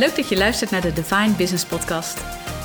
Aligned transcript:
Leuk 0.00 0.16
dat 0.16 0.28
je 0.28 0.36
luistert 0.36 0.70
naar 0.70 0.80
de 0.80 0.92
Divine 0.92 1.32
Business 1.36 1.64
Podcast. 1.64 2.16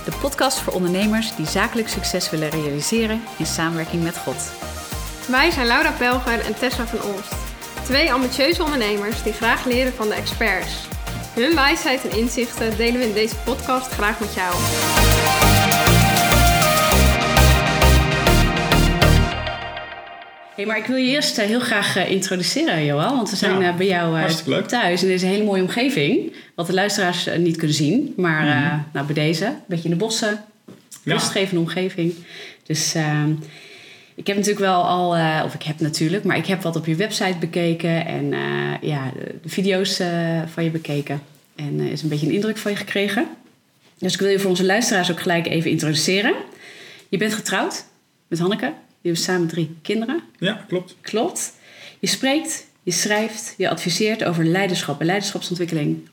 De 0.06 0.12
podcast 0.22 0.60
voor 0.60 0.74
ondernemers 0.74 1.36
die 1.36 1.46
zakelijk 1.46 1.88
succes 1.88 2.30
willen 2.30 2.50
realiseren 2.50 3.22
in 3.38 3.46
samenwerking 3.46 4.04
met 4.04 4.18
God. 4.18 4.52
Wij 5.28 5.52
zijn 5.52 5.68
Laura 5.68 5.92
Pelger 5.92 6.40
en 6.40 6.56
Tessa 6.56 6.86
van 6.88 7.12
Olst. 7.12 7.34
Twee 7.84 8.14
ambitieuze 8.14 8.64
ondernemers 8.64 9.24
die 9.24 9.34
graag 9.34 9.66
leren 9.66 9.94
van 9.94 10.08
de 10.08 10.14
experts. 10.14 10.88
Hun 11.34 11.56
wijsheid 11.56 12.08
en 12.08 12.18
inzichten 12.18 12.78
delen 12.78 13.00
we 13.00 13.08
in 13.08 13.14
deze 13.14 13.36
podcast 13.36 13.92
graag 13.92 14.20
met 14.20 14.34
jou. 14.34 14.54
Hey, 20.56 20.66
maar 20.66 20.78
ik 20.78 20.86
wil 20.86 20.96
je 20.96 21.08
eerst 21.08 21.38
eh, 21.38 21.46
heel 21.46 21.60
graag 21.60 21.96
eh, 21.96 22.12
introduceren, 22.12 22.86
Johan. 22.86 23.16
Want 23.16 23.30
we 23.30 23.36
zijn 23.36 23.60
Ja, 23.62 23.70
eh, 23.70 23.76
bij 23.76 23.88
jou 23.88 24.64
thuis 24.66 25.02
in 25.02 25.08
deze 25.08 25.26
hele 25.26 25.44
mooie 25.44 25.62
omgeving. 25.62 26.34
Wat 26.56 26.68
de 26.68 26.74
luisteraars 26.74 27.30
niet 27.38 27.58
kunnen 27.58 27.76
zien. 27.76 28.14
Maar 28.18 28.44
Mhm. 28.46 28.80
nou, 28.94 29.06
bij 29.06 29.16
deze, 29.16 29.46
een 29.46 29.56
beetje 29.68 29.84
in 29.84 29.90
de 29.90 29.96
bossen. 29.96 30.44
Ja. 31.04 31.14
Rustgevende 31.14 31.60
omgeving. 31.60 32.14
Dus 32.64 32.96
ehm, 32.96 33.32
ik 34.16 34.28
heb 34.28 34.36
natuurlijk 34.36 34.66
wel 34.66 34.84
al, 34.84 35.10
of 35.46 35.54
ik 35.54 35.64
heb 35.64 35.80
natuurlijk, 35.80 36.24
maar 36.24 36.38
ik 36.38 36.46
heb 36.46 36.62
wat 36.62 36.76
op 36.76 36.86
je 36.86 36.96
website 36.96 37.38
bekeken. 37.40 38.06
En 38.06 38.34
ja, 38.82 39.12
de, 39.20 39.36
de 39.42 39.50
video's 39.50 40.02
van 40.54 40.64
je 40.64 40.70
bekeken. 40.70 41.22
En 41.56 41.80
is 41.80 42.02
een 42.02 42.10
beetje 42.10 42.28
een 42.28 42.34
indruk 42.34 42.58
van 42.58 42.72
je 42.72 42.78
gekregen. 42.78 43.28
Dus 43.98 44.14
ik 44.14 44.20
wil 44.20 44.30
je 44.30 44.40
voor 44.40 44.50
onze 44.50 44.66
luisteraars 44.66 45.12
ook 45.12 45.22
gelijk 45.22 45.48
even 45.48 45.72
introduceren. 45.72 46.34
Je 47.10 47.18
bent 47.18 47.34
getrouwd 47.34 47.86
met 48.28 48.40
Hanneke. 48.40 48.74
Je 49.06 49.12
hebt 49.12 49.24
samen 49.24 49.48
drie 49.48 49.76
kinderen. 49.82 50.24
Ja, 50.40 50.66
klopt. 50.68 50.96
Klopt. 51.02 51.54
Je 52.00 52.08
spreekt, 52.08 52.68
je 52.84 52.92
schrijft, 52.92 53.54
je 53.58 53.70
adviseert 53.70 54.24
over 54.24 54.46
leiderschap 54.46 55.00
en 55.00 55.06
leiderschapsontwikkeling. 55.06 56.08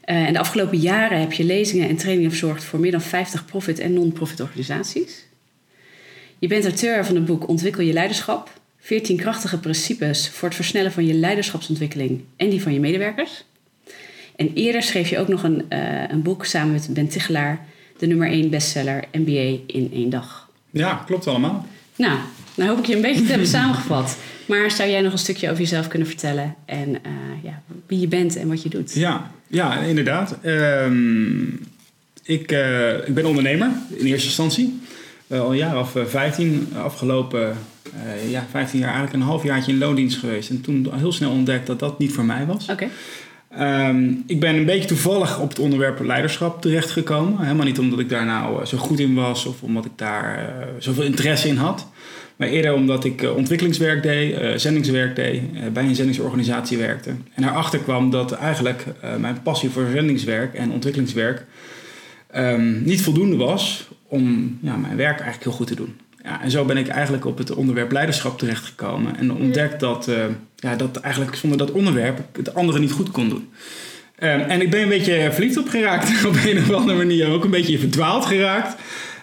Eh, 0.00 0.26
en 0.26 0.32
de 0.32 0.38
afgelopen 0.38 0.78
jaren 0.78 1.20
heb 1.20 1.32
je 1.32 1.44
lezingen 1.44 1.88
en 1.88 1.96
trainingen 1.96 2.30
verzorgd 2.30 2.64
voor 2.64 2.80
meer 2.80 2.90
dan 2.90 3.00
50 3.00 3.44
profit- 3.44 3.78
en 3.78 3.92
non-profit 3.92 4.40
organisaties. 4.40 5.26
Je 6.38 6.48
bent 6.48 6.64
auteur 6.64 7.04
van 7.04 7.14
het 7.14 7.24
boek 7.24 7.48
Ontwikkel 7.48 7.82
je 7.82 7.92
leiderschap. 7.92 8.60
14 8.78 9.16
krachtige 9.16 9.58
principes 9.58 10.28
voor 10.28 10.48
het 10.48 10.56
versnellen 10.56 10.92
van 10.92 11.06
je 11.06 11.14
leiderschapsontwikkeling 11.14 12.24
en 12.36 12.50
die 12.50 12.62
van 12.62 12.72
je 12.72 12.80
medewerkers. 12.80 13.44
En 14.36 14.52
eerder 14.54 14.82
schreef 14.82 15.08
je 15.08 15.18
ook 15.18 15.28
nog 15.28 15.42
een, 15.42 15.64
eh, 15.68 16.08
een 16.08 16.22
boek 16.22 16.44
samen 16.44 16.72
met 16.72 16.88
Ben 16.90 17.08
Tichelaar, 17.08 17.66
de 17.98 18.06
nummer 18.06 18.32
1 18.32 18.50
bestseller 18.50 19.04
MBA 19.12 19.58
in 19.66 19.90
één 19.92 20.10
dag. 20.10 20.50
Ja, 20.70 21.02
klopt 21.06 21.26
allemaal. 21.26 21.66
Nou, 22.02 22.18
dan 22.54 22.66
hoop 22.66 22.78
ik 22.78 22.86
je 22.86 22.94
een 22.94 23.02
beetje 23.02 23.22
te 23.22 23.28
hebben 23.28 23.48
samengevat. 23.58 24.16
Maar 24.46 24.70
zou 24.70 24.90
jij 24.90 25.00
nog 25.00 25.12
een 25.12 25.18
stukje 25.18 25.48
over 25.48 25.60
jezelf 25.60 25.88
kunnen 25.88 26.08
vertellen? 26.08 26.54
En 26.64 27.04
eh, 27.04 27.12
ja, 27.42 27.62
wie 27.86 28.00
je 28.00 28.08
bent 28.08 28.36
en 28.36 28.48
wat 28.48 28.62
je 28.62 28.68
doet? 28.68 28.94
Ja, 28.94 29.30
ja 29.46 29.78
inderdaad. 29.78 30.36
Ehm, 30.42 31.42
ik, 32.22 32.52
eh, 32.52 33.08
ik 33.08 33.14
ben 33.14 33.26
ondernemer 33.26 33.70
in 33.88 34.06
eerste 34.06 34.26
instantie. 34.26 34.80
Eh, 35.26 35.40
al 35.40 35.50
een 35.50 35.56
jaar 35.56 35.78
of 35.78 35.96
eh, 35.96 36.04
15. 36.04 36.68
Afgelopen 36.76 37.56
ja, 38.28 38.46
15 38.50 38.78
jaar 38.78 38.88
eigenlijk 38.88 39.22
een 39.22 39.28
halfjaartje 39.28 39.72
in 39.72 39.78
loondienst 39.78 40.18
geweest. 40.18 40.50
En 40.50 40.60
toen 40.60 40.88
heel 40.94 41.12
snel 41.12 41.30
ontdekt 41.30 41.66
dat 41.66 41.78
dat 41.78 41.98
niet 41.98 42.12
voor 42.12 42.24
mij 42.24 42.46
was. 42.46 42.68
Oké. 42.68 42.88
Ehm, 43.48 44.12
ik 44.26 44.40
ben 44.40 44.54
een 44.54 44.64
beetje 44.64 44.88
toevallig 44.88 45.40
op 45.40 45.48
het 45.48 45.58
onderwerp 45.58 46.00
leiderschap 46.00 46.62
terechtgekomen. 46.62 47.42
Helemaal 47.42 47.66
niet 47.66 47.78
omdat 47.78 47.98
ik 47.98 48.08
daar 48.08 48.24
nou 48.24 48.64
zo 48.64 48.78
goed 48.78 49.00
in 49.00 49.14
was 49.14 49.46
of 49.46 49.62
omdat 49.62 49.84
ik 49.84 49.92
daar 49.96 50.54
zoveel 50.78 51.04
interesse 51.04 51.48
in 51.48 51.56
had. 51.56 51.88
Maar 52.42 52.50
eerder 52.50 52.74
omdat 52.74 53.04
ik 53.04 53.22
eh, 53.22 53.36
ontwikkelingswerk 53.36 54.02
deed, 54.02 54.34
eh, 54.34 54.56
zendingswerk 54.56 55.16
deed, 55.16 55.42
eh, 55.54 55.68
bij 55.72 55.84
een 55.84 55.94
zendingsorganisatie 55.94 56.78
werkte. 56.78 57.10
En 57.34 57.42
daarachter 57.42 57.78
kwam 57.78 58.10
dat 58.10 58.32
eigenlijk 58.32 58.84
mijn 59.18 59.42
passie 59.42 59.70
voor 59.70 59.86
zendingswerk 59.92 60.54
en 60.54 60.70
ontwikkelingswerk 60.70 61.44
ehm, 62.30 62.82
niet 62.84 63.02
voldoende 63.02 63.36
was 63.36 63.88
om 64.06 64.58
ja, 64.62 64.76
mijn 64.76 64.96
werk 64.96 65.20
eigenlijk 65.20 65.44
heel 65.44 65.52
goed 65.52 65.66
te 65.66 65.74
doen. 65.74 65.94
Ja, 66.22 66.42
en 66.42 66.50
zo 66.50 66.64
ben 66.64 66.76
ik 66.76 66.88
eigenlijk 66.88 67.24
op 67.24 67.38
het 67.38 67.54
onderwerp 67.54 67.92
leiderschap 67.92 68.38
terechtgekomen. 68.38 69.16
En 69.16 69.32
ontdekt 69.32 69.80
dat, 69.80 70.08
eh, 70.08 70.24
ja, 70.56 70.76
dat 70.76 70.96
eigenlijk 70.96 71.34
zonder 71.34 71.58
dat 71.58 71.70
onderwerp 71.70 72.18
ik 72.18 72.36
het 72.36 72.54
andere 72.54 72.78
niet 72.78 72.92
goed 72.92 73.10
kon 73.10 73.28
doen. 73.28 73.48
Ehm, 74.18 74.40
en 74.40 74.60
ik 74.60 74.70
ben 74.70 74.82
een 74.82 74.88
beetje 74.88 75.28
verliefd 75.32 75.56
op 75.56 75.68
geraakt 75.68 76.24
op 76.26 76.34
een 76.44 76.58
of 76.58 76.70
andere 76.70 76.98
manier. 76.98 77.30
Ook 77.30 77.44
een 77.44 77.50
beetje 77.50 77.78
verdwaald 77.78 78.24
geraakt. 78.24 78.76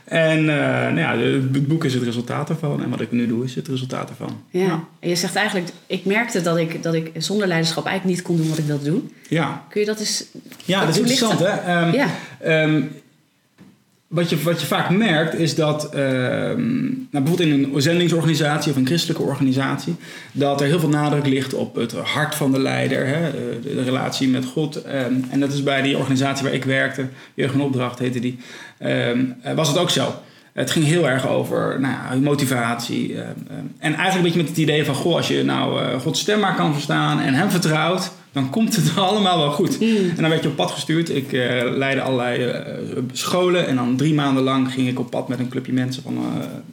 En 0.10 0.40
eh, 0.40 0.94
nou 0.94 1.00
ja, 1.00 1.18
het 1.18 1.68
boek 1.68 1.84
is 1.84 1.94
het 1.94 2.04
resultaat 2.04 2.50
ervan. 2.50 2.84
En 2.84 2.90
wat 2.90 3.02
ik 3.02 3.12
nu 3.12 3.28
doe 3.28 3.44
is 3.44 3.56
het 3.56 3.68
resultaat 3.68 4.10
ervan. 4.10 4.42
Ja. 4.50 4.84
En 5.00 5.10
je 5.10 5.16
zegt 5.16 5.36
eigenlijk, 5.36 5.70
ik 5.88 6.06
merkte 6.06 6.42
dat 6.42 6.58
ik, 6.58 6.84
dat 6.84 6.94
ik 6.94 7.12
zonder 7.18 7.48
leiderschap 7.48 7.86
eigenlijk 7.86 8.16
niet 8.18 8.26
kon 8.26 8.38
doen 8.38 8.50
wat 8.50 8.58
ik 8.58 8.66
wilde 8.66 8.84
doen. 8.84 9.12
Ja, 9.28 9.64
Kun 9.70 9.80
je 9.82 9.88
dat 9.88 10.00
eens... 10.00 10.26
ja 10.66 10.80
dat 10.80 10.90
is 10.90 10.98
interessant 10.98 11.40
hè. 11.40 11.46
Ehm, 11.46 11.94
Ja. 11.96 12.08
Ehm, 12.40 12.82
wat, 14.10 14.30
je, 14.30 14.42
wat 14.42 14.62
je 14.62 14.68
vaak 14.68 14.90
merkt 14.90 15.34
is 15.34 15.56
dat, 15.56 15.94
ehm, 15.94 16.82
nou, 16.86 17.08
bijvoorbeeld 17.12 17.50
in 17.50 17.74
een 17.74 17.82
zendingsorganisatie 17.82 18.72
of 18.72 18.78
een 18.78 18.86
christelijke 18.86 19.24
organisatie, 19.24 19.96
dat 20.32 20.62
er 20.62 20.68
heel 20.68 20.80
veel 20.80 20.90
nadruk 20.90 21.26
ligt 21.26 21.54
op 21.54 21.76
het 21.76 21.92
hart 21.92 22.36
van 22.36 22.52
de 22.52 22.60
leider, 22.60 23.08
hè, 23.08 23.32
de, 23.62 23.84
relatie 23.84 24.28
met 24.28 24.46
God. 24.46 24.82
Ehm, 24.82 25.14
en 25.30 25.40
dat 25.40 25.54
is 25.54 25.64
bij 25.64 25.82
die 25.82 25.98
organisatie 25.98 26.44
waar 26.44 26.54
ik 26.54 26.66
werkte, 26.66 27.08
Jeugd 27.34 27.54
en 27.54 27.62
Opdracht 27.62 28.00
heette 28.00 28.20
die, 28.20 28.40
ehm, 28.78 29.26
eh, 29.42 29.54
was 29.54 29.68
het 29.68 29.78
ook 29.78 29.90
zo. 29.90 30.14
Het 30.54 30.72
ging 30.72 30.86
heel 30.86 31.10
erg 31.10 31.28
over 31.28 31.80
nou 31.80 32.20
motivatie. 32.20 33.16
en 33.80 33.94
eigenlijk 33.94 34.16
een 34.16 34.22
beetje 34.22 34.40
met 34.40 34.50
het 34.50 34.58
idee 34.58 34.86
van: 34.86 34.96
goh, 34.96 35.16
als 35.16 35.28
je 35.28 35.44
nou 35.44 35.82
eh, 35.82 36.00
Gods 36.00 36.20
stem 36.20 36.40
maar 36.40 36.56
kan 36.56 36.74
verstaan 36.74 37.20
en 37.20 37.34
Hem 37.34 37.50
vertrouwt, 37.50 38.12
dan 38.32 38.50
komt 38.50 38.76
het 38.76 38.96
allemaal 39.10 39.38
wel 39.38 39.52
goed. 39.52 39.78
En 39.80 40.16
dan 40.16 40.30
werd 40.30 40.44
je 40.44 40.50
op 40.50 40.56
pad 40.56 40.72
gestuurd. 40.72 41.10
Ik 41.10 41.34
eh, 41.34 41.64
leidde 41.76 42.02
allerlei 42.02 42.44
eh, 42.44 42.74
scholen 43.12 43.68
en 43.68 43.76
dan 43.76 43.96
drie 43.96 44.14
maanden 44.14 44.44
lang 44.44 44.74
ging 44.74 44.88
ik 44.88 45.00
op 45.00 45.10
pad 45.10 45.28
met 45.28 45.40
een 45.40 45.50
clubje 45.50 45.74
mensen 45.74 46.04
van. 46.04 46.18
een 46.18 46.64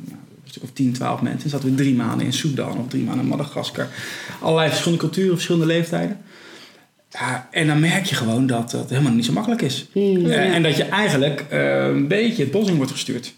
stuk 0.44 0.62
of 0.62 0.70
10, 0.72 0.92
12 0.92 1.22
mensen. 1.22 1.42
En 1.42 1.50
zaten 1.50 1.70
we 1.70 1.74
drie 1.74 1.94
maanden 1.94 2.26
in 2.26 2.32
Sudan 2.32 2.78
of 2.78 2.88
drie 2.88 3.02
maanden 3.02 3.24
in 3.24 3.30
Madagaskar. 3.30 3.88
Allerlei 4.40 4.68
verschillende 4.68 5.04
culturen, 5.04 5.34
verschillende 5.34 5.66
leeftijden. 5.66 6.18
Ja, 7.10 7.48
en 7.50 7.66
dan 7.66 7.80
merk 7.80 8.04
je 8.04 8.14
gewoon 8.14 8.46
dat 8.46 8.70
dat 8.70 8.90
helemaal 8.90 9.12
niet 9.12 9.24
zo 9.24 9.32
makkelijk 9.32 9.62
is. 9.62 9.86
Eh, 9.94 10.54
en 10.54 10.62
dat 10.62 10.76
je 10.76 10.84
eigenlijk 10.84 11.44
een 11.50 12.08
beetje 12.08 12.42
het 12.42 12.52
bos 12.52 12.68
in 12.68 12.76
wordt 12.76 12.92
gestuurd. 12.92 13.34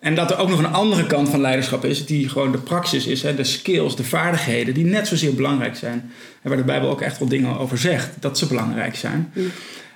En 0.00 0.14
dat 0.14 0.30
er 0.30 0.38
ook 0.38 0.48
nog 0.48 0.58
een 0.58 0.72
andere 0.72 1.06
kant 1.06 1.28
van 1.28 1.40
leiderschap 1.40 1.84
is, 1.84 2.06
die 2.06 2.28
gewoon 2.28 2.52
de 2.52 2.58
praxis 2.58 3.06
is, 3.06 3.22
hè, 3.22 3.34
de 3.34 3.44
skills, 3.44 3.96
de 3.96 4.04
vaardigheden, 4.04 4.74
die 4.74 4.84
net 4.84 5.06
zozeer 5.06 5.34
belangrijk 5.34 5.76
zijn. 5.76 6.12
En 6.42 6.48
waar 6.48 6.56
de 6.56 6.64
Bijbel 6.64 6.90
ook 6.90 7.00
echt 7.00 7.18
wel 7.18 7.28
dingen 7.28 7.58
over 7.58 7.78
zegt, 7.78 8.10
dat 8.20 8.38
ze 8.38 8.46
belangrijk 8.46 8.96
zijn. 8.96 9.32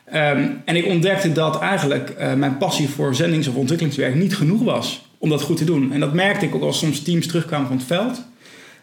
Ehm, 0.05 0.49
en 0.65 0.77
ik 0.77 0.87
ontdekte 0.87 1.33
dat 1.33 1.61
eigenlijk 1.61 2.11
eh, 2.11 2.35
mijn 2.35 2.57
passie 2.57 2.89
voor 2.89 3.15
zendings- 3.15 3.49
of 3.49 3.55
ontwikkelingswerk 3.55 4.15
niet 4.15 4.37
genoeg 4.37 4.63
was 4.63 5.09
om 5.19 5.29
dat 5.29 5.43
goed 5.43 5.57
te 5.57 5.65
doen. 5.65 5.93
En 5.93 6.01
dat 6.01 6.13
merkte 6.13 6.47
ik 6.47 6.55
ook 6.55 6.63
als 6.63 6.79
soms 6.79 7.03
teams 7.03 7.27
terugkwamen 7.27 7.67
van 7.67 7.77
het 7.77 7.87
veld. 7.87 8.23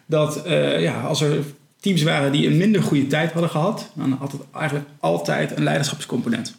Dat 0.06 0.44
eh, 0.44 0.80
ja, 0.80 1.00
als 1.00 1.20
er 1.20 1.38
teams 1.82 2.02
waren 2.02 2.32
die 2.32 2.46
een 2.46 2.56
minder 2.56 2.82
goede 2.82 3.06
tijd 3.06 3.32
hadden 3.32 3.50
gehad, 3.50 3.90
dan 3.94 4.16
had 4.20 4.32
het 4.32 4.40
eigenlijk 4.54 4.86
altijd 5.00 5.56
een 5.56 5.62
leiderschapscomponent. 5.62 6.54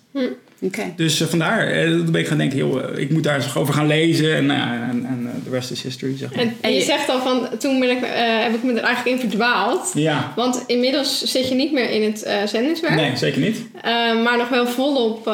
Oké. 0.61 0.93
Dus 0.95 1.21
eh, 1.21 1.27
vandaar, 1.27 1.67
eh, 1.67 1.87
toen 1.87 2.11
ben 2.11 2.21
ik 2.21 2.27
gaan 2.27 2.37
denken, 2.37 2.57
joh, 2.57 2.83
eh, 2.83 2.97
ik 2.97 3.09
moet 3.09 3.23
daar 3.23 3.35
eens 3.35 3.55
over 3.55 3.73
gaan 3.73 3.87
lezen. 3.87 4.35
En, 4.35 4.45
nou 4.45 4.61
en, 4.61 5.05
en 5.05 5.41
de 5.43 5.49
rest 5.49 5.71
is 5.71 5.81
history, 5.81 6.17
zeg 6.17 6.35
maar. 6.35 6.43
En 6.45 6.55
En 6.61 6.73
je 6.73 6.81
zegt 6.81 7.09
al 7.09 7.21
van, 7.21 7.47
toen 7.59 7.79
ben 7.79 7.89
ik, 7.89 8.01
eh, 8.03 8.41
heb 8.43 8.53
ik 8.53 8.63
me 8.63 8.73
er 8.73 8.83
eigenlijk 8.83 9.21
in 9.21 9.29
verdwaald. 9.29 9.91
Ja, 9.93 10.33
Want 10.35 10.63
inmiddels 10.67 11.23
zit 11.23 11.49
je 11.49 11.55
niet 11.55 11.71
meer 11.71 11.89
in 11.89 12.03
het 12.11 12.23
eh, 12.23 12.43
zendingswerk. 12.45 12.95
nee, 12.95 13.15
zeker 13.15 13.41
niet. 13.41 13.57
Eh, 13.81 14.23
maar 14.23 14.37
nog 14.37 14.49
wel 14.49 14.67
volop 14.67 15.27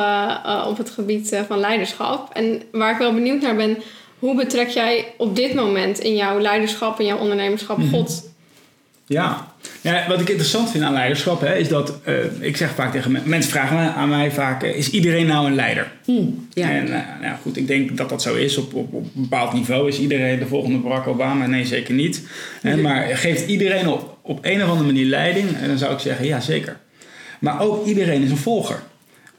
op 0.67 0.77
het 0.77 0.89
gebied 0.89 1.39
van 1.47 1.59
leiderschap. 1.59 2.29
En 2.33 2.61
waar 2.71 2.91
ik 2.91 2.97
wel 2.97 3.13
benieuwd 3.13 3.41
naar 3.41 3.55
ben, 3.55 3.77
hoe 4.19 4.35
betrek 4.35 4.67
jij 4.69 5.05
op 5.17 5.35
dit 5.35 5.53
moment 5.53 5.99
in 5.99 6.15
jouw 6.15 6.39
leiderschap 6.39 6.99
en 6.99 7.05
jouw 7.05 7.17
ondernemerschap 7.17 7.77
Mhm. 7.77 7.89
God? 7.89 8.29
Ja. 9.05 9.48
Ja, 9.81 10.05
wat 10.07 10.21
ik 10.21 10.29
interessant 10.29 10.71
vind 10.71 10.83
aan 10.83 10.93
leiderschap, 10.93 11.41
hè, 11.41 11.55
is 11.55 11.67
dat 11.67 11.99
eh, 12.03 12.15
ik 12.39 12.57
zeg 12.57 12.69
vaak 12.75 12.91
tegen 12.91 13.11
mensen, 13.11 13.29
mensen 13.29 13.51
vragen 13.51 13.75
me- 13.77 13.91
aan 13.91 14.09
mij 14.09 14.31
vaak, 14.31 14.63
eh, 14.63 14.75
is 14.75 14.89
iedereen 14.91 15.25
nou 15.27 15.47
een 15.47 15.55
leider? 15.55 15.91
Hm, 16.05 16.11
Ja. 16.53 16.69
En 16.69 16.93
eh, 16.93 17.01
nou 17.21 17.35
goed, 17.41 17.57
ik 17.57 17.67
denk 17.67 17.97
dat 17.97 18.09
dat 18.09 18.21
zo 18.21 18.35
is. 18.35 18.57
Op, 18.57 18.73
op, 18.73 18.93
op 18.93 19.03
een 19.15 19.21
bepaald 19.21 19.53
niveau 19.53 19.87
is 19.87 19.99
iedereen 19.99 20.39
de 20.39 20.47
volgende 20.47 20.77
Barack 20.77 21.07
Obama. 21.07 21.45
Nee, 21.47 21.65
zeker 21.65 21.93
niet. 21.93 22.21
Hè, 22.61 22.77
maar 22.77 23.03
geeft 23.17 23.47
iedereen 23.49 23.87
op, 23.87 24.17
op 24.21 24.39
een 24.41 24.63
of 24.63 24.69
andere 24.69 24.85
manier 24.85 25.05
leiding? 25.05 25.47
En 25.61 25.67
dan 25.67 25.77
zou 25.77 25.93
ik 25.93 25.99
zeggen, 25.99 26.25
ja, 26.25 26.39
zeker. 26.39 26.77
Maar 27.39 27.61
ook 27.61 27.85
iedereen 27.85 28.21
is 28.23 28.29
een 28.31 28.37
volger. 28.37 28.79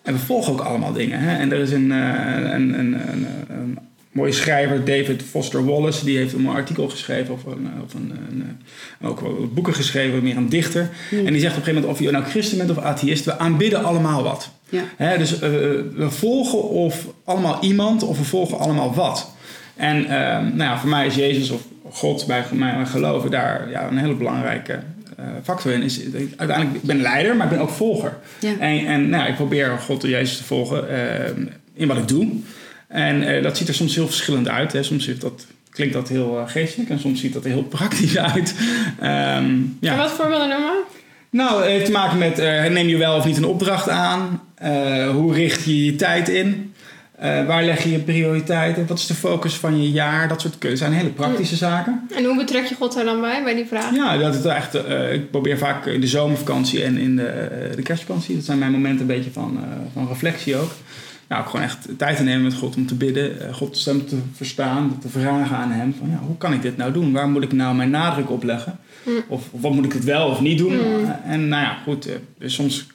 En 0.02 0.12
we 0.12 0.18
volgen 0.18 0.52
ook 0.52 0.60
allemaal 0.60 0.92
dingen. 0.92 1.20
Hè? 1.20 1.36
En 1.38 1.52
er 1.52 1.58
is 1.58 1.70
een, 1.70 1.90
een, 1.90 2.54
een, 2.54 2.78
een, 2.78 3.26
een 3.48 3.78
mooie 4.10 4.32
schrijver, 4.32 4.84
David 4.84 5.22
Foster 5.22 5.64
Wallace, 5.64 6.04
die 6.04 6.16
heeft 6.16 6.32
een 6.32 6.48
artikel 6.48 6.88
geschreven, 6.88 7.34
of, 7.34 7.44
een, 7.44 7.68
of 7.84 7.94
een, 7.94 8.12
een, 8.30 8.60
ook 9.02 9.20
wel 9.20 9.50
boeken 9.54 9.74
geschreven, 9.74 10.22
meer 10.22 10.36
een 10.36 10.48
dichter. 10.48 10.90
En 11.10 11.32
die 11.32 11.40
zegt 11.40 11.56
op 11.56 11.58
een 11.58 11.64
gegeven 11.64 11.74
moment, 11.74 11.92
of 11.92 11.98
je 11.98 12.10
nou 12.10 12.24
christen 12.24 12.58
bent 12.58 12.70
of 12.70 12.78
atheïst, 12.78 13.24
we 13.24 13.38
aanbidden 13.38 13.84
allemaal 13.84 14.22
wat. 14.22 14.50
Ja. 14.68 15.16
Dus 15.16 15.32
eh, 15.32 15.40
we 15.40 16.06
volgen 16.08 16.62
of 16.62 17.06
allemaal 17.24 17.58
iemand 17.62 18.02
of 18.02 18.18
we 18.18 18.24
volgen 18.24 18.58
allemaal 18.58 18.94
wat. 18.94 19.30
En 19.76 20.04
eh, 20.04 20.10
nou 20.38 20.58
ja, 20.58 20.78
voor 20.78 20.88
mij 20.88 21.06
is 21.06 21.14
Jezus 21.14 21.50
of 21.50 21.62
God 21.90 22.26
bij 22.26 22.44
mijn 22.52 22.86
geloven 22.86 23.30
daar 23.30 23.70
ja, 23.70 23.88
een 23.88 23.98
hele 23.98 24.14
belangrijke 24.14 24.78
factor 25.42 25.72
in 25.72 25.82
is 25.82 26.00
uiteindelijk 26.36 26.76
ik 26.76 26.82
ben 26.82 27.00
leider, 27.00 27.36
maar 27.36 27.46
ik 27.46 27.52
ben 27.52 27.62
ook 27.62 27.70
volger. 27.70 28.18
Ja. 28.38 28.58
En, 28.58 28.86
en 28.86 29.08
nou, 29.08 29.28
ik 29.28 29.34
probeer 29.34 29.78
God 29.78 30.04
en 30.04 30.10
Jezus 30.10 30.36
te 30.36 30.44
volgen 30.44 30.88
in 31.74 31.88
wat 31.88 31.96
ik 31.96 32.08
doe. 32.08 32.28
En 32.90 33.42
dat 33.42 33.56
ziet 33.56 33.68
er 33.68 33.74
soms 33.74 33.94
heel 33.94 34.06
verschillend 34.06 34.48
uit. 34.48 34.72
Hè. 34.72 34.82
Soms 34.82 35.18
dat, 35.18 35.46
klinkt 35.70 35.94
dat 35.94 36.08
heel 36.08 36.44
geestelijk 36.46 36.90
en 36.90 36.98
soms 36.98 37.20
ziet 37.20 37.32
dat 37.32 37.44
er 37.44 37.50
heel 37.50 37.62
praktisch 37.62 38.18
uit. 38.32 38.54
Ehm, 39.00 39.54
ja. 39.80 39.92
En 39.92 39.96
wat 39.96 40.10
voorbeelden 40.10 40.48
noemen? 40.48 40.78
Nou, 41.30 41.62
het 41.62 41.70
heeft 41.70 41.84
te 41.84 41.92
maken 41.92 42.18
met 42.18 42.36
neem 42.72 42.88
je 42.88 42.96
wel 42.96 43.16
of 43.16 43.24
niet 43.24 43.36
een 43.36 43.44
opdracht 43.44 43.88
aan? 43.88 44.42
hoe 45.12 45.34
richt 45.34 45.64
je 45.64 45.84
je 45.84 45.96
tijd 45.96 46.28
in? 46.28 46.72
Uh, 47.24 47.46
waar 47.46 47.64
leg 47.64 47.82
je 47.82 47.90
je 47.90 47.98
prioriteiten? 47.98 48.86
Wat 48.86 48.98
is 48.98 49.06
de 49.06 49.14
focus 49.14 49.54
van 49.54 49.82
je 49.82 49.90
jaar? 49.90 50.28
Dat 50.28 50.40
soort 50.40 50.58
keuzes 50.58 50.78
zijn 50.78 50.92
hele 50.92 51.08
praktische 51.08 51.56
zaken. 51.56 52.08
En 52.14 52.24
hoe 52.24 52.36
betrek 52.36 52.64
je 52.64 52.74
God 52.74 52.96
er 52.96 53.04
dan 53.04 53.20
bij, 53.20 53.42
bij 53.42 53.54
die 53.54 53.66
vraag? 53.66 53.94
Ja, 53.94 54.16
dat 54.16 54.34
het 54.34 54.44
echt, 54.44 54.74
ik 55.12 55.30
probeer 55.30 55.58
vaak 55.58 55.86
in 55.86 56.00
de 56.00 56.06
zomervakantie 56.06 56.84
en 56.84 56.98
in 56.98 57.16
de, 57.16 57.48
de 57.76 57.82
kerstvakantie. 57.82 58.34
Dat 58.34 58.44
zijn 58.44 58.58
mijn 58.58 58.72
momenten 58.72 59.00
een 59.00 59.16
beetje 59.16 59.30
van, 59.30 59.58
van 59.92 60.08
reflectie 60.08 60.56
ook. 60.56 60.70
Nou, 61.30 61.44
gewoon 61.44 61.62
echt 61.62 61.88
tijd 61.96 62.16
te 62.16 62.22
nemen 62.22 62.42
met 62.42 62.54
God 62.54 62.76
om 62.76 62.86
te 62.86 62.94
bidden. 62.94 63.54
God 63.54 63.76
stem 63.76 64.06
te 64.06 64.16
verstaan, 64.32 64.98
te 65.00 65.08
vragen 65.08 65.56
aan 65.56 65.70
hem. 65.70 65.94
Van, 65.98 66.10
ja, 66.10 66.18
hoe 66.26 66.36
kan 66.36 66.52
ik 66.52 66.62
dit 66.62 66.76
nou 66.76 66.92
doen? 66.92 67.12
Waar 67.12 67.28
moet 67.28 67.42
ik 67.42 67.52
nou 67.52 67.74
mijn 67.74 67.90
nadruk 67.90 68.30
op 68.30 68.42
leggen? 68.42 68.78
Mm. 69.02 69.22
Of, 69.28 69.42
of, 69.50 69.60
wat 69.60 69.72
moet 69.72 69.84
ik 69.84 69.92
het 69.92 70.04
wel 70.04 70.28
of 70.28 70.40
niet 70.40 70.58
doen? 70.58 70.74
Mm. 70.74 71.14
En 71.24 71.48
nou 71.48 71.62
ja, 71.62 71.78
goed, 71.84 72.08
soms 72.40 72.86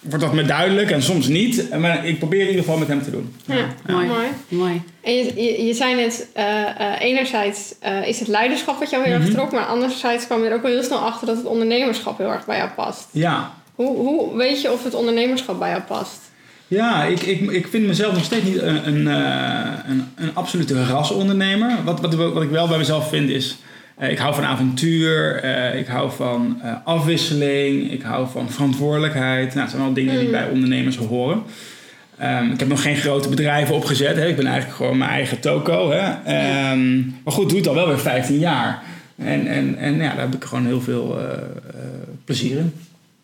wordt 0.00 0.24
dat 0.24 0.34
me 0.34 0.44
duidelijk 0.44 0.90
en 0.90 1.02
soms 1.02 1.26
niet. 1.28 1.78
Maar 1.78 2.06
ik 2.06 2.18
probeer 2.18 2.40
in 2.40 2.46
ieder 2.46 2.62
geval 2.62 2.78
met 2.78 2.88
hem 2.88 3.02
te 3.02 3.10
doen. 3.10 3.34
Ja, 3.44 3.66
Mooi. 3.86 4.08
mooi. 4.48 4.82
En 5.00 5.14
je, 5.14 5.32
je, 5.34 5.64
je 5.64 5.74
zei 5.74 5.94
net, 5.94 6.28
uh, 6.36 7.00
enerzijds 7.00 7.74
uh, 7.84 8.08
is 8.08 8.18
het 8.18 8.28
leiderschap 8.28 8.78
wat 8.78 8.90
jou 8.90 9.04
heel 9.04 9.14
erg 9.14 9.24
mm 9.24 9.32
trok, 9.32 9.52
maar 9.52 9.66
anderzijds 9.66 10.26
kwam 10.26 10.42
je 10.42 10.48
er 10.48 10.54
ook 10.54 10.62
wel 10.62 10.72
heel 10.72 10.82
snel 10.82 10.98
achter 10.98 11.26
dat 11.26 11.36
het 11.36 11.46
ondernemerschap 11.46 12.18
heel 12.18 12.32
erg 12.32 12.46
bij 12.46 12.56
jou 12.56 12.70
past. 12.70 13.08
Ja. 13.10 13.54
Hoe, 13.74 13.96
hoe 13.96 14.36
weet 14.36 14.60
je 14.62 14.72
of 14.72 14.84
het 14.84 14.94
ondernemerschap 14.94 15.58
bij 15.58 15.70
jou 15.70 15.82
past? 15.82 16.27
Ja, 16.68 17.04
ik, 17.04 17.20
ik, 17.20 17.50
ik 17.50 17.68
vind 17.68 17.86
mezelf 17.86 18.14
nog 18.14 18.24
steeds 18.24 18.44
niet 18.44 18.62
een, 18.62 18.88
een, 18.88 19.06
een, 19.06 20.04
een 20.14 20.34
absolute 20.34 20.84
rasondernemer. 20.84 21.84
Wat, 21.84 22.00
wat, 22.00 22.14
wat 22.14 22.42
ik 22.42 22.50
wel 22.50 22.68
bij 22.68 22.78
mezelf 22.78 23.08
vind 23.08 23.30
is 23.30 23.58
eh, 23.98 24.10
ik 24.10 24.18
hou 24.18 24.34
van 24.34 24.44
avontuur, 24.44 25.42
eh, 25.42 25.78
ik 25.78 25.86
hou 25.86 26.10
van 26.10 26.60
uh, 26.64 26.72
afwisseling, 26.84 27.90
ik 27.90 28.02
hou 28.02 28.28
van 28.28 28.50
verantwoordelijkheid. 28.50 29.46
Nou, 29.46 29.60
dat 29.60 29.70
zijn 29.70 29.82
wel 29.82 29.92
dingen 29.92 30.16
die 30.16 30.24
mm. 30.24 30.30
bij 30.30 30.48
ondernemers 30.48 30.96
horen. 30.96 31.42
Um, 32.22 32.52
ik 32.52 32.58
heb 32.58 32.68
nog 32.68 32.82
geen 32.82 32.96
grote 32.96 33.28
bedrijven 33.28 33.74
opgezet. 33.74 34.16
Hè. 34.16 34.26
Ik 34.26 34.36
ben 34.36 34.46
eigenlijk 34.46 34.76
gewoon 34.76 34.98
mijn 34.98 35.10
eigen 35.10 35.40
toko. 35.40 35.90
Hè. 35.90 36.06
Um, 36.72 37.16
maar 37.24 37.32
goed, 37.32 37.48
doe 37.48 37.58
het 37.58 37.68
al 37.68 37.74
wel 37.74 37.86
weer 37.86 37.98
15 37.98 38.38
jaar. 38.38 38.82
En, 39.16 39.46
en, 39.46 39.78
en 39.78 39.94
ja, 39.94 40.08
daar 40.08 40.20
heb 40.20 40.34
ik 40.34 40.44
gewoon 40.44 40.66
heel 40.66 40.80
veel 40.80 41.18
plezier 42.24 42.58
in. 42.58 42.72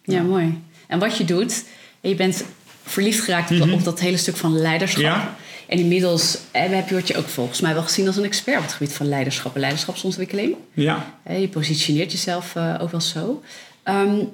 Ja, 0.03 0.23
mooi. 0.23 0.59
En 0.87 0.99
wat 0.99 1.17
je 1.17 1.25
doet, 1.25 1.65
je 2.01 2.15
bent 2.15 2.45
verliefd 2.85 3.21
geraakt 3.21 3.51
op, 3.51 3.67
mhm. 3.67 3.83
dat 3.83 4.01
hele 4.01 4.17
stuk 4.17 4.37
van 4.37 4.61
leiderschap. 4.61 5.03
Ja. 5.03 5.37
En 5.67 5.79
inmiddels 5.79 6.39
eh, 6.51 6.63
heb 6.71 6.89
je, 6.89 7.01
je 7.05 7.17
ook 7.17 7.29
volgens 7.29 7.61
mij 7.61 7.75
wel 7.75 7.83
gezien 7.83 8.07
als 8.07 8.17
een 8.17 8.25
expert 8.25 8.57
op 8.57 8.63
het 8.63 8.73
gebied 8.73 8.93
van 8.93 9.09
leiderschap 9.09 9.55
en 9.55 9.61
leiderschapsontwikkeling. 9.61 10.55
Ja. 10.73 11.15
Eh, 11.23 11.41
je 11.41 11.49
positioneert 11.49 12.13
jezelf 12.13 12.55
uh, 12.57 12.79
ook 12.81 12.91
wel 12.91 13.01
zo. 13.01 13.43
Um, 13.85 14.33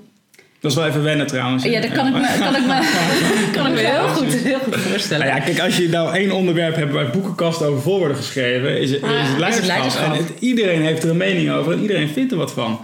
dat 0.61 0.71
is 0.71 0.77
wel 0.77 0.87
even 0.87 1.03
wennen 1.03 1.27
trouwens. 1.27 1.65
Ja, 1.65 1.81
dat 1.81 1.93
kan 1.93 2.07
ik 2.07 2.13
me, 2.13 2.37
kan 2.39 2.57
ik 2.57 2.67
me, 2.67 3.51
kan 3.57 3.67
ik 3.67 3.73
me 3.73 3.81
heel, 3.81 4.09
goed, 4.09 4.35
heel 4.35 4.59
goed 4.59 4.77
voorstellen. 4.77 5.27
Nou 5.27 5.39
ja, 5.39 5.45
kijk, 5.45 5.61
als 5.61 5.77
je 5.77 5.89
nou 5.89 6.15
één 6.15 6.31
onderwerp 6.31 6.77
hebt 6.77 6.93
waar 6.93 7.11
boekenkast 7.11 7.63
over 7.63 7.83
voor 7.83 7.99
worden 7.99 8.17
geschreven, 8.17 8.81
is, 8.81 8.91
het, 8.91 9.03
is 9.03 9.09
het 9.09 9.39
leiderschap. 9.39 9.49
Is 9.49 9.57
het 9.57 9.67
leiderschap. 9.67 10.15
En 10.15 10.27
iedereen 10.39 10.83
heeft 10.83 11.03
er 11.03 11.11
een 11.11 11.17
mening 11.17 11.51
over 11.51 11.73
en 11.73 11.81
iedereen 11.81 12.09
vindt 12.09 12.33
er 12.33 12.39
wat 12.39 12.53
van. 12.53 12.81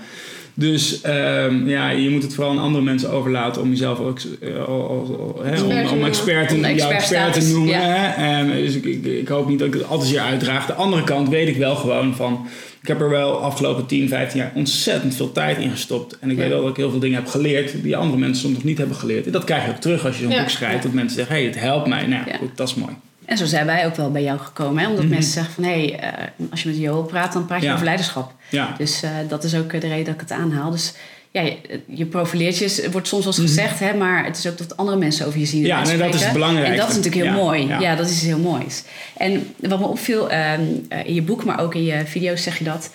Dus 0.59 1.01
um, 1.07 1.69
ja, 1.69 1.91
je 1.91 2.11
moet 2.11 2.23
het 2.23 2.35
vooral 2.35 2.53
aan 2.53 2.59
andere 2.59 2.85
mensen 2.85 3.11
overlaten 3.11 3.63
om 3.63 3.71
jezelf 3.71 3.99
ook 3.99 4.19
uh, 4.41 4.69
om, 4.69 5.99
om, 5.99 6.05
expert, 6.05 6.49
te, 6.49 6.75
jouw 6.75 6.91
expert 6.91 7.33
te 7.33 7.49
noemen. 7.49 7.69
Ja. 7.69 7.81
Hè? 8.17 8.63
dus 8.63 8.75
ik, 8.75 8.85
ik, 8.85 9.05
ik, 9.05 9.29
hoop 9.29 9.49
niet 9.49 9.59
dat 9.59 9.69
ik 9.69 9.75
het 9.75 9.89
altijd 9.89 10.11
hier 10.11 10.21
uitdraag. 10.21 10.67
De 10.67 10.73
andere 10.73 11.05
kant 11.05 11.29
weet 11.29 11.49
ik 11.49 11.57
wel 11.57 11.75
gewoon 11.75 12.15
van. 12.15 12.47
Ik 12.83 12.89
heb 12.89 13.01
er 13.01 13.11
wel 13.11 13.41
afgelopen 13.41 13.87
10, 13.87 14.09
15 14.09 14.41
jaar 14.41 14.53
ontzettend 14.55 15.15
veel 15.15 15.33
tijd 15.33 15.59
in 15.59 15.71
gestopt. 15.71 16.19
En 16.19 16.31
ik 16.31 16.37
weet 16.37 16.49
wel 16.49 16.61
dat 16.61 16.71
ik 16.71 16.77
heel 16.77 16.91
veel 16.91 16.99
dingen 16.99 17.19
heb 17.19 17.29
geleerd 17.29 17.83
die 17.83 17.97
andere 17.97 18.19
mensen 18.19 18.41
soms 18.41 18.55
nog 18.55 18.65
niet 18.65 18.79
hebben 18.79 18.97
geleerd. 18.97 19.27
En 19.27 19.33
dat 19.33 19.45
krijg 19.45 19.65
je 19.65 19.71
ook 19.71 19.77
terug 19.77 20.07
als 20.07 20.19
je 20.19 20.23
zo'n 20.23 20.39
boek 20.39 20.49
schrijft. 20.49 20.83
Dat 20.83 20.93
mensen 20.93 21.17
zeggen, 21.17 21.35
hé, 21.35 21.41
hey, 21.41 21.51
het 21.51 21.61
helpt 21.61 21.89
mij. 21.89 22.07
Nou 22.07 22.23
goed, 22.39 22.57
dat 22.57 22.69
is 22.69 22.75
mooi. 22.75 22.93
En 23.27 23.37
zo 23.37 23.45
zijn 23.45 23.67
wij 23.67 23.87
ook 23.87 23.97
wel 23.97 24.11
bij 24.11 24.23
jou 24.23 24.39
gekomen. 24.39 24.83
Hè? 24.83 24.89
Omdat 24.89 25.05
mhm. 25.05 25.13
mensen 25.13 25.33
zeggen 25.33 25.55
van... 25.55 25.65
hé, 25.65 25.71
hey, 25.71 26.13
uh, 26.39 26.51
als 26.51 26.63
je 26.63 26.69
met 26.69 26.79
Jo 26.79 27.03
praat, 27.03 27.33
dan 27.33 27.47
praat 27.47 27.63
je 27.63 27.73
over 27.73 27.85
leiderschap. 27.85 28.33
Ja. 28.49 28.75
Dus 28.79 29.03
uh, 29.03 29.11
dat 29.29 29.45
is 29.45 29.55
ook 29.55 29.71
de 29.71 29.79
reden 29.79 30.05
dat 30.05 30.15
ik 30.15 30.21
het 30.21 30.33
aanhaal. 30.33 30.71
Dus 30.71 30.93
ja, 31.31 31.41
je, 31.41 31.81
je 31.87 32.07
profileert 32.07 32.59
je, 32.59 32.89
wordt 32.91 33.09
soms 33.09 33.25
wel 33.25 33.33
eens 33.33 33.43
mhm. 33.43 33.53
gezegd... 33.53 33.81
Hè, 33.81 33.95
maar 33.95 34.25
het 34.25 34.37
is 34.37 34.47
ook 34.47 34.59
dat 34.59 34.77
andere 34.77 34.99
mensen 34.99 35.27
over 35.27 35.39
je 35.39 35.47
zien 35.47 35.65
Ja, 35.65 35.85
nee, 35.85 35.97
dat 35.97 36.15
is 36.15 36.25
het 36.25 36.33
belangrijkste. 36.33 36.73
En 36.73 36.79
dat 36.81 36.89
is 36.89 36.97
natuurlijk 36.97 37.25
heel 37.25 37.43
mooi. 37.45 37.67
Ja. 37.67 37.95
dat 37.95 38.09
is 38.09 38.23
heel 38.23 38.39
moois. 38.39 38.83
En 39.17 39.55
wat 39.57 39.79
me 39.79 39.87
opviel 39.87 40.33
um, 40.33 40.87
in 41.05 41.15
je 41.15 41.23
boek, 41.23 41.45
maar 41.45 41.61
ook 41.61 41.75
in 41.75 41.85
je 41.85 42.07
video's 42.07 42.43
zeg 42.43 42.59
je 42.59 42.65
dat... 42.65 42.91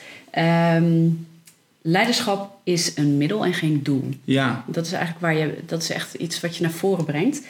Um, 0.76 1.28
leiderschap 1.82 2.56
is 2.64 2.92
een 2.96 3.18
middel 3.18 3.46
en 3.46 3.54
geen 3.54 3.80
doel. 3.84 4.10
Ja. 4.24 4.64
Dat 4.68 4.86
is 4.86 4.92
eigenlijk 4.92 5.22
waar 5.22 5.36
je... 5.36 5.58
Dat 5.66 5.82
is 5.82 5.90
echt 5.90 6.14
iets 6.14 6.40
wat 6.40 6.56
je 6.56 6.62
naar 6.62 6.72
voren 6.72 7.06
brengt. 7.06 7.42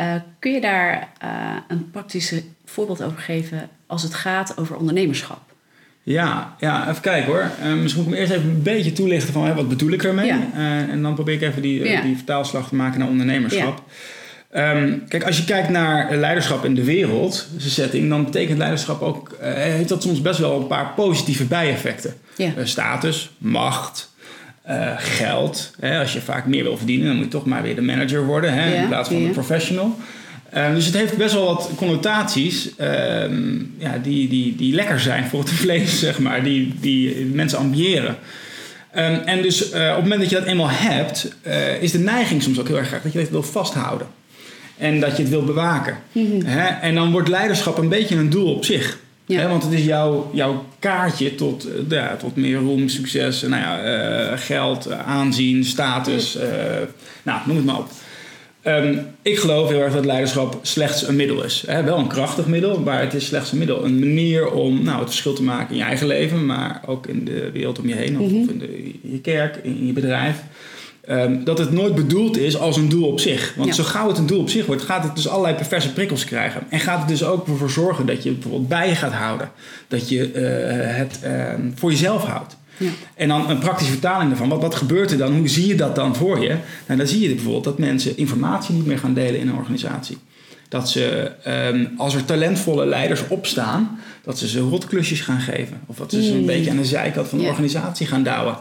Uh, 0.00 0.14
kun 0.38 0.52
je 0.52 0.60
daar 0.60 1.08
uh, 1.24 1.56
een 1.68 1.90
praktisch 1.90 2.34
voorbeeld 2.64 3.02
over 3.02 3.18
geven 3.18 3.68
als 3.86 4.02
het 4.02 4.14
gaat 4.14 4.58
over 4.58 4.76
ondernemerschap? 4.76 5.40
Ja, 6.02 6.56
ja 6.58 6.88
even 6.88 7.02
kijken 7.02 7.32
hoor. 7.32 7.50
Uh, 7.64 7.72
misschien 7.72 8.02
moet 8.02 8.12
ik 8.12 8.18
me 8.18 8.26
eerst 8.26 8.32
even 8.32 8.50
een 8.50 8.62
beetje 8.62 8.92
toelichten 8.92 9.32
van 9.32 9.46
hè, 9.46 9.54
wat 9.54 9.68
bedoel 9.68 9.90
ik 9.90 10.04
ermee. 10.04 10.26
Ja. 10.26 10.40
en 10.88 11.02
dan 11.02 11.14
probeer 11.14 11.34
ik 11.34 11.42
even 11.42 11.62
die, 11.62 11.84
ja. 11.84 12.00
die 12.00 12.16
vertaalslag 12.16 12.68
te 12.68 12.74
maken 12.74 12.98
naar 12.98 13.08
ondernemerschap. 13.08 13.82
Ja. 14.52 14.72
Um, 14.72 15.04
kijk, 15.08 15.24
als 15.24 15.36
je 15.36 15.44
kijkt 15.44 15.68
naar 15.68 16.16
leiderschap 16.16 16.64
in 16.64 16.74
de 16.74 16.84
wereld, 16.84 17.48
setting, 17.56 18.08
dan 18.08 18.24
betekent 18.24 18.58
leiderschap 18.58 19.02
ook, 19.02 19.36
heeft 19.40 19.88
dat 19.88 20.02
soms 20.02 20.22
best 20.22 20.38
wel 20.38 20.60
een 20.60 20.66
paar 20.66 20.92
positieve 20.96 21.44
bijeffecten. 21.44 22.14
status, 22.62 23.30
macht, 23.38 24.10
uh, 24.68 24.92
geld. 24.96 25.74
Hè, 25.80 25.98
als 25.98 26.12
je 26.12 26.20
vaak 26.20 26.46
meer 26.46 26.62
wil 26.62 26.76
verdienen, 26.76 27.06
dan 27.06 27.16
moet 27.16 27.24
je 27.24 27.30
toch 27.30 27.46
maar 27.46 27.62
weer 27.62 27.74
de 27.74 27.82
manager 27.82 28.24
worden 28.24 28.52
hè, 28.52 28.74
in 28.74 28.88
plaats 28.88 29.08
van 29.08 29.22
de 29.22 29.28
professional. 29.28 29.96
Uh, 30.54 30.74
dus 30.74 30.86
het 30.86 30.94
heeft 30.94 31.16
best 31.16 31.34
wel 31.34 31.44
wat 31.44 31.70
connotaties 31.76 32.70
uh, 32.80 32.86
ja, 33.78 33.98
die, 34.02 34.28
die, 34.28 34.56
die 34.56 34.74
lekker 34.74 35.00
zijn 35.00 35.24
voor 35.24 35.40
het 35.40 35.52
vlees, 35.62 35.98
zeg 35.98 36.18
maar, 36.18 36.42
die, 36.42 36.74
die 36.80 37.24
mensen 37.24 37.58
ambiëren. 37.58 38.16
Um, 38.96 39.14
en 39.24 39.42
dus 39.42 39.72
uh, 39.72 39.88
op 39.88 39.94
het 39.94 40.02
moment 40.02 40.20
dat 40.20 40.30
je 40.30 40.36
dat 40.36 40.44
eenmaal 40.44 40.70
hebt, 40.70 41.34
uh, 41.46 41.82
is 41.82 41.92
de 41.92 41.98
neiging 41.98 42.42
soms 42.42 42.60
ook 42.60 42.68
heel 42.68 42.78
erg 42.78 42.88
graag 42.88 43.02
dat 43.02 43.12
je 43.12 43.18
het 43.18 43.30
wil 43.30 43.42
vasthouden. 43.42 44.06
En 44.78 45.00
dat 45.00 45.16
je 45.16 45.22
het 45.22 45.30
wil 45.30 45.44
bewaken. 45.44 45.98
Mm 46.12 46.30
-hmm. 46.30 46.44
Hè? 46.44 46.66
En 46.66 46.94
dan 46.94 47.12
wordt 47.12 47.28
leiderschap 47.28 47.78
een 47.78 47.88
beetje 47.88 48.16
een 48.16 48.30
doel 48.30 48.54
op 48.54 48.64
zich. 48.64 48.98
Ja. 49.34 49.48
want 49.48 49.62
het 49.62 49.72
is 49.72 49.84
jouw, 49.84 50.30
jouw 50.32 50.64
kaartje 50.78 51.34
tot, 51.34 51.64
eh, 51.64 51.72
ja, 51.88 52.16
tot 52.16 52.36
meer 52.36 52.58
roem, 52.58 52.88
succes, 52.88 53.42
nou 53.42 53.62
ja, 53.62 53.84
uh, 54.32 54.38
geld, 54.38 54.90
aanzien, 54.92 55.64
status. 55.64 56.38
Nou, 57.22 57.40
noem 57.46 57.56
het 57.56 57.64
maar 57.64 57.78
op. 57.78 57.90
Um, 58.64 59.06
ik 59.22 59.38
geloof 59.38 59.68
heel 59.68 59.80
erg 59.80 59.92
dat 59.92 60.04
leiderschap 60.04 60.58
slechts 60.62 61.08
een 61.08 61.16
middel 61.16 61.44
is. 61.44 61.64
Hè? 61.66 61.82
Wel 61.82 61.98
een 61.98 62.06
krachtig 62.06 62.46
middel, 62.46 62.80
maar 62.80 63.00
het 63.00 63.14
is 63.14 63.26
slechts 63.26 63.52
een 63.52 63.58
middel. 63.58 63.84
Een 63.84 63.98
manier 63.98 64.50
om 64.50 64.82
nou, 64.82 64.98
het 64.98 65.08
verschil 65.08 65.32
te 65.32 65.42
maken 65.42 65.70
in 65.70 65.76
je 65.76 65.82
eigen 65.82 66.06
leven, 66.06 66.46
maar 66.46 66.82
ook 66.86 67.06
in 67.06 67.24
de 67.24 67.50
wereld 67.50 67.78
om 67.78 67.88
je 67.88 67.94
heen, 67.94 68.20
of, 68.20 68.30
mm 68.30 68.32
-hmm. 68.32 68.42
of 68.42 68.48
in, 68.50 68.58
de, 68.58 68.82
in 69.02 69.12
je 69.12 69.20
kerk, 69.20 69.56
in 69.62 69.86
je 69.86 69.92
bedrijf. 69.92 70.42
Um, 71.10 71.44
dat 71.44 71.58
het 71.58 71.72
nooit 71.72 71.94
bedoeld 71.94 72.36
is 72.36 72.58
als 72.58 72.76
een 72.76 72.88
doel 72.88 73.06
op 73.06 73.20
zich. 73.20 73.54
Want 73.56 73.74
zo 73.74 73.82
gauw 73.82 74.08
het 74.08 74.18
een 74.18 74.26
doel 74.26 74.40
op 74.40 74.48
zich 74.48 74.66
wordt, 74.66 74.82
gaat 74.82 75.02
het 75.02 75.16
dus 75.16 75.28
allerlei 75.28 75.54
perverse 75.54 75.92
prikkels 75.92 76.24
krijgen. 76.24 76.62
En 76.68 76.80
gaat 76.80 76.98
het 76.98 77.08
dus 77.08 77.24
ook 77.24 77.48
ervoor 77.48 77.70
zorgen 77.70 78.06
dat 78.06 78.22
je 78.22 78.30
bijvoorbeeld 78.30 78.68
bij 78.68 78.88
je 78.88 78.94
gaat 78.94 79.12
houden. 79.12 79.50
Dat 79.88 80.08
je 80.08 80.32
uh, 80.32 80.96
het 80.96 81.20
uh, 81.24 81.70
voor 81.74 81.90
jezelf 81.90 82.24
houdt. 82.24 82.56
Ja. 82.76 82.90
En 83.14 83.28
dan 83.28 83.50
een 83.50 83.58
praktische 83.58 83.92
vertaling 83.92 84.28
daarvan. 84.28 84.48
Wat, 84.48 84.60
wat 84.60 84.74
gebeurt 84.74 85.10
er 85.10 85.18
dan? 85.18 85.36
Hoe 85.36 85.48
zie 85.48 85.66
je 85.66 85.74
dat 85.74 85.94
dan 85.94 86.16
voor 86.16 86.40
je? 86.40 86.56
Nou, 86.86 86.98
dan 86.98 87.06
zie 87.06 87.20
je 87.20 87.34
bijvoorbeeld 87.34 87.64
dat 87.64 87.78
mensen 87.78 88.16
informatie 88.16 88.74
niet 88.74 88.86
meer 88.86 88.98
gaan 88.98 89.14
delen 89.14 89.40
in 89.40 89.48
een 89.48 89.56
organisatie. 89.56 90.18
Dat 90.68 90.90
ze, 90.90 91.32
um, 91.72 91.90
als 91.96 92.14
er 92.14 92.24
talentvolle 92.24 92.86
leiders 92.86 93.22
opstaan, 93.28 94.00
dat 94.22 94.38
ze 94.38 94.48
ze 94.48 94.60
rotklusjes 94.60 95.20
gaan 95.20 95.40
geven. 95.40 95.80
Of 95.86 95.96
dat 95.96 96.10
ze 96.10 96.22
ze 96.22 96.32
een 96.32 96.46
beetje 96.46 96.70
aan 96.70 96.76
de 96.76 96.84
zijkant 96.84 97.28
van 97.28 97.38
de 97.38 97.44
ja. 97.44 97.50
organisatie 97.50 98.06
gaan 98.06 98.22
douwen. 98.22 98.56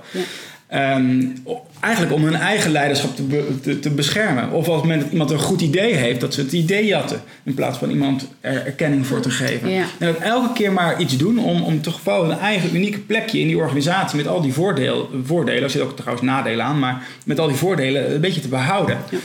Um, 0.74 1.34
eigenlijk 1.80 2.14
om 2.14 2.24
hun 2.24 2.36
eigen 2.36 2.72
leiderschap 2.72 3.16
te, 3.16 3.60
te, 3.62 3.80
te, 3.80 3.90
beschermen. 3.90 4.52
Of 4.52 4.68
als 4.68 4.88
dat 4.88 5.12
iemand 5.12 5.32
een 5.32 5.40
goed 5.40 5.62
idee 5.62 5.94
heeft, 5.94 6.22
dat 6.22 6.34
ze 6.34 6.42
het 6.42 6.52
idee 6.52 6.86
jatten. 6.86 7.22
In 7.44 7.54
plaats 7.54 7.78
van 7.78 7.90
iemand 7.90 8.28
er 8.42 8.66
erkenning 8.66 9.08
voor 9.08 9.20
te 9.20 9.30
geven. 9.30 9.70
Ja. 9.70 9.86
En 10.00 10.08
dat 10.08 10.18
elke 10.18 10.54
keer 10.54 10.72
maar 10.72 11.02
iets 11.02 11.18
doen 11.18 11.40
om, 11.40 11.64
om 11.64 11.82
toch 11.82 12.04
wel 12.04 12.24
een 12.24 12.40
eigen 12.40 12.76
unieke 12.76 13.00
plekje 13.00 13.40
in 13.40 13.48
die 13.48 13.58
organisatie 13.58 14.18
met 14.18 14.28
al 14.28 14.42
die 14.42 14.54
voordeel, 14.54 15.10
voordelen. 15.24 15.64
Er 15.64 15.70
zitten 15.70 15.90
ook 15.90 15.96
trouwens 15.96 16.26
nadelen 16.26 16.66
aan, 16.66 16.80
maar 16.80 17.04
met 17.26 17.40
al 17.40 17.48
die 17.48 17.58
voordelen 17.58 18.14
een 18.14 18.22
beetje 18.22 18.42
te 18.42 18.48
behouden. 18.48 18.98
Ja. 19.10 19.18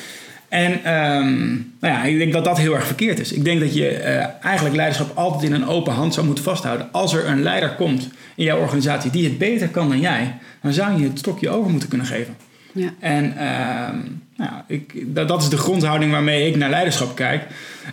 En 0.54 0.84
ehm, 0.84 1.46
nou 1.80 1.94
ja, 1.94 2.04
ik 2.04 2.18
denk 2.18 2.32
dat 2.32 2.44
dat 2.44 2.58
heel 2.58 2.74
erg 2.74 2.86
verkeerd 2.86 3.18
is. 3.18 3.32
Ik 3.32 3.44
denk 3.44 3.60
dat 3.60 3.74
je 3.74 3.88
eh, 3.88 4.26
eigenlijk 4.42 4.76
leiderschap 4.76 5.16
altijd 5.16 5.42
in 5.42 5.52
een 5.52 5.66
open 5.66 5.92
hand 5.92 6.14
zou 6.14 6.26
moeten 6.26 6.44
vasthouden. 6.44 6.88
Als 6.92 7.14
er 7.14 7.26
een 7.26 7.42
leider 7.42 7.74
komt 7.74 8.08
in 8.34 8.44
jouw 8.44 8.58
organisatie 8.58 9.10
die 9.10 9.24
het 9.24 9.38
beter 9.38 9.68
kan 9.68 9.88
dan 9.88 10.00
jij, 10.00 10.38
dan 10.62 10.72
zou 10.72 11.00
je 11.00 11.08
het 11.08 11.18
stokje 11.18 11.50
over 11.50 11.70
moeten 11.70 11.88
kunnen 11.88 12.06
geven. 12.06 12.36
Ja. 12.72 12.94
En 13.00 13.36
ehm, 13.36 13.96
nou 14.36 14.50
ja, 14.50 14.64
ik, 14.66 15.14
dat, 15.14 15.28
dat 15.28 15.42
is 15.42 15.48
de 15.48 15.56
grondhouding 15.56 16.10
waarmee 16.10 16.48
ik 16.48 16.56
naar 16.56 16.70
leiderschap 16.70 17.14
kijk. 17.14 17.46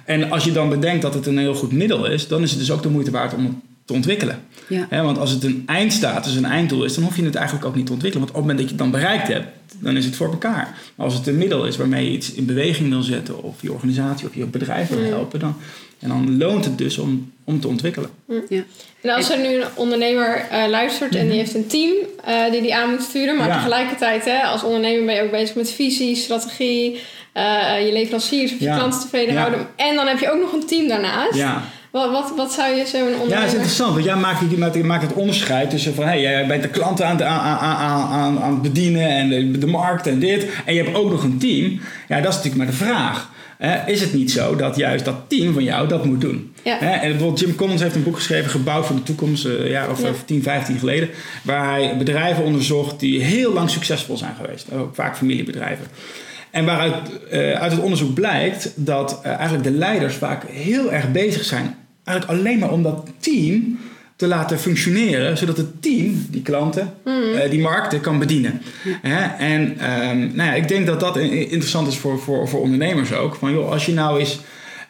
En 0.05 0.31
als 0.31 0.43
je 0.43 0.51
dan 0.51 0.69
bedenkt 0.69 1.01
dat 1.01 1.13
het 1.13 1.25
een 1.25 1.37
heel 1.37 1.55
goed 1.55 1.71
middel 1.71 2.05
is, 2.05 2.27
dan 2.27 2.41
is 2.41 2.49
het 2.49 2.59
dus 2.59 2.71
ook 2.71 2.83
de 2.83 2.89
moeite 2.89 3.11
waard 3.11 3.33
om 3.33 3.45
het 3.45 3.55
te 3.85 3.93
ontwikkelen. 3.93 4.39
Ja. 4.67 5.03
Want 5.03 5.17
als 5.17 5.31
het 5.31 5.43
een 5.43 5.63
eindstatus, 5.65 6.35
een 6.35 6.45
einddoel 6.45 6.83
is, 6.83 6.93
dan 6.95 7.03
hoef 7.03 7.15
je 7.15 7.23
het 7.23 7.35
eigenlijk 7.35 7.65
ook 7.65 7.75
niet 7.75 7.85
te 7.85 7.91
ontwikkelen. 7.93 8.25
Want 8.27 8.37
op 8.37 8.43
het 8.43 8.51
moment 8.51 8.69
dat 8.69 8.77
je 8.77 8.83
het 8.85 8.91
dan 8.91 9.01
bereikt 9.01 9.27
hebt, 9.27 9.47
dan 9.79 9.97
is 9.97 10.05
het 10.05 10.15
voor 10.15 10.27
elkaar. 10.31 10.77
Maar 10.95 11.05
als 11.05 11.15
het 11.15 11.27
een 11.27 11.37
middel 11.37 11.65
is 11.65 11.77
waarmee 11.77 12.05
je 12.05 12.11
iets 12.11 12.31
in 12.31 12.45
beweging 12.45 12.89
wil 12.89 13.01
zetten, 13.01 13.43
of 13.43 13.61
je 13.61 13.71
organisatie 13.73 14.27
of 14.27 14.35
je 14.35 14.45
bedrijf 14.45 14.89
wil 14.89 15.03
helpen, 15.03 15.39
dan, 15.39 15.55
en 15.99 16.07
dan 16.09 16.37
loont 16.37 16.65
het 16.65 16.77
dus 16.77 16.97
om, 16.97 17.31
om 17.43 17.59
te 17.59 17.67
ontwikkelen. 17.67 18.09
Ja. 18.49 18.63
En 19.01 19.09
als 19.09 19.29
er 19.29 19.39
nu 19.39 19.47
een 19.61 19.67
ondernemer 19.75 20.35
eh, 20.49 20.67
luistert 20.69 21.15
en 21.15 21.27
die 21.29 21.37
heeft 21.37 21.55
een 21.55 21.67
team 21.67 21.93
eh, 22.25 22.51
die 22.51 22.61
die 22.61 22.75
aan 22.75 22.89
moet 22.89 23.01
sturen, 23.01 23.35
maar 23.37 23.47
Ja. 23.47 23.55
tegelijkertijd 23.57 24.25
hè, 24.25 24.41
als 24.41 24.63
ondernemer 24.63 25.05
ben 25.05 25.15
je 25.15 25.21
ook 25.21 25.31
bezig 25.31 25.55
met 25.55 25.71
visie, 25.71 26.15
strategie, 26.15 26.99
eh, 27.33 27.85
je 27.85 27.91
leveranciers 27.93 28.51
of 28.53 28.59
je 28.59 28.65
Ja. 28.65 28.75
klanten 28.77 28.99
tevreden 28.99 29.33
Ja. 29.33 29.39
houden. 29.39 29.67
En 29.75 29.95
dan 29.95 30.07
heb 30.07 30.19
je 30.19 30.31
ook 30.31 30.41
nog 30.41 30.53
een 30.53 30.65
team 30.65 30.87
daarnaast. 30.87 31.35
Ja. 31.35 31.63
Wat, 31.91 32.11
wat, 32.11 32.33
wat 32.35 32.51
zou 32.53 32.75
je 32.75 32.85
zo'n 32.85 32.99
Ja, 32.99 33.05
dat 33.09 33.13
ondernemer... 33.19 33.47
is 33.47 33.53
interessant. 33.53 33.93
Want 33.93 34.05
jij 34.05 34.15
maakt, 34.15 34.39
je 34.73 34.83
maakt- 34.83 35.03
het 35.03 35.13
onderscheid 35.13 35.69
tussen 35.69 35.93
van... 35.95 36.03
Hey, 36.05 36.21
jij 36.21 36.47
bent 36.47 36.61
de 36.63 36.69
klanten 36.69 37.05
aan, 37.07 37.15
het- 37.15 37.25
aan, 37.25 37.39
aan, 37.39 37.77
aan, 37.77 38.07
aan, 38.09 38.39
aan 38.41 38.51
het 38.53 38.61
bedienen 38.61 39.09
en 39.09 39.29
de, 39.29 39.57
de 39.57 39.67
markt 39.67 40.07
en 40.07 40.19
dit. 40.19 40.45
En 40.65 40.73
je 40.73 40.83
hebt 40.83 40.95
ook 40.95 41.11
nog 41.11 41.23
een 41.23 41.37
team. 41.37 41.79
Ja, 42.07 42.21
dat 42.21 42.29
is 42.31 42.35
natuurlijk 42.35 42.55
maar 42.55 42.65
de 42.65 42.73
vraag. 42.85 43.29
Is 43.85 44.01
het 44.01 44.13
niet 44.13 44.31
zo 44.31 44.55
dat 44.55 44.75
juist 44.75 45.05
dat 45.05 45.15
team 45.27 45.53
van 45.53 45.63
jou 45.63 45.87
dat 45.87 46.05
moet 46.05 46.21
doen? 46.21 46.53
Ja. 46.63 46.79
En 46.79 47.09
bijvoorbeeld 47.09 47.39
Jim 47.39 47.55
Collins 47.55 47.81
heeft 47.81 47.95
een 47.95 48.03
boek 48.03 48.15
geschreven... 48.15 48.49
Gebouwd 48.51 48.85
voor 48.85 48.95
de 48.95 49.03
toekomst, 49.03 49.45
eh, 49.45 49.51
een 49.59 49.69
jaar 49.69 49.89
of 49.89 50.01
Ja. 50.01 50.07
eh, 50.07 50.13
10, 50.25 50.43
15 50.43 50.79
geleden. 50.79 51.09
Waar 51.43 51.69
hij 51.69 51.97
bedrijven 51.97 52.43
onderzocht 52.43 52.99
die 52.99 53.21
heel 53.23 53.53
lang 53.53 53.69
succesvol 53.69 54.17
zijn 54.17 54.35
geweest. 54.41 54.71
Ook 54.73 54.95
vaak 54.95 55.17
familiebedrijven. 55.17 55.85
En 56.51 56.65
waaruit 56.65 56.93
eh, 57.29 57.51
uit 57.51 57.71
het 57.71 57.81
onderzoek 57.81 58.13
blijkt 58.13 58.71
dat 58.75 59.19
eh, 59.23 59.31
eigenlijk 59.31 59.63
de 59.63 59.71
leiders 59.71 60.15
vaak 60.15 60.43
heel 60.49 60.91
erg 60.91 61.11
bezig 61.11 61.43
zijn. 61.43 61.75
Eigenlijk 62.11 62.39
alleen 62.39 62.59
maar 62.59 62.71
om 62.71 62.83
dat 62.83 63.07
team 63.19 63.79
te 64.15 64.27
laten 64.27 64.59
functioneren, 64.59 65.37
zodat 65.37 65.57
het 65.57 65.81
team, 65.81 66.25
die 66.29 66.41
klanten, 66.41 66.93
eh, 67.05 67.49
die 67.49 67.59
markten 67.59 68.01
kan 68.01 68.19
bedienen. 68.19 68.61
Hè? 69.01 69.21
En 69.37 69.79
ehm, 69.79 70.17
nou 70.19 70.49
ja, 70.49 70.53
ik 70.53 70.67
denk 70.67 70.85
dat 70.85 70.99
dat 70.99 71.17
interessant 71.17 71.87
is 71.87 71.97
voor, 71.97 72.19
voor, 72.19 72.47
voor 72.47 72.61
ondernemers 72.61 73.13
ook. 73.13 73.35
Van 73.35 73.51
joh, 73.51 73.71
als 73.71 73.85
je 73.85 73.93
nou 73.93 74.19
eens 74.19 74.39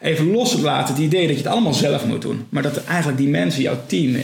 even 0.00 0.30
loslaat 0.30 0.88
het 0.88 0.98
idee 0.98 1.26
dat 1.26 1.36
je 1.36 1.42
het 1.42 1.52
allemaal 1.52 1.74
zelf 1.74 2.06
moet 2.06 2.22
doen, 2.22 2.46
maar 2.48 2.62
dat 2.62 2.84
eigenlijk 2.84 3.18
die 3.18 3.28
mensen, 3.28 3.62
jouw 3.62 3.80
team, 3.86 4.16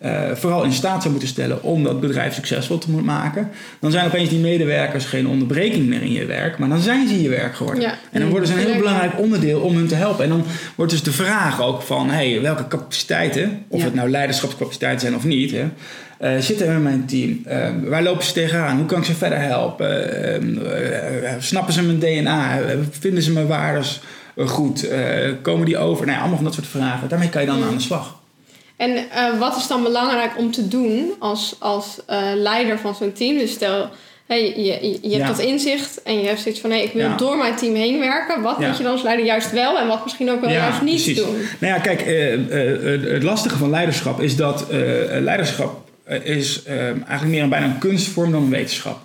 eh, 0.00 0.20
vooral 0.34 0.64
in 0.64 0.72
staat 0.72 0.98
zou 1.00 1.10
moeten 1.10 1.28
stellen 1.28 1.62
om 1.62 1.82
dat 1.82 2.00
bedrijf 2.00 2.34
succesvol 2.34 2.78
te 2.78 2.90
moeten 2.90 3.12
maken, 3.12 3.48
dan 3.80 3.90
zijn 3.90 4.06
opeens 4.06 4.28
die 4.28 4.38
medewerkers 4.38 5.04
geen 5.04 5.26
onderbreking 5.26 5.86
meer 5.86 6.02
in 6.02 6.12
je 6.12 6.24
werk, 6.24 6.58
maar 6.58 6.68
dan 6.68 6.80
zijn 6.80 7.08
ze 7.08 7.22
je 7.22 7.28
werk 7.28 7.54
geworden. 7.54 7.82
Ja. 7.82 7.94
En 8.12 8.20
dan 8.20 8.30
worden 8.30 8.48
ze 8.48 8.54
een 8.54 8.66
heel 8.66 8.76
belangrijk 8.78 9.18
onderdeel 9.18 9.60
om 9.60 9.76
hun 9.76 9.86
te 9.86 9.94
helpen. 9.94 10.24
En 10.24 10.30
dan 10.30 10.44
wordt 10.76 10.92
dus 10.92 11.02
de 11.02 11.12
vraag 11.12 11.62
ook 11.62 11.82
van, 11.82 12.10
hey, 12.10 12.40
welke 12.42 12.68
capaciteiten, 12.68 13.64
of 13.68 13.78
Ja. 13.78 13.84
het 13.84 13.94
nou 13.94 14.10
leiderschapscapaciteiten 14.10 15.00
zijn 15.00 15.14
of 15.14 15.24
niet, 15.24 15.50
hè, 15.50 15.64
eh, 16.18 16.40
zitten 16.40 16.66
er 16.66 16.74
in 16.74 16.82
mijn 16.82 17.06
team? 17.06 17.40
Eh, 17.44 17.68
waar 17.84 18.02
lopen 18.02 18.24
ze 18.24 18.32
tegenaan? 18.32 18.76
Hoe 18.76 18.86
kan 18.86 18.98
ik 18.98 19.04
ze 19.04 19.14
verder 19.14 19.40
helpen? 19.40 19.98
Snappen 21.38 21.72
ze 21.72 21.82
mijn 21.82 21.98
DNA? 21.98 22.58
Vinden 22.90 23.22
ze 23.22 23.32
mijn 23.32 23.46
waardes 23.46 24.00
goed? 24.36 24.88
Komen 25.42 25.66
die 25.66 25.78
over? 25.78 26.04
Nou 26.04 26.14
ja, 26.16 26.20
allemaal 26.20 26.36
van 26.38 26.46
dat 26.46 26.54
soort 26.54 26.66
vragen. 26.66 27.08
Daarmee 27.08 27.28
kan 27.28 27.40
je 27.40 27.46
dan 27.46 27.62
aan 27.62 27.74
de 27.74 27.80
slag. 27.80 28.18
En 28.80 28.96
eh, 28.96 29.38
wat 29.38 29.56
is 29.56 29.66
dan 29.66 29.82
belangrijk 29.82 30.30
om 30.38 30.50
te 30.50 30.68
doen 30.68 31.12
als, 31.18 31.56
als 31.58 31.98
eh, 32.06 32.18
leider 32.36 32.78
van 32.78 32.94
zo'n 32.94 33.12
team? 33.12 33.38
Dus 33.38 33.52
stel, 33.52 33.88
hey, 34.26 34.42
je, 34.56 34.64
je, 34.64 34.98
je 35.02 35.14
hebt 35.16 35.22
Ja. 35.22 35.26
dat 35.26 35.38
inzicht 35.38 36.02
en 36.02 36.20
je 36.20 36.26
hebt 36.26 36.40
zoiets 36.40 36.60
van... 36.60 36.70
Hey, 36.70 36.82
ik 36.82 36.92
wil 36.92 37.06
Ja. 37.08 37.16
door 37.16 37.36
mijn 37.36 37.56
team 37.56 37.74
heen 37.74 37.98
werken. 37.98 38.42
Wat 38.42 38.56
Ja. 38.58 38.66
moet 38.68 38.76
je 38.76 38.82
dan 38.82 38.92
als 38.92 39.02
leider 39.02 39.26
juist 39.26 39.50
wel 39.52 39.78
en 39.78 39.86
wat 39.86 40.04
misschien 40.04 40.30
ook 40.30 40.40
wel 40.40 40.50
juist 40.50 40.82
niet 40.82 40.94
precies. 41.02 41.16
doen? 41.16 41.36
Nou 41.58 41.74
ja, 41.74 41.78
kijk, 41.80 42.00
eh, 42.00 43.12
het 43.12 43.22
lastige 43.22 43.56
van 43.56 43.70
leiderschap 43.70 44.20
is 44.20 44.36
dat 44.36 44.66
leiderschap 45.20 45.88
is 46.22 46.62
eigenlijk 46.64 47.24
meer 47.26 47.42
een, 47.42 47.48
bijna 47.48 47.66
een 47.66 47.78
kunstvorm 47.78 48.30
dan 48.32 48.42
een 48.42 48.50
wetenschap. 48.50 48.98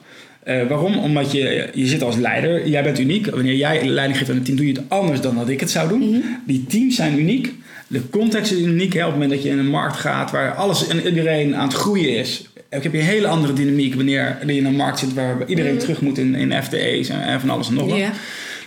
Eh, 0.43 0.67
waarom? 0.67 0.97
Omdat 0.97 1.31
je, 1.31 1.69
je 1.73 1.85
zit 1.85 2.01
als 2.03 2.15
leider, 2.15 2.67
jij 2.67 2.83
bent 2.83 2.99
uniek. 2.99 3.25
Wanneer 3.29 3.55
jij 3.55 3.85
leiding 3.85 4.17
geeft 4.17 4.29
aan 4.29 4.35
een 4.35 4.43
team, 4.43 4.57
doe 4.57 4.67
je 4.67 4.73
het 4.73 4.83
anders 4.87 5.21
dan 5.21 5.35
dat 5.35 5.49
ik 5.49 5.59
het 5.59 5.71
zou 5.71 5.89
doen. 5.89 6.23
Die 6.45 6.65
teams 6.67 6.95
zijn 6.95 7.19
uniek. 7.19 7.53
De 7.95 8.09
context 8.09 8.51
is 8.51 8.59
uniek. 8.59 8.93
Hè? 8.93 8.99
Op 8.99 9.05
het 9.05 9.13
moment 9.13 9.31
dat 9.31 9.43
je 9.43 9.49
in 9.49 9.57
een 9.57 9.69
markt 9.69 9.95
gaat 9.95 10.31
waar 10.31 10.53
alles 10.53 10.87
en 10.87 11.07
iedereen 11.07 11.55
aan 11.55 11.67
het 11.67 11.77
groeien 11.77 12.17
is, 12.17 12.49
heb 12.69 12.83
je 12.83 12.99
een 12.99 13.05
hele 13.05 13.27
andere 13.27 13.53
dynamiek 13.53 13.95
wanneer 13.95 14.37
je 14.45 14.55
in 14.55 14.65
een 14.65 14.75
markt 14.75 14.99
zit 14.99 15.13
waar 15.13 15.37
iedereen 15.47 15.77
terug 15.77 16.01
moet 16.01 16.17
in, 16.17 16.35
in 16.35 16.63
FTE's 16.63 17.09
en, 17.09 17.21
en 17.21 17.39
van 17.39 17.49
alles 17.49 17.67
en 17.67 17.73
nog 17.73 17.89
wat. 17.89 17.97
Ja. 17.97 18.11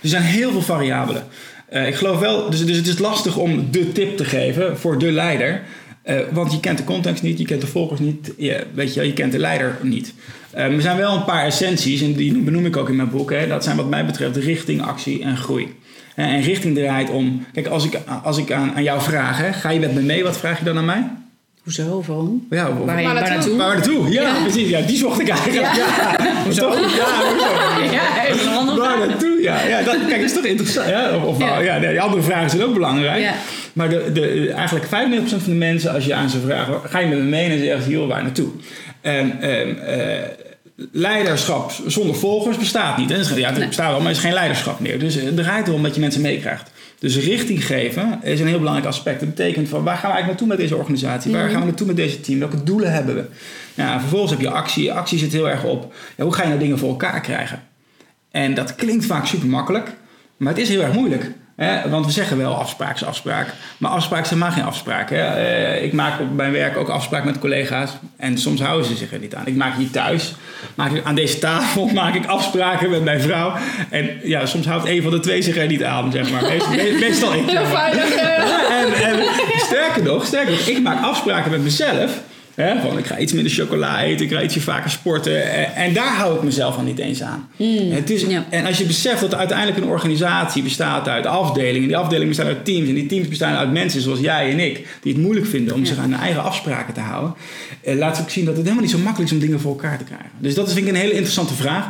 Er 0.01 0.09
zijn 0.09 0.23
heel 0.23 0.51
veel 0.51 0.61
variabelen. 0.61 1.23
Eh, 1.69 1.87
ik 1.87 1.95
geloof 1.95 2.19
wel, 2.19 2.49
dus, 2.49 2.65
dus 2.65 2.77
het 2.77 2.87
is 2.87 2.99
lastig 2.99 3.37
om 3.37 3.67
de 3.71 3.91
tip 3.91 4.17
te 4.17 4.25
geven 4.25 4.77
voor 4.77 4.99
de 4.99 5.11
leider. 5.11 5.61
Eh, 6.01 6.19
want 6.31 6.51
je 6.51 6.59
kent 6.59 6.77
de 6.77 6.83
context 6.83 7.23
niet, 7.23 7.39
je 7.39 7.45
kent 7.45 7.61
de 7.61 7.67
volgers 7.67 7.99
niet, 7.99 8.33
je, 8.37 8.63
weet 8.73 8.93
je, 8.93 9.05
je 9.05 9.13
kent 9.13 9.31
de 9.31 9.39
leider 9.39 9.77
niet. 9.81 10.13
Eh, 10.51 10.63
er 10.63 10.81
zijn 10.81 10.97
wel 10.97 11.15
een 11.15 11.25
paar 11.25 11.45
essenties, 11.45 12.01
en 12.01 12.13
die 12.13 12.37
benoem 12.37 12.65
ik 12.65 12.77
ook 12.77 12.89
in 12.89 12.95
mijn 12.95 13.09
boek. 13.09 13.31
Hè. 13.31 13.47
Dat 13.47 13.63
zijn 13.63 13.77
wat 13.77 13.89
mij 13.89 14.05
betreft 14.05 14.37
richting, 14.37 14.81
actie 14.81 15.23
en 15.23 15.37
groei. 15.37 15.67
Eh, 16.19 16.25
en 16.25 16.41
richting 16.41 16.75
draait 16.75 17.09
om... 17.09 17.45
Kijk, 17.53 17.67
als 17.67 17.85
ik, 17.85 17.99
als 18.23 18.37
ik 18.37 18.51
aan, 18.51 18.71
aan 18.75 18.83
jou 18.83 19.01
vraag, 19.01 19.37
hè, 19.37 19.53
ga 19.53 19.69
je 19.69 19.79
met 19.79 19.93
me 19.93 20.01
mee? 20.01 20.23
Wat 20.23 20.37
vraag 20.37 20.59
je 20.59 20.65
dan 20.65 20.77
aan 20.77 20.85
mij? 20.85 21.03
Hoezo? 21.63 22.03
Waarom? 22.07 22.47
Ja, 22.49 22.63
Waar, 22.73 22.85
Waar 22.85 23.03
waar 23.03 23.13
naartoe? 23.13 23.29
naartoe? 23.29 23.57
Waar 23.57 23.75
naartoe? 23.75 24.09
Ja, 24.09 24.33
precies. 24.41 24.69
Ja, 24.69 24.81
die 24.81 24.97
zocht 24.97 25.19
ik 25.19 25.29
eigenlijk. 25.29 25.75
Ja. 25.75 26.15
Hoezo? 26.43 26.69
Ja, 26.71 26.77
hoezo? 27.29 27.93
Ja, 27.93 28.25
even 28.27 28.47
een 28.47 28.57
andere 28.57 28.79
Waar 28.79 29.07
naartoe? 29.07 29.41
Ja, 29.41 29.61
ja 29.67 29.81
dat, 29.81 29.95
kijk, 30.07 30.19
dat 30.21 30.29
is 30.29 30.33
toch 30.33 30.45
interessant. 30.45 30.89
Ja? 30.89 31.15
Of, 31.15 31.23
of, 31.23 31.39
Ja. 31.39 31.59
ja. 31.59 31.77
nee, 31.77 31.89
die 31.89 32.01
andere 32.01 32.21
vragen 32.21 32.49
zijn 32.49 32.63
ook 32.63 32.73
belangrijk. 32.73 33.21
Ja. 33.21 33.33
Maar 33.73 33.89
de, 33.89 34.09
de, 34.13 34.51
eigenlijk 34.51 34.85
95% 34.85 34.89
van 35.27 35.39
de 35.45 35.51
mensen, 35.51 35.91
als 35.93 36.05
je 36.05 36.13
aan 36.13 36.29
ze 36.29 36.39
vraagt, 36.39 36.69
ga 36.83 36.99
je 36.99 37.07
met 37.07 37.17
me 37.17 37.23
mee? 37.23 37.49
En 37.49 37.57
ze 37.57 37.63
zeggen, 37.65 37.91
joh, 37.91 38.07
waar 38.07 38.23
naartoe? 38.23 38.49
En 39.01 39.41
ehm, 39.41 39.75
eh, 39.77 40.17
leiderschap 40.91 41.71
zonder 41.87 42.15
volgers 42.15 42.57
bestaat 42.57 42.97
niet. 42.97 43.09
Hè? 43.09 43.15
Ja, 43.15 43.47
het 43.49 43.57
Nee. 43.57 43.67
bestaat 43.67 43.89
wel, 43.89 43.97
maar 43.99 44.07
het 44.07 44.17
is 44.17 44.23
geen 44.23 44.33
leiderschap 44.33 44.79
meer. 44.79 44.99
Dus 44.99 45.15
het 45.15 45.35
draait 45.35 45.67
erom 45.67 45.83
dat 45.83 45.95
je 45.95 46.01
mensen 46.01 46.21
meekrijgt. 46.21 46.71
Dus 46.99 47.17
richting 47.17 47.65
geven 47.65 48.19
is 48.23 48.39
een 48.39 48.47
heel 48.47 48.57
belangrijk 48.57 48.87
aspect. 48.87 49.19
Dat 49.19 49.29
betekent 49.29 49.69
van 49.69 49.83
waar 49.83 49.97
gaan 49.97 50.09
we 50.09 50.15
eigenlijk 50.15 50.27
naartoe 50.27 50.47
met 50.47 50.57
deze 50.57 50.75
organisatie? 50.75 51.31
Waar 51.31 51.49
gaan 51.49 51.59
we 51.59 51.65
naartoe 51.65 51.87
met 51.87 51.95
deze 51.95 52.21
team? 52.21 52.39
Welke 52.39 52.63
doelen 52.63 52.91
hebben 52.91 53.15
we? 53.15 53.25
Ja, 53.73 53.99
vervolgens 53.99 54.31
heb 54.31 54.41
je 54.41 54.49
actie. 54.49 54.93
Actie 54.93 55.17
zit 55.19 55.31
heel 55.31 55.49
erg 55.49 55.63
op 55.63 55.93
ja, 56.17 56.23
hoe 56.23 56.33
ga 56.33 56.41
je 56.41 56.47
nou 56.47 56.59
dingen 56.59 56.77
voor 56.79 56.89
elkaar 56.89 57.21
krijgen? 57.21 57.63
En 58.31 58.53
dat 58.53 58.75
klinkt 58.75 59.05
vaak 59.05 59.25
super 59.25 59.47
makkelijk, 59.47 59.91
maar 60.37 60.53
het 60.53 60.61
is 60.61 60.69
heel 60.69 60.81
erg 60.81 60.93
moeilijk. 60.93 61.31
Hè? 61.59 61.89
Want 61.89 62.05
we 62.05 62.11
zeggen 62.11 62.37
wel 62.37 62.55
afspraak 62.55 62.95
is 62.95 63.05
afspraak. 63.05 63.53
Maar 63.77 63.91
afspraak 63.91 64.23
is 64.23 64.29
helemaal 64.29 64.51
geen 64.51 64.63
afspraak. 64.63 65.09
Hè? 65.09 65.21
Eh, 65.21 65.83
ik 65.83 65.93
maak 65.93 66.19
op 66.19 66.35
mijn 66.35 66.51
werk 66.51 66.77
ook 66.77 66.89
afspraak 66.89 67.23
met 67.23 67.39
collega's. 67.39 67.91
En 68.17 68.37
soms 68.37 68.61
houden 68.61 68.85
ze 68.85 68.95
zich 68.95 69.13
er 69.13 69.19
niet 69.19 69.35
aan. 69.35 69.47
Ik 69.47 69.55
maak 69.55 69.75
hier 69.77 69.89
thuis, 69.91 70.35
maak 70.75 70.91
ik, 70.91 71.03
aan 71.05 71.15
deze 71.15 71.39
tafel 71.39 71.85
maak 72.01 72.15
ik 72.15 72.25
afspraken 72.25 72.89
met 72.89 73.03
mijn 73.03 73.21
vrouw. 73.21 73.53
En 73.89 74.09
ja, 74.23 74.45
soms 74.45 74.65
houdt 74.65 74.87
een 74.87 75.01
van 75.01 75.11
de 75.11 75.19
twee 75.19 75.41
zich 75.41 75.57
er 75.57 75.67
niet 75.67 75.83
aan, 75.83 76.11
zeg 76.11 76.31
maar. 76.31 76.41
Meestal, 76.41 76.73
meestal 77.07 77.33
ik. 77.33 77.49
Heel 77.49 77.65
veilig. 77.65 78.15
eh. 78.15 78.37
En, 78.79 78.93
en 78.93 79.23
sterker 79.57 80.03
nog, 80.03 80.25
sterker 80.25 80.51
nog, 80.51 80.59
ik 80.59 80.81
maak 80.81 81.03
afspraken 81.03 81.51
met 81.51 81.63
mezelf. 81.63 82.11
Hè, 82.61 82.81
van 82.81 82.97
ik 82.97 83.05
ga 83.05 83.17
iets 83.17 83.33
minder 83.33 83.51
chocola 83.51 84.01
eten, 84.03 84.25
ik 84.25 84.31
ga 84.31 84.41
ietsje 84.41 84.61
vaker 84.61 84.89
sporten. 84.89 85.51
En, 85.53 85.75
en 85.75 85.93
daar 85.93 86.15
hou 86.15 86.35
ik 86.35 86.43
mezelf 86.43 86.77
al 86.77 86.83
niet 86.83 86.99
eens 86.99 87.21
aan. 87.21 87.49
het 87.91 88.09
is, 88.09 88.21
ja. 88.21 88.45
En 88.49 88.65
als 88.65 88.77
je 88.77 88.85
beseft 88.85 89.21
dat 89.21 89.35
uiteindelijk 89.35 89.77
een 89.77 89.83
organisatie 89.89 90.63
bestaat 90.63 91.07
uit 91.07 91.25
afdelingen. 91.25 91.87
Die 91.87 91.97
afdelingen 91.97 92.27
bestaan 92.27 92.47
uit 92.47 92.65
teams. 92.65 92.87
En 92.87 92.93
die 92.93 93.05
teams 93.05 93.27
bestaan 93.27 93.55
uit 93.55 93.71
mensen 93.71 94.01
zoals 94.01 94.19
jij 94.19 94.51
en 94.51 94.59
ik. 94.59 94.87
Die 95.01 95.13
het 95.13 95.21
moeilijk 95.21 95.45
vinden 95.47 95.73
om 95.73 95.79
Ja. 95.79 95.85
zich 95.87 95.97
aan 95.97 96.11
hun 96.11 96.19
eigen 96.19 96.43
afspraken 96.43 96.93
te 96.93 96.99
houden. 96.99 97.33
Eh, 97.83 97.97
laat 97.97 98.21
ook 98.21 98.29
zien 98.29 98.45
dat 98.45 98.53
het 98.53 98.63
helemaal 98.63 98.85
niet 98.85 98.93
zo 98.93 98.99
makkelijk 99.01 99.31
is 99.31 99.37
om 99.37 99.41
dingen 99.43 99.59
voor 99.59 99.71
elkaar 99.71 99.97
te 99.97 100.03
krijgen. 100.03 100.29
Dus 100.39 100.53
dat 100.55 100.67
is 100.67 100.73
vind 100.73 100.85
ik 100.87 100.91
een 100.93 100.99
hele 100.99 101.11
interessante 101.13 101.53
vraag. 101.53 101.85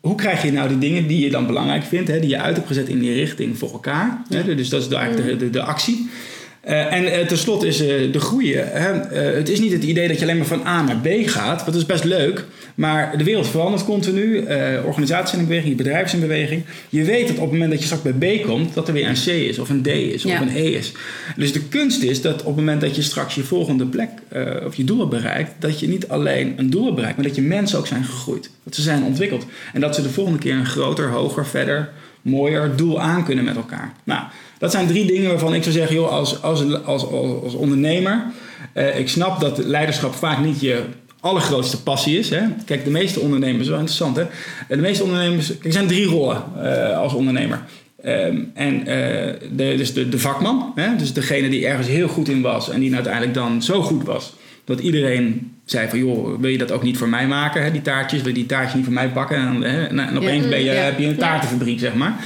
Hoe 0.00 0.14
krijg 0.14 0.42
je 0.42 0.52
nou 0.52 0.68
die 0.68 0.78
dingen 0.78 1.06
die 1.06 1.24
je 1.24 1.30
dan 1.30 1.46
belangrijk 1.46 1.84
vindt, 1.84 2.08
hè, 2.08 2.20
die 2.20 2.28
je 2.28 2.38
uit 2.40 2.56
hebt 2.56 2.66
gezet 2.68 2.88
in 2.88 2.98
die 2.98 3.14
richting 3.14 3.58
voor 3.58 3.72
elkaar? 3.72 4.22
Hè, 4.28 4.54
dus 4.54 4.68
dat 4.68 4.82
is 4.82 4.88
eigenlijk 4.88 5.28
de, 5.28 5.36
de, 5.36 5.50
de 5.50 5.62
actie. 5.62 6.08
Eh, 6.62 6.92
en 6.92 7.04
uh, 7.04 7.26
tenslotte 7.26 7.66
is 7.66 7.80
uh, 7.80 8.12
de 8.12 8.20
groei. 8.20 8.56
Hè? 8.56 8.92
Uh, 8.92 9.36
het 9.36 9.48
is 9.48 9.60
niet 9.60 9.72
het 9.72 9.84
idee 9.84 10.08
dat 10.08 10.18
je 10.18 10.22
alleen 10.24 10.36
maar 10.36 10.46
van 10.46 10.66
A 10.66 10.82
naar 10.82 10.96
B 10.96 11.08
gaat. 11.28 11.64
Dat 11.64 11.74
is 11.74 11.86
best 11.86 12.04
leuk. 12.04 12.44
Maar 12.74 13.18
de 13.18 13.24
wereld 13.24 13.48
verandert 13.48 13.84
continu. 13.84 14.44
Organisaties 14.84 15.38
in 15.38 15.46
beweging, 15.46 15.80
is 16.04 16.12
in 16.12 16.20
beweging. 16.20 16.62
Je 16.88 17.04
weet 17.04 17.26
dat 17.28 17.36
op 17.36 17.42
het 17.42 17.52
moment 17.52 17.70
dat 17.70 17.80
je 17.80 17.86
straks 17.86 18.02
bij 18.02 18.38
B 18.38 18.46
komt, 18.46 18.74
dat 18.74 18.88
er 18.88 18.94
weer 18.94 19.08
een 19.08 19.22
C 19.24 19.26
is, 19.26 19.58
of 19.58 19.68
een 19.68 19.82
D 19.82 19.86
is, 19.86 20.22
Ja. 20.22 20.34
of 20.34 20.40
een 20.40 20.56
E 20.56 20.70
is. 20.70 20.92
Dus 21.36 21.52
de 21.52 21.62
kunst 21.62 22.02
is 22.02 22.20
dat 22.20 22.40
op 22.40 22.46
het 22.46 22.56
moment 22.56 22.80
dat 22.80 22.96
je 22.96 23.02
straks 23.02 23.34
je 23.34 23.42
volgende 23.42 23.86
plek 23.86 24.08
of 24.66 24.74
je 24.74 24.84
doel 24.84 24.98
hebt 24.98 25.10
bereikt, 25.10 25.50
dat 25.58 25.80
je 25.80 25.88
niet 25.88 26.08
alleen 26.08 26.54
een 26.56 26.70
doel 26.70 26.82
hebt 26.82 26.94
bereikt, 26.94 27.16
maar 27.16 27.26
dat 27.26 27.36
je 27.36 27.42
mensen 27.42 27.78
ook 27.78 27.86
zijn 27.86 28.04
gegroeid. 28.04 28.50
Dat 28.64 28.74
ze 28.74 28.82
zijn 28.82 29.02
ontwikkeld. 29.02 29.46
En 29.72 29.80
dat 29.80 29.94
ze 29.94 30.02
de 30.02 30.10
volgende 30.10 30.38
keer 30.38 30.54
een 30.54 30.66
groter, 30.66 31.08
hoger, 31.08 31.46
verder 31.46 31.90
mooier 32.22 32.76
doel 32.76 33.00
aan 33.00 33.24
kunnen 33.24 33.44
met 33.44 33.56
elkaar. 33.56 33.92
Nou, 34.04 34.22
dat 34.58 34.70
zijn 34.70 34.86
drie 34.86 35.06
dingen 35.06 35.28
waarvan 35.28 35.54
ik 35.54 35.62
zou 35.62 35.74
zeggen, 35.74 35.96
joh, 35.96 36.10
als, 36.10 36.42
als, 36.42 36.84
als, 36.84 37.06
als, 37.42 37.54
ondernemer, 37.54 38.24
eh, 38.72 38.98
ik 38.98 39.08
snap 39.08 39.40
dat 39.40 39.58
leiderschap 39.58 40.14
vaak 40.14 40.38
niet 40.38 40.60
je 40.60 40.84
allergrootste 41.20 41.82
passie 41.82 42.18
is. 42.18 42.30
Hè? 42.30 42.40
Kijk, 42.64 42.84
de 42.84 42.90
meeste 42.90 43.20
ondernemers, 43.20 43.68
wel 43.68 43.78
interessant 43.78 44.16
hè. 44.16 44.24
De 44.68 44.76
meeste 44.76 45.04
ondernemers, 45.04 45.46
kijk, 45.46 45.64
er 45.64 45.72
zijn 45.72 45.86
drie 45.86 46.06
rollen 46.06 46.42
uh, 46.56 46.98
als 46.98 47.12
ondernemer. 47.12 47.62
Um, 48.04 48.50
en 48.54 48.74
uh, 48.74 48.84
de, 48.86 49.74
dus 49.76 49.92
de, 49.92 50.08
de 50.08 50.18
vakman, 50.18 50.72
hè? 50.74 50.96
dus 50.96 51.12
degene 51.12 51.48
die 51.48 51.66
ergens 51.66 51.88
heel 51.88 52.08
goed 52.08 52.28
in 52.28 52.40
was 52.40 52.70
en 52.70 52.80
die 52.80 52.94
uiteindelijk 52.94 53.34
dan 53.34 53.62
zo 53.62 53.82
goed 53.82 54.04
was 54.04 54.32
dat 54.64 54.80
iedereen 54.80 55.51
zei 55.64 55.88
van 55.88 55.98
joh, 55.98 56.40
wil 56.40 56.50
je 56.50 56.58
dat 56.58 56.72
ook 56.72 56.82
niet 56.82 56.98
voor 56.98 57.08
mij 57.08 57.26
maken, 57.26 57.62
hè? 57.62 57.70
die 57.70 57.82
taartjes, 57.82 58.20
wil 58.20 58.28
je 58.28 58.38
die 58.38 58.46
taartjes 58.46 58.74
niet 58.74 58.84
voor 58.84 58.92
mij 58.92 59.12
bakken 59.12 59.36
en, 59.36 59.62
hè? 59.62 59.86
en, 59.86 59.98
en 59.98 60.16
opeens 60.16 60.48
ben 60.48 60.58
je, 60.58 60.64
ja. 60.64 60.72
heb 60.72 60.98
je 60.98 61.06
een 61.06 61.16
taartenfabriek 61.16 61.78
zeg 61.78 61.94
maar. 61.94 62.24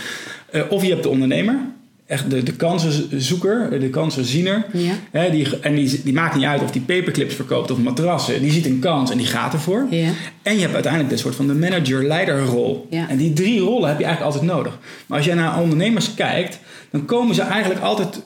Uh, 0.52 0.62
of 0.68 0.82
je 0.82 0.90
hebt 0.90 1.02
de 1.02 1.08
ondernemer, 1.08 1.58
echt 2.06 2.30
de, 2.30 2.42
de 2.42 2.52
kansenzoeker, 2.52 3.80
de 3.80 3.90
kansenziener. 3.90 4.66
Ja. 4.72 4.92
Hè, 5.10 5.30
die, 5.30 5.60
en 5.60 5.74
die, 5.74 6.02
die 6.04 6.12
maakt 6.12 6.34
niet 6.34 6.44
uit 6.44 6.62
of 6.62 6.70
die 6.70 6.82
paperclips 6.82 7.34
verkoopt 7.34 7.70
of 7.70 7.78
matrassen. 7.78 8.42
Die 8.42 8.52
ziet 8.52 8.66
een 8.66 8.78
kans 8.78 9.10
en 9.10 9.18
die 9.18 9.26
gaat 9.26 9.52
ervoor. 9.52 9.86
Ja. 9.90 10.10
En 10.42 10.54
je 10.54 10.60
hebt 10.60 10.74
uiteindelijk 10.74 11.12
de 11.12 11.18
soort 11.18 11.34
van 11.34 11.46
de 11.46 11.54
manager-leiderrol. 11.54 12.86
Ja. 12.90 13.08
En 13.08 13.16
die 13.16 13.32
drie 13.32 13.60
rollen 13.60 13.88
heb 13.88 13.98
je 13.98 14.04
eigenlijk 14.04 14.34
altijd 14.34 14.52
nodig. 14.52 14.78
Maar 15.06 15.18
als 15.18 15.26
jij 15.26 15.34
naar 15.34 15.60
ondernemers 15.60 16.14
kijkt, 16.14 16.58
dan 16.90 17.04
komen 17.04 17.34
ze 17.34 17.42
eigenlijk 17.42 17.80
altijd 17.80 18.22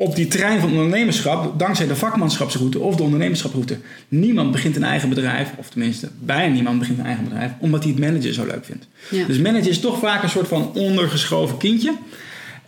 op 0.00 0.16
die 0.16 0.26
trein 0.26 0.60
van 0.60 0.70
ondernemerschap 0.70 1.58
dankzij 1.58 1.86
de 1.86 1.96
vakmanschapsroute 1.96 2.78
of 2.78 2.96
de 2.96 3.02
ondernemerschapsroute. 3.02 3.78
Niemand 4.08 4.52
begint 4.52 4.76
een 4.76 4.84
eigen 4.84 5.08
bedrijf, 5.08 5.48
of 5.56 5.68
tenminste 5.70 6.08
bijna 6.18 6.54
niemand 6.54 6.78
begint 6.78 6.98
een 6.98 7.04
eigen 7.04 7.24
bedrijf, 7.24 7.52
omdat 7.58 7.82
hij 7.82 7.92
het 7.92 8.00
managen 8.00 8.34
zo 8.34 8.46
leuk 8.46 8.64
vindt. 8.64 8.86
Ja. 9.10 9.26
Dus 9.26 9.38
managen 9.38 9.68
is 9.68 9.80
toch 9.80 9.98
vaak 9.98 10.22
een 10.22 10.28
soort 10.28 10.48
van 10.48 10.72
ondergeschoven 10.74 11.56
kindje. 11.56 11.92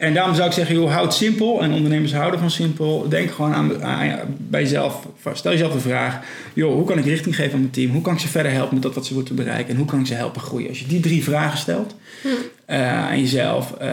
En 0.03 0.15
daarom 0.15 0.35
zou 0.35 0.49
ik 0.49 0.55
zeggen, 0.55 0.75
joh, 0.75 0.93
houd 0.93 1.15
simpel. 1.15 1.63
En 1.63 1.73
ondernemers 1.73 2.15
houden 2.15 2.41
van 2.41 2.51
simpel. 2.51 3.09
Denk 3.09 3.31
gewoon 3.31 3.55
aan, 3.55 3.85
aan, 3.85 4.19
bij 4.39 4.61
jezelf. 4.61 5.07
Stel 5.33 5.51
jezelf 5.51 5.73
de 5.73 5.81
vraag, 5.81 6.19
joh, 6.53 6.75
hoe 6.75 6.85
kan 6.85 6.99
ik 6.99 7.05
richting 7.05 7.37
geven 7.37 7.53
aan 7.53 7.59
mijn 7.61 7.71
team? 7.71 7.91
Hoe 7.91 8.03
kan 8.03 8.13
ik 8.13 8.19
ze 8.19 8.29
verder 8.29 8.53
helpen 8.53 8.75
met 8.75 8.83
dat 8.83 8.95
wat 8.95 9.07
ze 9.07 9.15
moeten 9.15 9.35
bereiken? 9.35 9.71
En 9.71 9.77
hoe 9.77 9.87
kan 9.87 10.01
ik 10.01 10.07
ze 10.07 10.15
helpen 10.15 10.41
groeien? 10.41 10.69
Als 10.69 10.79
je 10.79 10.87
die 10.87 11.01
drie 11.01 11.25
vragen 11.25 11.59
stelt 11.59 11.95
Hm. 12.23 12.29
uh, 12.75 13.09
aan 13.09 13.21
jezelf 13.21 13.75
uh, 13.83 13.89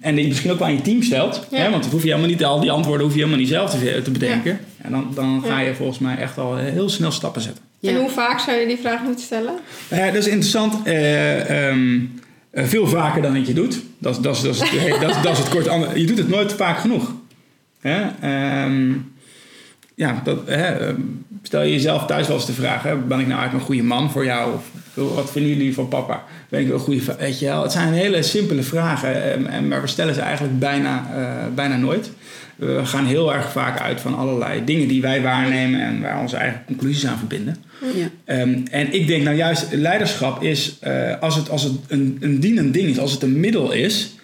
en 0.00 0.14
die 0.14 0.26
misschien 0.26 0.50
ook 0.50 0.58
wel 0.58 0.68
aan 0.68 0.74
je 0.74 0.82
team 0.82 1.02
stelt. 1.02 1.46
Ja. 1.50 1.58
Hè? 1.58 1.70
Want 1.70 1.84
het 1.84 1.92
hoef 1.92 2.02
je 2.02 2.08
helemaal 2.08 2.30
niet, 2.30 2.44
al 2.44 2.60
die 2.60 2.70
antwoorden 2.70 3.02
hoef 3.02 3.14
je 3.14 3.20
helemaal 3.20 3.40
niet 3.40 3.48
zelf 3.48 3.70
te, 3.70 4.00
te 4.02 4.10
bedenken. 4.10 4.52
Ja. 4.52 4.84
En 4.84 4.90
dan, 4.90 5.10
dan 5.14 5.42
ga 5.46 5.60
Ja. 5.60 5.66
je 5.66 5.74
volgens 5.74 5.98
mij 5.98 6.16
echt 6.16 6.38
al 6.38 6.56
heel 6.56 6.88
snel 6.88 7.10
stappen 7.10 7.42
zetten. 7.42 7.62
Ja. 7.80 7.90
En 7.90 7.96
hoe 8.00 8.10
vaak 8.10 8.40
zou 8.40 8.56
je 8.56 8.66
die 8.66 8.78
vraag 8.78 9.02
moeten 9.02 9.24
stellen? 9.24 9.54
Uh, 9.92 10.04
dat 10.06 10.14
is 10.14 10.26
interessant. 10.26 10.86
Uh, 10.86 11.68
um, 11.68 12.20
uh, 12.56 12.64
veel 12.64 12.86
vaker 12.86 13.22
dan 13.22 13.34
dat 13.34 13.46
je 13.46 13.54
doet. 13.54 13.82
Dat, 13.98 14.22
dat, 14.22 14.40
dat, 14.42 14.58
dat, 15.00 15.22
dat 15.22 15.32
is 15.32 15.38
het 15.38 15.48
kort. 15.48 15.64
Je 15.94 16.06
doet 16.06 16.18
het 16.18 16.28
nooit 16.28 16.52
vaak 16.52 16.78
genoeg. 16.78 17.12
Hè? 17.80 18.02
Um, 18.64 19.14
ja, 19.94 20.20
dat, 20.24 20.38
hè, 20.46 20.94
stel 21.42 21.62
je 21.62 21.70
jezelf 21.70 22.06
thuis 22.06 22.26
wel 22.26 22.36
eens 22.36 22.46
de 22.46 22.52
vraag: 22.52 22.82
hè, 22.82 22.96
ben 22.96 23.20
ik 23.20 23.26
nou 23.26 23.40
eigenlijk 23.40 23.52
een 23.52 23.74
goede 23.74 23.82
man 23.82 24.10
voor 24.10 24.24
jou? 24.24 24.54
Of 24.54 24.64
wat 25.14 25.30
vinden 25.30 25.50
jullie 25.50 25.74
van 25.74 25.88
papa? 25.88 26.24
Ben 26.48 26.60
ik 26.60 26.72
een 26.72 26.78
goede 26.78 27.16
Weet 27.18 27.38
je 27.38 27.46
wel, 27.46 27.62
het 27.62 27.72
zijn 27.72 27.92
hele 27.92 28.22
simpele 28.22 28.62
vragen, 28.62 29.32
en, 29.32 29.46
en, 29.46 29.68
maar 29.68 29.80
we 29.80 29.86
stellen 29.86 30.14
ze 30.14 30.20
eigenlijk 30.20 30.58
bijna, 30.58 31.06
uh, 31.14 31.54
bijna 31.54 31.76
nooit. 31.76 32.10
We 32.56 32.80
gaan 32.84 33.06
heel 33.06 33.34
erg 33.34 33.52
vaak 33.52 33.80
uit 33.80 34.00
van 34.00 34.16
allerlei 34.16 34.64
dingen 34.64 34.88
die 34.88 35.00
wij 35.00 35.22
waarnemen 35.22 35.80
en 35.80 36.00
waar 36.00 36.20
onze 36.20 36.36
eigen 36.36 36.62
conclusies 36.66 37.06
aan 37.06 37.18
verbinden. 37.18 37.56
Ja. 38.24 38.40
Um, 38.40 38.62
en 38.70 38.92
ik 38.92 39.06
denk 39.06 39.22
nou 39.22 39.36
juist, 39.36 39.66
leiderschap 39.72 40.42
is, 40.42 40.78
uh, 40.86 41.20
als 41.20 41.36
het, 41.36 41.50
als 41.50 41.62
het 41.62 41.72
een, 41.88 42.16
een 42.20 42.40
dienend 42.40 42.74
ding 42.74 42.88
is, 42.88 42.98
als 42.98 43.12
het 43.12 43.22
een 43.22 43.40
middel 43.40 43.72
is, 43.72 44.14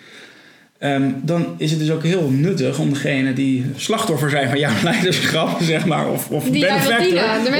um, 0.80 1.20
dan 1.22 1.54
is 1.58 1.70
het 1.70 1.80
dus 1.80 1.90
ook 1.90 2.02
heel 2.02 2.30
nuttig 2.30 2.78
om 2.78 2.92
degene 2.92 3.32
die 3.32 3.64
slachtoffer 3.76 4.30
zijn 4.30 4.48
van 4.48 4.58
jouw 4.58 4.82
leiderschap, 4.84 5.62
zeg 5.62 5.86
maar, 5.86 6.10
of, 6.10 6.28
of 6.28 6.44
Die 6.44 6.66
of 6.74 6.86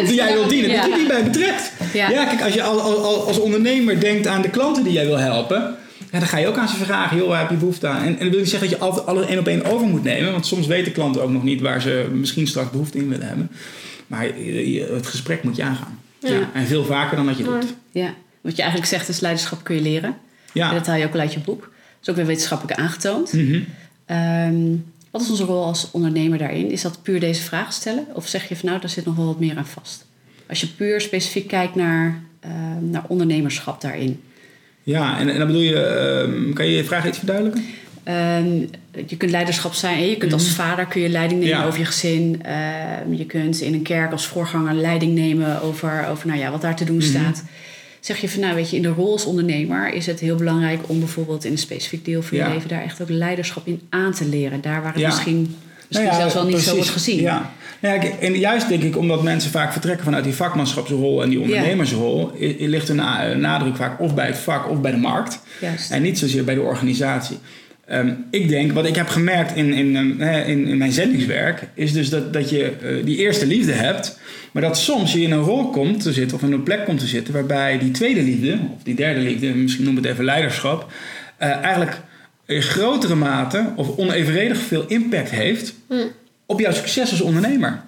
die 0.07 0.15
jij 0.15 0.33
wil 0.33 0.49
dienen, 0.49 0.71
Ja. 0.71 0.83
dat 0.83 0.91
je 0.91 0.97
die 0.97 1.07
bij 1.07 1.23
betrekt. 1.23 1.73
Ja. 1.93 2.11
Ja, 2.11 2.25
kijk, 2.25 2.43
als 2.43 2.55
je 2.55 2.63
als, 2.63 3.27
als 3.27 3.39
ondernemer 3.39 4.01
denkt 4.01 4.27
aan 4.27 4.43
de 4.43 4.51
klanten 4.51 4.85
die 4.85 4.93
jij 4.93 5.07
wil 5.07 5.19
helpen, 5.19 5.75
ja, 6.13 6.19
dan 6.19 6.29
ga 6.29 6.39
je 6.39 6.47
ook 6.47 6.57
aan 6.57 6.69
ze 6.69 6.77
vragen, 6.77 7.17
joh, 7.17 7.29
waar 7.29 7.41
heb 7.41 7.51
je 7.51 7.57
behoefte 7.57 7.87
aan? 7.89 8.03
En, 8.03 8.07
en 8.07 8.19
dat 8.19 8.29
wil 8.29 8.39
niet 8.39 8.49
zeggen 8.49 8.71
dat 8.71 8.79
je 8.79 8.85
altijd 8.85 9.07
alle 9.07 9.25
één 9.27 9.39
op 9.39 9.47
één 9.47 9.65
over 9.65 9.87
moet 9.87 10.03
nemen, 10.03 10.33
want 10.33 10.47
soms 10.47 10.67
weten 10.67 10.93
klanten 10.93 11.23
ook 11.23 11.31
nog 11.31 11.43
niet 11.43 11.61
waar 11.61 11.81
ze 11.81 12.09
misschien 12.13 12.47
straks 12.47 12.71
behoefte 12.71 12.99
in 12.99 13.09
willen 13.09 13.27
hebben. 13.27 13.51
Maar 14.07 14.27
het 14.95 15.07
gesprek 15.07 15.43
moet 15.43 15.57
je 15.57 15.63
aangaan. 15.63 15.99
Ja. 16.19 16.51
En 16.55 16.67
veel 16.67 16.85
vaker 16.85 17.17
dan 17.17 17.27
dat 17.27 17.37
je 17.39 17.45
doet. 17.45 17.75
Ja. 17.91 18.15
Wat 18.41 18.57
je 18.57 18.63
eigenlijk 18.63 18.91
zegt 18.91 19.09
is 19.09 19.21
leiderschap 19.21 19.65
kun 19.65 19.75
je 19.75 19.83
leren. 19.83 20.11
En 20.11 20.17
Ja. 20.53 20.73
dat 20.73 20.87
haal 20.87 20.97
je 20.97 21.07
ook 21.07 21.15
al 21.15 21.21
uit 21.21 21.33
je 21.33 21.41
boek. 21.41 21.61
Dat 21.61 21.71
is 22.03 22.09
ook 22.09 22.17
weer 22.17 22.27
wetenschappelijk 22.27 22.79
aangetoond. 22.79 23.33
Mhm. 23.33 23.61
Ehm, 24.07 24.77
wat 25.11 25.21
is 25.23 25.31
onze 25.31 25.45
rol 25.45 25.65
als 25.65 25.89
ondernemer 25.93 26.39
daarin? 26.39 26.71
Is 26.71 26.83
dat 26.83 27.03
puur 27.03 27.21
deze 27.21 27.43
vraag 27.43 27.73
stellen? 27.73 28.07
Of 28.13 28.29
zeg 28.29 28.49
je 28.49 28.57
van 28.57 28.69
nou, 28.69 28.81
daar 28.81 28.91
zit 28.91 29.05
nog 29.05 29.17
wel 29.17 29.27
wat 29.27 29.41
meer 29.41 29.57
aan 29.57 29.67
vast? 29.67 30.07
Als 30.49 30.61
je 30.61 30.67
puur 30.67 31.01
specifiek 31.01 31.49
kijkt 31.49 31.75
naar, 31.75 32.23
ehm, 32.41 32.91
naar 32.91 33.05
ondernemerschap 33.09 33.81
daarin. 33.81 34.21
Ja, 34.83 35.19
en, 35.19 35.29
en 35.29 35.39
dan 35.39 35.47
bedoel 35.47 35.63
je, 35.63 35.77
ehm, 35.77 36.53
kan 36.53 36.67
je 36.67 36.77
je 36.77 36.85
vraag 36.85 37.07
iets 37.07 37.19
verduidelijken? 37.19 37.65
Ehm, 38.05 38.47
je 39.07 39.17
kunt 39.17 39.31
leiderschap 39.31 39.75
zijn. 39.75 40.09
Je 40.09 40.17
kunt 40.17 40.33
als 40.33 40.49
vader 40.49 40.87
kun 40.87 41.01
je 41.01 41.09
leiding 41.09 41.41
nemen 41.41 41.57
Ja. 41.59 41.65
over 41.67 41.79
je 41.79 41.85
gezin. 41.85 42.43
Ehm, 42.43 43.13
je 43.15 43.27
kunt 43.27 43.61
in 43.61 43.75
een 43.75 43.83
kerk 43.83 44.13
als 44.13 44.27
voorganger 44.27 44.75
leiding 44.75 45.15
nemen 45.15 45.63
over, 45.63 46.07
over 46.11 46.27
nou 46.27 46.39
ja, 46.39 46.51
wat 46.51 46.61
daar 46.61 46.77
te 46.77 46.85
doen 46.85 47.03
staat. 47.03 47.45
Zeg 48.01 48.19
je 48.21 48.29
van 48.29 48.41
nou 48.41 48.55
weet 48.55 48.71
je, 48.71 48.77
in 48.77 48.83
de 48.83 48.89
rol 48.89 49.13
als 49.13 49.25
ondernemer 49.25 49.93
is 49.95 50.07
het 50.07 50.21
heel 50.21 50.37
belangrijk 50.37 50.81
om 50.87 50.99
bijvoorbeeld 50.99 51.45
in 51.45 51.53
een 51.53 51.59
specifiek 51.59 52.05
deel 52.05 52.23
van 52.23 52.37
je 52.39 52.43
Ja. 52.43 52.53
leven 52.53 52.69
daar 52.69 52.83
echt 52.83 53.03
ook 53.03 53.09
leiderschap 53.11 53.67
in 53.67 53.81
aan 53.91 54.13
te 54.13 54.25
leren. 54.25 54.61
Daar 54.61 54.83
waar 54.83 54.93
het 54.93 55.01
Ja. 55.01 55.07
misschien, 55.09 55.39
misschien 55.41 55.57
Nou 55.91 56.05
ja, 56.05 56.15
zelfs 56.15 56.35
wel 56.35 56.47
niet 56.47 56.59
zo 56.59 56.75
wordt 56.75 56.91
gezien. 56.91 57.21
Ja. 57.21 57.53
Nou 57.83 58.03
ja, 58.03 58.11
en 58.21 58.39
juist 58.39 58.69
denk 58.69 58.83
ik 58.83 58.97
omdat 58.97 59.23
mensen 59.23 59.51
vaak 59.51 59.73
vertrekken 59.73 60.05
vanuit 60.05 60.25
die 60.25 60.35
vakmanschapsrol 60.35 61.23
en 61.23 61.29
die 61.29 61.41
ondernemersrol, 61.41 62.31
ligt 62.59 62.89
een 62.89 62.97
na- 62.97 63.35
nadruk 63.35 63.77
vaak 63.77 64.01
of 64.01 64.15
bij 64.15 64.27
het 64.27 64.39
vak 64.39 64.71
of 64.71 64.81
bij 64.81 64.91
de 64.91 64.97
markt. 64.97 65.41
Juist. 65.61 65.91
En 65.91 66.03
niet 66.03 66.19
zozeer 66.19 66.45
bij 66.45 66.55
de 66.55 66.61
organisatie. 66.61 67.39
Ehm, 67.87 68.13
ik 68.31 68.49
denk, 68.49 68.73
wat 68.73 68.87
ik 68.87 68.97
heb 68.97 69.09
gemerkt 69.09 69.57
in, 69.57 69.73
in, 69.73 70.21
in, 70.47 70.67
in 70.67 70.79
mijn 70.79 70.93
zendingswerk, 70.93 71.69
is 71.75 71.93
dus 71.93 72.09
dat, 72.09 72.33
dat 72.33 72.51
je 72.51 72.65
eh, 72.65 73.05
die 73.05 73.17
eerste 73.17 73.47
liefde 73.47 73.73
hebt, 73.73 74.19
maar 74.53 74.63
dat 74.63 74.79
soms 74.79 75.13
je 75.13 75.21
in 75.21 75.33
een 75.33 75.43
rol 75.43 75.71
komt 75.71 76.03
te 76.03 76.13
zitten 76.13 76.37
of 76.37 76.43
in 76.43 76.53
een 76.53 76.63
plek 76.63 76.85
komt 76.85 76.99
te 76.99 77.07
zitten 77.07 77.35
waarbij 77.35 77.79
die 77.79 77.91
tweede 77.91 78.23
liefde, 78.23 78.59
of 78.77 78.83
die 78.83 78.95
derde 78.95 79.21
liefde, 79.21 79.47
misschien 79.55 79.85
noem 79.85 79.97
het 79.97 80.05
even 80.05 80.25
leiderschap, 80.25 80.93
eh, 81.37 81.51
eigenlijk 81.51 82.01
in 82.47 82.63
grotere 82.63 83.15
mate 83.15 83.73
of 83.77 83.97
onevenredig 83.97 84.59
veel 84.59 84.85
impact 84.87 85.31
heeft 85.31 85.75
op 86.53 86.61
jouw 86.61 86.73
succes 86.73 87.11
als 87.11 87.21
ondernemer. 87.21 87.81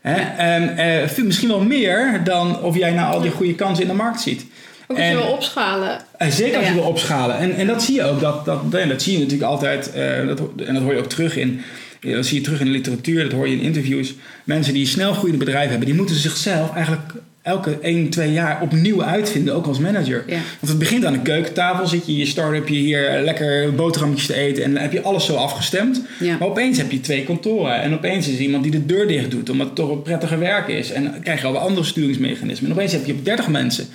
Hè? 0.00 0.14
En, 0.36 0.76
eh, 0.76 1.16
misschien 1.24 1.48
wel 1.48 1.60
meer 1.60 2.20
dan 2.24 2.62
of 2.62 2.76
jij 2.76 2.90
nou 2.90 3.12
al 3.14 3.20
die 3.20 3.30
goede 3.30 3.54
kansen 3.54 3.82
in 3.82 3.88
de 3.90 3.94
markt 3.96 4.20
ziet. 4.20 4.44
Ook 4.88 4.96
als 4.98 5.06
je 5.08 5.12
wil 5.16 5.22
opschalen. 5.32 5.98
eh, 6.18 6.28
Zeker 6.30 6.56
als 6.56 6.66
je 6.66 6.72
Ja. 6.74 6.78
wil 6.80 6.88
opschalen. 6.88 7.38
En, 7.38 7.56
en 7.56 7.66
dat 7.66 7.82
zie 7.82 7.94
je 7.94 8.04
ook. 8.04 8.20
Dat, 8.20 8.44
dat, 8.44 8.72
dat, 8.72 9.02
zie 9.02 9.12
je 9.12 9.18
natuurlijk 9.18 9.50
altijd. 9.50 9.92
eh, 9.92 10.26
dat, 10.26 10.40
en 10.66 10.74
dat 10.74 10.82
hoor 10.82 10.92
je 10.92 10.98
ook 10.98 11.08
terug 11.08 11.36
in. 11.36 11.60
Dat 12.00 12.26
zie 12.26 12.38
je 12.38 12.44
terug 12.44 12.60
in 12.60 12.66
de 12.66 12.72
literatuur. 12.72 13.22
Dat 13.22 13.32
hoor 13.32 13.48
je 13.48 13.56
in 13.56 13.60
interviews. 13.62 14.14
Mensen 14.44 14.74
die 14.74 14.86
snel 14.86 15.12
groeiende 15.12 15.44
bedrijven 15.44 15.70
hebben. 15.70 15.88
Die 15.88 15.96
moeten 15.96 16.14
zichzelf 16.16 16.74
eigenlijk 16.74 17.12
elke 17.44 17.78
1, 17.82 18.10
2 18.10 18.32
jaar 18.32 18.62
opnieuw 18.62 19.02
uitvinden. 19.02 19.54
Ook 19.54 19.66
als 19.66 19.78
manager. 19.78 20.24
Ja. 20.26 20.32
Want 20.34 20.68
het 20.68 20.78
begint 20.78 21.04
aan 21.04 21.12
de 21.12 21.22
keukentafel. 21.22 21.86
Zit 21.86 22.06
je 22.06 22.16
je 22.16 22.26
start-upje 22.26 22.74
hier 22.74 23.20
lekker 23.24 23.74
boterhammetjes 23.74 24.26
te 24.26 24.34
eten. 24.34 24.64
En 24.64 24.72
dan 24.72 24.82
heb 24.82 24.92
je 24.92 25.02
alles 25.02 25.24
zo 25.24 25.34
afgestemd. 25.34 26.02
Ja. 26.20 26.36
Maar 26.38 26.48
opeens 26.48 26.78
heb 26.78 26.90
je 26.90 27.00
twee 27.00 27.24
kantoren. 27.24 27.82
En 27.82 27.94
opeens 27.94 28.28
is 28.28 28.34
er 28.34 28.40
iemand 28.40 28.62
die 28.62 28.72
de 28.72 28.86
deur 28.86 29.06
dicht 29.06 29.30
doet. 29.30 29.50
Omdat 29.50 29.66
het 29.66 29.76
toch 29.76 29.90
een 29.90 30.02
prettiger 30.02 30.38
werk 30.38 30.68
is. 30.68 30.92
En 30.92 31.04
dan 31.04 31.20
krijg 31.20 31.40
je 31.40 31.46
alweer 31.46 31.60
andere 31.60 31.86
sturingsmechanismen. 31.86 32.70
En 32.70 32.76
opeens 32.76 32.92
heb 32.92 33.06
je 33.06 33.22
30 33.22 33.48
mensen. 33.48 33.86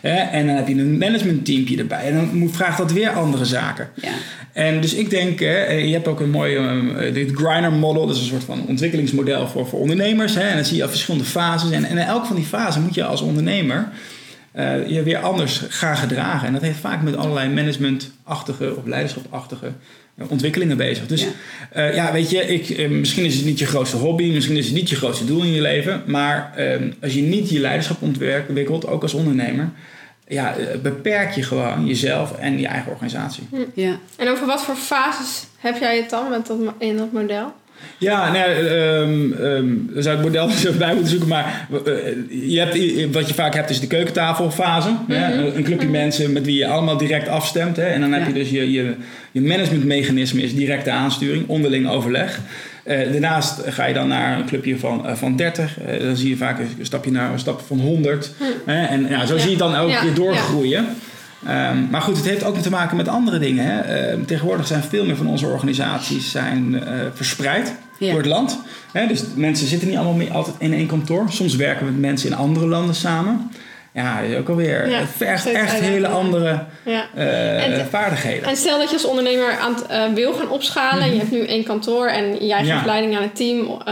Hè? 0.00 0.16
En 0.16 0.46
dan 0.46 0.56
heb 0.56 0.68
je 0.68 0.74
een 0.74 0.98
managementteampje 0.98 1.78
erbij. 1.78 2.02
En 2.02 2.14
dan 2.14 2.50
vraagt 2.52 2.78
dat 2.78 2.92
weer 2.92 3.10
andere 3.10 3.44
zaken. 3.44 3.88
Ja. 3.94 4.12
En 4.52 4.80
dus 4.80 4.94
ik 4.94 5.10
denk, 5.10 5.40
hè, 5.40 5.72
je 5.72 5.92
hebt 5.92 6.08
ook 6.08 6.20
een 6.20 6.30
mooi, 6.30 6.56
eh, 6.56 7.14
dit 7.14 7.32
Griner 7.34 7.72
model, 7.72 8.06
dat 8.06 8.16
is 8.16 8.22
een 8.22 8.28
soort 8.28 8.44
van 8.44 8.66
ontwikkelingsmodel 8.66 9.48
voor, 9.48 9.66
voor 9.66 9.80
ondernemers. 9.80 10.34
Hè, 10.34 10.48
en 10.48 10.54
dan 10.54 10.64
zie 10.64 10.76
je 10.76 10.82
al 10.82 10.88
verschillende 10.88 11.26
fases. 11.26 11.70
En, 11.70 11.84
en 11.84 11.90
in 11.90 12.04
elk 12.04 12.26
van 12.26 12.36
die 12.36 12.44
fasen 12.44 12.82
moet 12.82 12.94
je 12.94 13.04
als 13.04 13.20
ondernemer 13.20 13.88
eh, 14.52 14.88
je 14.88 15.02
weer 15.02 15.18
anders 15.18 15.62
gaan 15.68 15.96
gedragen. 15.96 16.46
En 16.46 16.52
dat 16.52 16.62
heeft 16.62 16.78
vaak 16.78 17.02
met 17.02 17.16
allerlei 17.16 17.48
managementachtige 17.48 18.76
of 18.76 18.84
leiderschapachtige 18.84 19.72
ontwikkelingen 20.28 20.76
bezig. 20.76 21.06
Dus 21.06 21.22
Ja. 21.22 21.82
ja, 21.82 21.94
ja 21.94 22.12
weet 22.12 22.30
je, 22.30 22.46
ik, 22.46 22.70
eh, 22.70 22.88
misschien 22.88 23.24
is 23.24 23.36
het 23.36 23.44
niet 23.44 23.58
je 23.58 23.66
grootste 23.66 23.96
hobby, 23.96 24.30
misschien 24.32 24.56
is 24.56 24.66
het 24.66 24.74
niet 24.74 24.90
je 24.90 24.96
grootste 24.96 25.24
doel 25.24 25.42
in 25.42 25.52
je 25.52 25.60
leven. 25.60 26.02
Maar 26.06 26.52
eh, 26.56 26.80
als 27.02 27.14
je 27.14 27.22
niet 27.22 27.50
je 27.50 27.60
leiderschap 27.60 28.02
ontwikkelt, 28.02 28.86
ook 28.86 29.02
als 29.02 29.14
ondernemer, 29.14 29.70
ja, 30.28 30.56
eh, 30.56 30.78
beperk 30.82 31.34
je 31.34 31.42
gewoon 31.42 31.86
jezelf 31.86 32.38
en 32.38 32.58
je 32.58 32.66
eigen 32.66 32.92
organisatie. 32.92 33.48
Ja. 33.74 33.98
En 34.16 34.28
over 34.28 34.46
wat 34.46 34.64
voor 34.64 34.74
fases 34.74 35.46
heb 35.58 35.78
jij 35.78 35.96
het 35.96 36.10
dan 36.10 36.28
met 36.28 36.46
dat, 36.46 36.58
in 36.78 36.96
dat 36.96 37.12
model? 37.12 37.52
Ja, 37.98 38.32
nou, 38.32 38.50
um, 38.50 39.32
um, 39.40 39.90
daar 39.94 40.02
zou 40.02 40.18
ik 40.18 40.24
het 40.24 40.32
model 40.32 40.50
bij 40.78 40.92
moeten 40.92 41.10
zoeken. 41.10 41.28
Maar 41.28 41.68
uh, 41.86 41.92
je 42.50 42.58
hebt, 42.58 43.12
wat 43.14 43.28
je 43.28 43.34
vaak 43.34 43.54
hebt 43.54 43.70
is 43.70 43.80
de 43.80 43.86
keukentafelfase. 43.86 44.88
Mm 44.88 44.96
-hmm. 45.06 45.52
Een 45.54 45.62
clubje 45.62 45.88
mensen 45.88 46.32
met 46.32 46.44
wie 46.44 46.56
je 46.56 46.66
allemaal 46.66 46.96
direct 46.96 47.28
afstemt. 47.28 47.76
Hè? 47.76 47.82
En 47.82 48.00
dan 48.00 48.12
heb 48.12 48.26
je 48.26 48.32
dus 48.32 48.50
je, 48.50 48.72
je, 48.72 48.94
je 49.32 49.40
managementmechanisme 49.40 50.42
is 50.42 50.54
directe 50.54 50.90
aansturing, 50.90 51.48
onderling 51.48 51.88
overleg. 51.88 52.40
Uh, 52.84 53.12
daarnaast 53.12 53.60
ga 53.66 53.86
je 53.86 53.94
dan 53.94 54.08
naar 54.08 54.38
een 54.38 54.46
clubje 54.46 54.78
van, 54.78 55.02
uh, 55.06 55.14
van 55.14 55.36
30. 55.36 55.78
Uh, 55.80 56.00
dan 56.00 56.16
zie 56.16 56.28
je 56.28 56.36
vaak 56.36 56.58
een 56.58 56.68
stapje 56.82 57.10
naar 57.10 57.32
een 57.32 57.38
stap 57.38 57.60
van 57.66 57.80
100. 57.80 58.32
Hm. 58.38 58.70
en 58.70 59.06
ja, 59.08 59.26
zo 59.26 59.34
ja. 59.34 59.40
zie 59.40 59.50
je 59.50 59.56
dan 59.56 59.76
ook 59.76 60.00
weer 60.00 60.14
doorgroeien. 60.14 60.86
Um, 61.48 61.88
maar 61.90 62.02
goed, 62.02 62.16
het 62.16 62.24
heeft 62.24 62.44
ook 62.44 62.56
te 62.56 62.70
maken 62.70 62.96
met 62.96 63.08
andere 63.08 63.38
dingen. 63.38 63.64
Hè. 63.64 64.12
Uh, 64.12 64.24
tegenwoordig 64.24 64.66
zijn 64.66 64.82
veel 64.82 65.04
meer 65.04 65.16
van 65.16 65.26
onze 65.26 65.46
organisaties 65.46 66.30
zijn, 66.30 66.72
uh, 66.72 66.80
verspreid 67.14 67.74
ja. 67.98 68.08
door 68.08 68.18
het 68.18 68.28
land. 68.28 68.58
Hè, 68.92 69.06
dus 69.06 69.24
mensen 69.34 69.66
zitten 69.66 69.88
niet 69.88 69.96
allemaal 69.96 70.14
meer 70.14 70.32
altijd 70.32 70.56
in 70.58 70.72
één 70.72 70.86
kantoor. 70.86 71.26
Soms 71.28 71.56
werken 71.56 71.86
we 71.86 71.92
met 71.92 72.00
mensen 72.00 72.30
in 72.30 72.36
andere 72.36 72.66
landen 72.66 72.94
samen. 72.94 73.50
Ja, 73.92 74.20
ook 74.38 74.48
alweer. 74.48 74.90
Ja, 74.90 74.98
het 74.98 75.08
vergt 75.16 75.46
echt 75.46 75.80
hele 75.80 76.08
andere 76.08 76.64
ja. 76.84 77.06
uh, 77.16 77.78
en, 77.78 77.86
vaardigheden. 77.86 78.48
En 78.48 78.56
stel 78.56 78.78
dat 78.78 78.88
je 78.88 78.94
als 78.94 79.04
ondernemer 79.04 79.58
aan 79.58 79.74
het, 79.74 80.14
wil 80.14 80.32
gaan 80.32 80.50
opschalen. 80.50 80.94
Mm 80.94 81.02
-hmm. 81.02 81.12
Je 81.12 81.18
hebt 81.18 81.30
nu 81.30 81.46
één 81.46 81.64
kantoor 81.64 82.06
en 82.06 82.46
jij 82.46 82.64
geeft 82.64 82.84
leiding 82.84 83.16
aan 83.16 83.22
het 83.22 83.36
team 83.36 83.82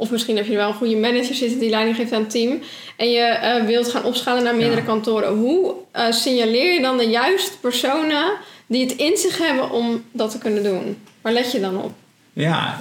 of 0.00 0.10
misschien 0.10 0.36
heb 0.36 0.46
je 0.46 0.56
wel 0.56 0.68
een 0.68 0.74
goede 0.74 0.96
manager 0.96 1.34
zitten 1.34 1.58
die 1.58 1.70
leiding 1.70 1.96
geeft 1.96 2.12
aan 2.12 2.20
het 2.20 2.30
team. 2.30 2.60
En 2.96 3.10
je 3.10 3.38
uh, 3.42 3.66
wilt 3.66 3.88
gaan 3.88 4.04
opschalen 4.04 4.42
naar 4.42 4.56
meerdere 4.56 4.80
ja. 4.80 4.86
kantoren. 4.86 5.28
Hoe 5.28 5.74
uh, 5.96 6.12
signaleer 6.12 6.74
je 6.74 6.80
dan 6.80 6.96
de 6.96 7.08
juiste 7.08 7.58
personen 7.60 8.32
die 8.66 8.82
het 8.82 8.96
in 8.96 9.16
zich 9.16 9.38
hebben 9.38 9.70
om 9.70 10.04
dat 10.12 10.30
te 10.30 10.38
kunnen 10.38 10.62
doen? 10.62 10.96
Waar 11.20 11.32
let 11.32 11.52
je 11.52 11.60
dan 11.60 11.82
op? 11.82 11.92
Ja, 12.32 12.80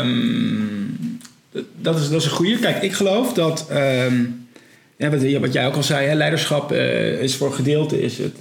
um, 0.00 1.20
dat, 1.76 1.98
is, 1.98 2.08
dat 2.08 2.20
is 2.20 2.24
een 2.24 2.30
goede. 2.30 2.58
Kijk, 2.58 2.82
ik 2.82 2.92
geloof 2.92 3.32
dat. 3.32 3.68
Um, 3.72 4.46
ja, 4.96 5.10
wat, 5.10 5.32
wat, 5.40 5.52
jij 5.52 5.66
ook 5.66 5.76
al 5.76 5.82
zei, 5.82 6.06
hè, 6.06 6.14
leiderschap 6.14 6.72
uh, 6.72 7.22
is 7.22 7.36
voor 7.36 7.46
een 7.46 7.54
gedeelte 7.54 8.02
is 8.02 8.18
het 8.18 8.38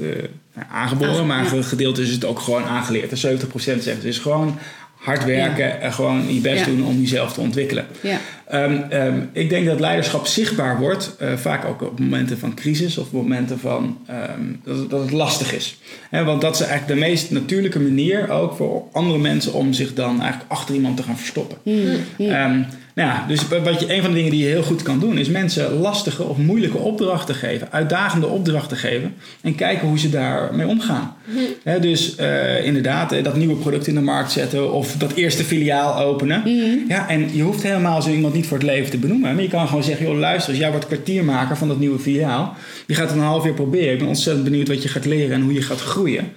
aangeboren, 0.71 1.27
maar 1.27 1.45
voor 1.45 1.57
een 1.57 1.63
gedeelte 1.63 2.01
is 2.01 2.11
het 2.11 2.25
ook 2.25 2.39
gewoon 2.39 2.63
aangeleerd. 2.63 3.23
En 3.23 3.39
70% 3.39 3.49
zegt 3.55 3.85
het 3.85 4.03
is 4.03 4.19
gewoon 4.19 4.57
hard 5.01 5.25
werken 5.25 5.65
ja. 5.65 5.73
en 5.73 5.93
gewoon 5.93 6.33
je 6.33 6.39
best 6.39 6.59
ja. 6.59 6.65
doen 6.65 6.85
om 6.85 6.99
jezelf 6.99 7.33
te 7.33 7.41
ontwikkelen. 7.41 7.85
Ja. 8.01 8.19
Um, 8.53 8.85
um, 8.93 9.29
ik 9.33 9.49
denk 9.49 9.65
dat 9.65 9.79
leiderschap 9.79 10.27
zichtbaar 10.27 10.79
wordt, 10.79 11.15
uh, 11.21 11.33
vaak 11.33 11.65
ook 11.65 11.81
op 11.81 11.99
momenten 11.99 12.37
van 12.37 12.53
crisis 12.53 12.97
of 12.97 13.11
momenten 13.11 13.59
van 13.59 13.97
um, 14.39 14.61
dat, 14.63 14.77
het, 14.77 14.89
dat, 14.89 15.01
het 15.01 15.11
lastig 15.11 15.53
is. 15.53 15.77
He, 16.09 16.23
want 16.23 16.41
dat 16.41 16.53
is 16.53 16.61
eigenlijk 16.61 16.99
de 16.99 17.07
meest 17.07 17.31
natuurlijke 17.31 17.79
manier 17.79 18.29
ook 18.29 18.55
voor 18.55 18.83
andere 18.91 19.19
mensen 19.19 19.53
om 19.53 19.73
zich 19.73 19.93
dan 19.93 20.21
eigenlijk 20.21 20.51
achter 20.51 20.75
iemand 20.75 20.97
te 20.97 21.03
gaan 21.03 21.17
verstoppen. 21.17 21.57
Mm. 21.63 22.65
Nou 22.93 23.10
ja, 23.10 23.25
dus 23.27 23.47
wat 23.63 23.80
je, 23.80 23.93
een 23.93 24.01
van 24.01 24.10
de 24.10 24.15
dingen 24.15 24.32
die 24.32 24.43
je 24.43 24.49
heel 24.49 24.63
goed 24.63 24.82
kan 24.82 24.99
doen, 24.99 25.17
is 25.17 25.30
mensen 25.30 25.73
lastige 25.73 26.23
of 26.23 26.38
moeilijke 26.38 26.77
opdrachten 26.77 27.36
geven, 27.36 27.71
uitdagende 27.71 28.27
opdrachten 28.27 28.77
geven 28.77 29.13
en 29.41 29.56
kijken 29.56 29.88
hoe 29.88 29.99
ze 29.99 30.10
daarmee 30.10 30.67
omgaan. 30.67 31.15
Mm. 31.25 31.82
dus 31.82 32.15
uh, 32.19 32.65
inderdaad, 32.65 33.23
dat 33.23 33.36
nieuwe 33.36 33.56
product 33.56 33.88
in 33.88 33.95
de 33.95 34.01
markt 34.01 34.32
zetten 34.32 34.73
of 34.73 34.95
dat 34.97 35.13
eerste 35.13 35.43
filiaal 35.43 35.99
openen. 35.99 36.41
Mm. 36.45 36.86
Ja, 36.88 37.10
en 37.10 37.36
je 37.36 37.41
hoeft 37.41 37.63
helemaal 37.63 38.01
zo 38.01 38.10
iemand 38.10 38.34
niet 38.34 38.47
voor 38.47 38.58
het 38.58 38.67
leven 38.67 38.91
te 38.91 38.97
benoemen, 38.97 39.34
maar 39.34 39.43
je 39.43 39.49
kan 39.49 39.67
gewoon 39.67 39.84
zeggen: 39.84 40.06
joh, 40.06 40.17
luister, 40.17 40.49
als 40.49 40.60
jij 40.60 40.71
wordt 40.71 40.88
kwartiermaker 40.88 41.58
van 41.58 41.67
dat 41.67 41.80
nieuwe 41.80 41.99
filiaal, 41.99 42.56
je 42.88 42.95
gaat 42.95 43.10
het 43.10 43.17
een 43.17 43.23
half 43.23 43.43
jaar 43.43 43.54
proberen. 43.54 43.93
Ik 43.93 43.99
ben 43.99 44.08
ontzettend 44.08 44.45
benieuwd 44.45 44.67
wat 44.67 44.84
je 44.84 44.89
gaat 44.89 45.06
leren 45.06 45.36
en 45.36 45.41
hoe 45.41 45.54
je 45.54 45.62
gaat 45.62 45.82
groeien. 45.82 46.32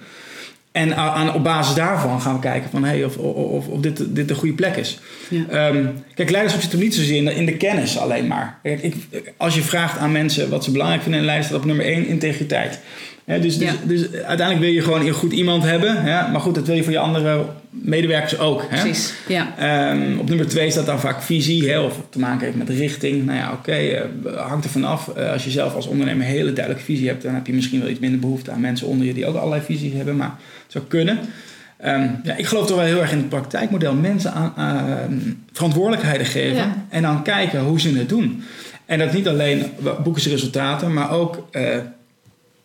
En 0.75 0.95
aan, 0.95 1.33
op 1.33 1.43
basis 1.43 1.75
daarvan 1.75 2.21
gaan 2.21 2.33
we 2.33 2.39
kijken 2.39 2.69
van, 2.69 2.83
hey, 2.83 3.03
of, 3.03 3.17
of, 3.17 3.67
of 3.67 3.79
dit, 3.79 4.15
dit 4.15 4.27
de 4.27 4.35
goede 4.35 4.53
plek 4.53 4.75
is. 4.75 4.99
Ja. 5.29 5.67
Um, 5.67 6.03
kijk, 6.13 6.29
leiderschap 6.29 6.61
zit 6.61 6.71
hem 6.71 6.81
niet 6.81 6.95
zozeer 6.95 7.17
in 7.17 7.25
de, 7.25 7.35
in 7.35 7.45
de 7.45 7.57
kennis 7.57 7.97
alleen 7.97 8.27
maar. 8.27 8.59
Kijk, 8.63 8.81
ik, 8.81 8.95
als 9.37 9.55
je 9.55 9.61
vraagt 9.61 9.97
aan 9.97 10.11
mensen 10.11 10.49
wat 10.49 10.63
ze 10.63 10.71
belangrijk 10.71 11.01
vinden 11.01 11.21
in 11.21 11.27
een 11.27 11.33
lijst, 11.33 11.47
staat 11.47 11.59
op 11.59 11.65
nummer 11.65 11.85
één 11.85 12.07
integriteit. 12.07 12.79
He, 13.25 13.39
dus, 13.39 13.57
dus, 13.57 13.67
ja. 13.67 13.75
dus, 13.83 14.01
dus, 14.01 14.11
uiteindelijk 14.11 14.59
wil 14.59 14.75
je 14.75 14.81
gewoon 14.81 15.05
een 15.05 15.13
goed 15.13 15.33
iemand 15.33 15.63
hebben. 15.63 16.05
Ja, 16.05 16.27
maar 16.27 16.41
goed, 16.41 16.55
dat 16.55 16.67
wil 16.67 16.75
je 16.75 16.83
voor 16.83 16.91
je 16.91 16.99
andere 16.99 17.45
medewerkers 17.81 18.39
ook. 18.39 18.61
Hè? 18.69 18.81
Precies, 18.81 19.13
ja. 19.27 19.91
Um, 19.91 20.19
op 20.19 20.29
nummer 20.29 20.47
twee 20.47 20.71
staat 20.71 20.85
dan 20.85 20.99
vaak 20.99 21.21
visie. 21.21 21.69
Hè, 21.69 21.79
of 21.79 21.99
te 22.09 22.19
maken 22.19 22.45
heeft 22.45 22.57
met 22.57 22.69
richting. 22.69 23.25
Nou 23.25 23.37
ja, 23.37 23.51
oké, 23.51 23.57
okay, 23.57 24.01
uh, 24.25 24.47
hangt 24.47 24.65
er 24.65 24.71
vanaf. 24.71 25.11
Uh, 25.17 25.31
als 25.31 25.43
je 25.43 25.49
zelf 25.49 25.75
als 25.75 25.87
ondernemer 25.87 26.25
een 26.25 26.31
hele 26.31 26.53
duidelijke 26.53 26.85
visie 26.85 27.07
hebt... 27.07 27.23
dan 27.23 27.33
heb 27.33 27.47
je 27.47 27.53
misschien 27.53 27.79
wel 27.79 27.89
iets 27.89 27.99
minder 27.99 28.19
behoefte 28.19 28.51
aan 28.51 28.59
mensen 28.59 28.87
onder 28.87 29.07
je... 29.07 29.13
die 29.13 29.25
ook 29.25 29.35
allerlei 29.35 29.61
visies 29.61 29.93
hebben. 29.93 30.15
Maar 30.15 30.35
het 30.63 30.71
zou 30.71 30.83
kunnen. 30.87 31.19
Um, 31.85 32.19
ja, 32.23 32.35
ik 32.35 32.45
geloof 32.45 32.67
toch 32.67 32.77
wel 32.77 32.85
heel 32.85 33.01
erg 33.01 33.11
in 33.11 33.17
het 33.17 33.29
praktijkmodel. 33.29 33.93
Mensen 33.93 34.33
aan, 34.33 34.53
uh, 34.57 35.17
verantwoordelijkheden 35.51 36.25
geven. 36.25 36.55
Ja. 36.55 36.85
En 36.89 37.01
dan 37.01 37.23
kijken 37.23 37.59
hoe 37.59 37.79
ze 37.79 37.97
het 37.97 38.09
doen. 38.09 38.43
En 38.85 38.99
dat 38.99 39.13
niet 39.13 39.27
alleen 39.27 39.63
boeken 40.03 40.21
ze 40.21 40.29
resultaten... 40.29 40.93
maar 40.93 41.11
ook 41.11 41.47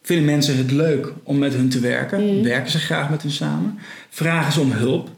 Vinden 0.02 0.24
mensen 0.24 0.56
het 0.56 0.70
leuk 0.70 1.12
om 1.22 1.38
met 1.38 1.54
hun 1.54 1.68
te 1.68 1.80
werken? 1.80 2.36
Mm. 2.36 2.42
Werken 2.42 2.70
ze 2.70 2.78
graag 2.78 3.10
met 3.10 3.22
hun 3.22 3.30
samen? 3.30 3.78
Vragen 4.10 4.52
ze 4.52 4.60
om 4.60 4.72
hulp? 4.72 5.08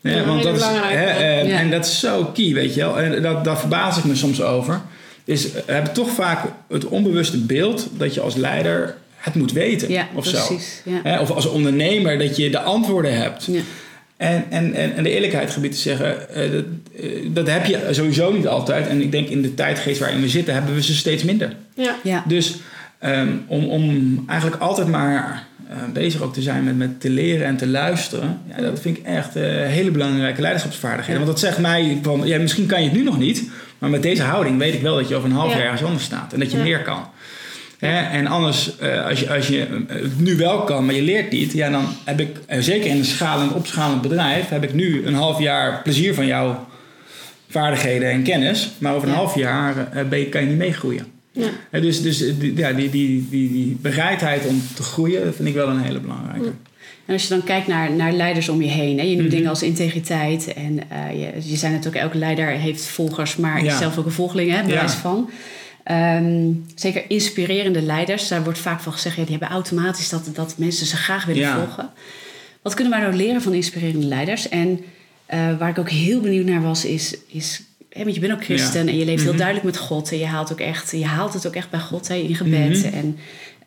Ja, 0.00 0.10
ja 0.10 0.24
want 0.24 0.42
dat 0.42 0.56
is, 0.56 0.62
hè, 0.62 1.04
en, 1.04 1.46
ja. 1.46 1.58
en 1.58 1.70
dat 1.70 1.84
is 1.84 2.00
zo 2.00 2.24
key, 2.24 2.52
weet 2.52 2.74
je 2.74 2.80
wel. 2.80 3.00
En 3.00 3.22
dat, 3.22 3.44
daar 3.44 3.58
verbaas 3.58 3.98
ik 3.98 4.04
me 4.04 4.14
soms 4.14 4.42
over. 4.42 4.80
Is, 5.24 5.52
we 5.52 5.72
hebben 5.72 5.92
toch 5.92 6.10
vaak 6.10 6.44
het 6.68 6.84
onbewuste 6.84 7.38
beeld 7.38 7.88
dat 7.96 8.14
je 8.14 8.20
als 8.20 8.34
leider 8.34 8.96
het 9.16 9.34
moet 9.34 9.52
weten. 9.52 9.90
Ja, 9.90 10.08
of 10.14 10.30
precies, 10.30 10.82
zo. 10.84 10.90
Hè, 11.02 11.20
of 11.20 11.30
als 11.30 11.46
ondernemer 11.46 12.18
dat 12.18 12.36
je 12.36 12.50
de 12.50 12.60
antwoorden 12.60 13.16
hebt. 13.16 13.48
En, 14.16 14.44
en, 14.50 14.74
en, 14.74 14.94
en 14.96 15.02
de 15.02 15.10
eerlijkheid 15.10 15.50
gebied 15.50 15.72
te 15.72 15.78
zeggen, 15.78 16.16
uh, 16.36 16.50
dat, 16.52 17.34
dat 17.34 17.46
heb 17.46 17.66
je 17.66 17.88
sowieso 17.90 18.32
niet 18.32 18.46
altijd. 18.46 18.86
En 18.86 19.00
ik 19.00 19.12
denk 19.12 19.28
in 19.28 19.42
de 19.42 19.54
tijdgeest 19.54 20.00
waarin 20.00 20.20
we 20.20 20.28
zitten, 20.28 20.54
hebben 20.54 20.74
we 20.74 20.82
ze 20.82 20.94
steeds 20.94 21.22
minder. 21.22 21.56
Ja. 21.74 21.96
Ja. 22.02 22.24
Dus 22.26 22.56
Um, 23.04 23.44
om, 23.46 23.64
om 23.64 24.24
eigenlijk 24.26 24.62
altijd 24.62 24.88
maar 24.88 25.46
uh, 25.70 25.76
bezig 25.92 26.22
ook 26.22 26.34
te 26.34 26.42
zijn 26.42 26.64
met, 26.64 26.76
met 26.76 27.00
te 27.00 27.10
leren 27.10 27.46
en 27.46 27.56
te 27.56 27.66
luisteren. 27.66 28.40
Ja, 28.48 28.62
dat 28.62 28.80
vind 28.80 28.98
ik 28.98 29.04
echt 29.04 29.36
uh, 29.36 29.42
hele 29.46 29.90
belangrijke 29.90 30.40
leiderschapsvaardigheden. 30.40 31.22
Want 31.24 31.32
dat 31.32 31.40
zegt 31.40 31.58
mij 31.58 31.98
van, 32.02 32.26
ja, 32.26 32.38
misschien 32.38 32.66
kan 32.66 32.82
je 32.82 32.88
het 32.88 32.96
nu 32.96 33.04
nog 33.04 33.18
niet. 33.18 33.50
Maar 33.78 33.90
met 33.90 34.02
deze 34.02 34.22
houding 34.22 34.58
weet 34.58 34.74
ik 34.74 34.82
wel 34.82 34.94
dat 34.94 35.08
je 35.08 35.14
over 35.14 35.30
een 35.30 35.36
half 35.36 35.50
ja. 35.50 35.56
jaar 35.56 35.64
ergens 35.64 35.84
anders 35.84 36.04
staat. 36.04 36.32
En 36.32 36.38
dat 36.38 36.50
je 36.50 36.56
meer 36.56 36.82
kan. 36.82 37.08
Hè? 37.78 38.00
En 38.00 38.26
anders, 38.26 38.72
uh, 38.82 39.06
als 39.06 39.20
je, 39.20 39.30
als 39.30 39.48
je 39.48 39.84
het 39.86 40.20
nu 40.20 40.36
wel 40.36 40.60
kan, 40.62 40.84
maar 40.84 40.94
je 40.94 41.02
leert 41.02 41.30
niet. 41.30 41.52
Ja, 41.52 41.70
dan 41.70 41.84
heb 42.04 42.20
ik, 42.20 42.36
zeker 42.58 42.90
in 42.90 42.96
een 42.96 43.04
schalend, 43.04 43.52
opschalend 43.52 44.02
bedrijf, 44.02 44.48
heb 44.48 44.62
ik 44.62 44.74
nu 44.74 45.06
een 45.06 45.14
half 45.14 45.38
jaar 45.38 45.82
plezier 45.82 46.14
van 46.14 46.26
jouw 46.26 46.66
vaardigheden 47.48 48.10
en 48.10 48.22
kennis. 48.22 48.70
Maar 48.78 48.94
over 48.94 49.08
een 49.08 49.14
half 49.14 49.34
jaar 49.34 49.88
ben 50.08 50.18
je, 50.18 50.28
kan 50.28 50.40
je 50.40 50.48
niet 50.48 50.56
meegroeien. 50.56 51.06
Ja. 51.32 51.80
dus 51.80 52.02
dus 52.02 52.38
die, 52.38 52.56
ja, 52.56 52.72
die, 52.72 52.90
die, 52.90 53.28
die, 53.30 53.52
die 53.52 53.76
bereidheid 53.80 54.46
om 54.46 54.62
te 54.74 54.82
groeien, 54.82 55.34
vind 55.34 55.48
ik 55.48 55.54
wel 55.54 55.68
een 55.68 55.80
hele 55.80 56.00
belangrijke. 56.00 56.44
Ja. 56.44 56.52
En 57.06 57.12
als 57.12 57.22
je 57.22 57.28
dan 57.28 57.44
kijkt 57.44 57.66
naar, 57.66 57.92
naar 57.92 58.12
leiders 58.12 58.48
om 58.48 58.62
je 58.62 58.68
heen, 58.68 58.98
hè, 58.98 59.02
je 59.02 59.08
noemt 59.08 59.16
mm-hmm. 59.16 59.30
dingen 59.30 59.48
als 59.48 59.62
integriteit. 59.62 60.52
En 60.52 60.72
uh, 60.92 61.10
je, 61.10 61.50
je 61.50 61.56
zei 61.56 61.72
natuurlijk, 61.72 62.02
elke 62.02 62.18
leider 62.18 62.46
heeft 62.46 62.84
volgers, 62.84 63.36
maar 63.36 63.64
ja. 63.64 63.72
is 63.72 63.78
zelf 63.78 63.98
ook 63.98 64.04
een 64.04 64.12
volgeling, 64.12 64.50
hè, 64.50 64.62
bewijs 64.62 64.92
van. 64.92 65.30
Um, 65.90 66.64
zeker 66.74 67.04
inspirerende 67.08 67.82
leiders, 67.82 68.28
daar 68.28 68.44
wordt 68.44 68.58
vaak 68.58 68.80
van 68.80 68.92
gezegd, 68.92 69.16
ja, 69.16 69.22
die 69.22 69.30
hebben 69.30 69.48
automatisch 69.48 70.08
dat, 70.08 70.30
dat 70.34 70.54
mensen 70.58 70.86
ze 70.86 70.96
graag 70.96 71.24
willen 71.24 71.52
volgen. 71.52 71.90
Wat 72.62 72.74
kunnen 72.74 72.92
wij 72.92 73.02
nou 73.02 73.14
leren 73.14 73.42
van 73.42 73.54
inspirerende 73.54 74.06
leiders? 74.06 74.48
En 74.48 74.68
uh, 75.34 75.58
waar 75.58 75.68
ik 75.68 75.78
ook 75.78 75.90
heel 75.90 76.20
benieuwd 76.20 76.46
naar 76.46 76.62
was, 76.62 76.84
is, 76.84 77.16
is 77.26 77.62
Hè, 77.92 78.02
want 78.02 78.14
je 78.14 78.20
bent 78.20 78.32
ook 78.32 78.44
christen 78.44 78.84
ja. 78.84 78.90
en 78.90 78.98
je 78.98 79.04
leeft 79.04 79.22
heel 79.22 79.32
mm-hmm. 79.32 79.36
duidelijk 79.36 79.66
met 79.66 79.76
God. 79.76 80.12
En 80.12 80.18
je 80.18 80.26
haalt, 80.26 80.52
ook 80.52 80.60
echt, 80.60 80.90
je 80.90 81.06
haalt 81.06 81.32
het 81.32 81.46
ook 81.46 81.54
echt 81.54 81.70
bij 81.70 81.80
God 81.80 82.08
hè, 82.08 82.14
in 82.14 82.34
gebed. 82.34 82.84
Mm-hmm. 82.84 82.92
En 82.92 83.18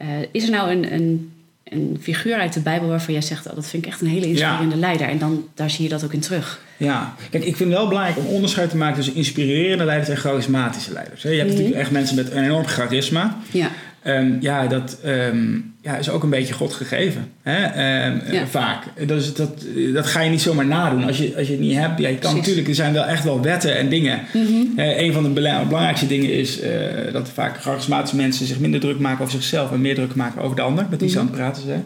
uh, 0.02 0.28
is 0.32 0.44
er 0.44 0.50
nou 0.50 0.72
een, 0.72 0.94
een, 0.94 1.32
een, 1.64 1.98
figuur 2.02 2.36
uit 2.36 2.54
de 2.54 2.60
Bijbel 2.60 2.88
waarvan 2.88 3.14
jij 3.14 3.24
zegt... 3.24 3.48
Oh, 3.48 3.56
dat 3.56 3.68
vind 3.68 3.86
ik 3.86 3.92
echt 3.92 4.02
een 4.02 4.08
hele 4.08 4.28
inspirerende 4.28 4.76
ja. 4.76 4.82
leider. 4.82 5.08
En 5.08 5.18
dan, 5.18 5.48
daar 5.54 5.70
zie 5.70 5.84
je 5.84 5.90
dat 5.90 6.04
ook 6.04 6.14
in 6.14 6.20
terug. 6.20 6.62
Ja, 6.78 7.16
kijk, 7.30 7.44
ik 7.44 7.56
vind 7.56 7.70
het 7.70 7.78
wel 7.78 7.88
belangrijk 7.88 8.18
om 8.18 8.26
onderscheid 8.26 8.70
te 8.70 8.78
maken 8.78 8.96
tussen 8.96 9.16
inspirerende 9.16 9.86
leiders 9.86 10.10
en 10.10 10.18
charismatische 10.18 10.94
leiders. 10.94 11.22
Je 11.22 11.28
hebt 11.28 11.42
mm-hmm. 11.42 11.56
natuurlijk 11.56 11.82
echt 11.82 11.92
mensen 11.92 12.16
met 12.16 12.32
een 12.32 12.44
enorm 12.44 12.66
charisma. 12.66 13.38
Ja. 13.52 13.72
Um, 14.08 14.38
ja, 14.42 14.68
dat 14.68 14.98
um, 15.06 15.74
ja, 15.82 15.98
is 15.98 16.10
ook 16.10 16.24
een 16.24 16.30
beetje 16.30 16.54
God 16.54 16.74
gegeven. 16.74 17.32
Hè? 17.42 17.64
Um, 18.08 18.22
ja. 18.32 18.48
Vaak. 18.48 18.84
Dus 19.08 19.34
dat, 19.34 19.66
dat 19.94 20.06
ga 20.06 20.22
je 20.22 20.30
niet 20.30 20.42
zomaar 20.42 20.66
nadoen. 20.66 21.04
Als 21.04 21.18
je, 21.18 21.34
als 21.38 21.48
je 21.48 21.54
het 21.54 21.62
niet 21.62 21.76
hebt, 21.76 22.00
ja, 22.00 22.08
je 22.08 22.18
kan 22.18 22.36
natuurlijk, 22.36 22.68
er 22.68 22.76
zijn 22.76 22.94
wel 22.94 23.06
echt 23.06 23.24
wel 23.24 23.42
wetten 23.42 23.78
en 23.78 23.90
dingen. 23.90 24.22
Uh, 24.34 25.00
een 25.00 25.14
van 25.14 25.24
de 25.24 25.30
belangrijkste 25.30 26.08
dingen 26.08 26.34
is 26.34 26.64
uh, 26.64 26.70
dat 27.12 27.30
vaak 27.30 27.62
charismatische 27.62 28.16
mensen 28.16 28.46
zich 28.46 28.60
minder 28.60 28.80
druk 28.80 29.00
maken 29.00 29.22
over 29.22 29.34
zichzelf 29.34 29.72
en 29.72 29.82
meer 29.82 29.96
druk 29.96 30.16
maken 30.16 30.42
over 30.42 30.56
de 30.56 30.62
ander, 30.62 30.86
met 30.90 31.00
wie 31.00 31.10
ze 31.10 31.20
mm-hmm. 31.20 31.34
aan 31.34 31.40
het 31.40 31.54
praten 31.54 31.68
zijn. 31.68 31.86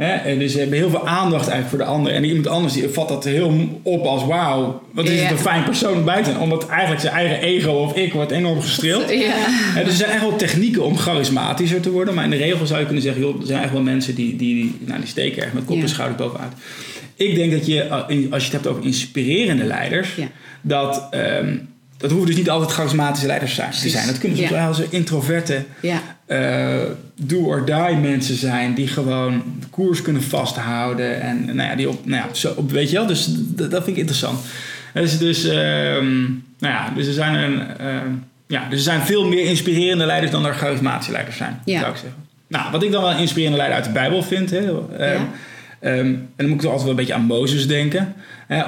Hè? 0.00 0.14
En 0.14 0.38
dus 0.38 0.52
ze 0.52 0.58
hebben 0.58 0.78
heel 0.78 0.90
veel 0.90 1.06
aandacht 1.06 1.48
eigenlijk 1.48 1.68
voor 1.68 1.78
de 1.78 1.84
ander. 1.84 2.12
En 2.12 2.24
iemand 2.24 2.46
anders 2.46 2.72
die 2.72 2.88
vat 2.88 3.08
dat 3.08 3.24
heel 3.24 3.80
op 3.82 4.04
als 4.04 4.24
wauw, 4.24 4.82
wat 4.92 5.08
is 5.08 5.18
ja. 5.18 5.22
het 5.22 5.30
een 5.30 5.38
fijn 5.38 5.64
persoon 5.64 6.04
buiten. 6.04 6.40
Omdat 6.40 6.68
eigenlijk 6.68 7.00
zijn 7.00 7.14
eigen 7.14 7.40
ego 7.40 7.70
of 7.70 7.96
ik 7.96 8.12
wordt 8.12 8.30
enorm 8.30 8.60
gestreeld. 8.60 9.10
Ja. 9.10 9.46
En 9.76 9.84
dus 9.84 9.92
er 9.92 9.98
zijn 9.98 10.10
echt 10.10 10.20
wel 10.20 10.36
technieken 10.36 10.84
om 10.84 10.96
charismatischer 10.96 11.80
te 11.80 11.90
worden. 11.90 12.14
Maar 12.14 12.24
in 12.24 12.30
de 12.30 12.36
regel 12.36 12.66
zou 12.66 12.78
je 12.78 12.84
kunnen 12.84 13.02
zeggen, 13.02 13.22
joh, 13.22 13.40
er 13.40 13.46
zijn 13.46 13.62
echt 13.62 13.72
wel 13.72 13.82
mensen 13.82 14.14
die, 14.14 14.36
die, 14.36 14.76
nou, 14.78 14.98
die 14.98 15.08
steken 15.08 15.42
erg 15.42 15.52
met 15.52 15.64
kop 15.64 15.80
en 15.80 15.88
schouder 15.88 16.16
bovenuit. 16.16 16.52
ik 17.16 17.34
denk 17.34 17.52
dat 17.52 17.66
je, 17.66 17.88
als 17.90 18.08
je 18.16 18.28
het 18.28 18.52
hebt 18.52 18.66
over 18.66 18.84
inspirerende 18.84 19.64
leiders, 19.64 20.08
dat, 20.60 21.06
ehm, 21.10 21.56
dat 22.00 22.10
hoeven 22.10 22.28
dus 22.28 22.36
niet 22.36 22.50
altijd 22.50 22.70
charismatische 22.72 23.26
leiders 23.26 23.54
zijn- 23.54 23.70
te 23.70 23.76
Precies. 23.76 23.92
zijn. 23.92 24.06
Dat 24.06 24.18
kunnen 24.18 24.38
soms 24.38 24.50
Ja. 24.50 24.56
wel 24.56 24.68
eens 24.68 24.88
introverte, 24.88 25.64
Ja, 25.80 26.00
eh 26.26 26.76
do-or-die 27.22 27.96
mensen 27.96 28.36
zijn 28.36 28.74
die 28.74 28.88
gewoon 28.88 29.42
de 29.60 29.66
koers 29.66 30.02
kunnen 30.02 30.22
vasthouden. 30.22 31.20
En 31.22 31.44
nou 31.44 31.68
ja, 31.70 31.74
die 31.76 31.88
op, 31.88 32.06
nou 32.06 32.22
ja, 32.28 32.34
zo, 32.34 32.52
op, 32.56 32.70
weet 32.70 32.90
je 32.90 32.96
wel, 32.96 33.06
dus 33.06 33.26
dat 33.48 33.70
vind 33.70 33.86
ik 33.86 33.96
interessant. 33.96 34.40
Dus, 34.94 35.18
dus, 35.18 35.44
ehm, 35.44 36.20
nou 36.58 36.74
ja, 36.74 36.92
dus 36.94 37.06
er 37.06 37.12
zijn 37.12 37.34
een, 37.34 37.76
ehm, 37.78 38.08
ja, 38.46 38.60
dus 38.68 38.78
er 38.78 38.84
zijn 38.84 39.00
veel 39.00 39.26
meer 39.26 39.44
inspirerende 39.44 40.06
leiders 40.06 40.32
dan 40.32 40.46
er 40.46 40.54
charismatische 40.54 41.12
leiders 41.12 41.36
zijn, 41.36 41.60
Ja. 41.64 41.78
zou 41.80 41.90
ik 41.92 41.96
zeggen. 41.98 42.18
Nou, 42.48 42.70
wat 42.72 42.82
ik 42.82 42.90
dan 42.92 43.02
wel 43.02 43.10
een 43.10 43.18
inspirerende 43.18 43.56
leider 43.58 43.76
uit 43.78 43.86
de 43.86 43.92
Bijbel 43.92 44.22
vind, 44.22 44.50
hè, 44.50 44.58
ehm, 44.98 45.12
Ja. 45.12 45.28
Ehm, 45.80 45.96
en 45.96 46.30
dan 46.36 46.46
moet 46.46 46.54
ik 46.54 46.60
toch 46.60 46.70
altijd 46.70 46.82
wel 46.82 46.90
een 46.90 46.96
beetje 46.96 47.14
aan 47.14 47.26
Mozes 47.26 47.66
denken. 47.66 48.14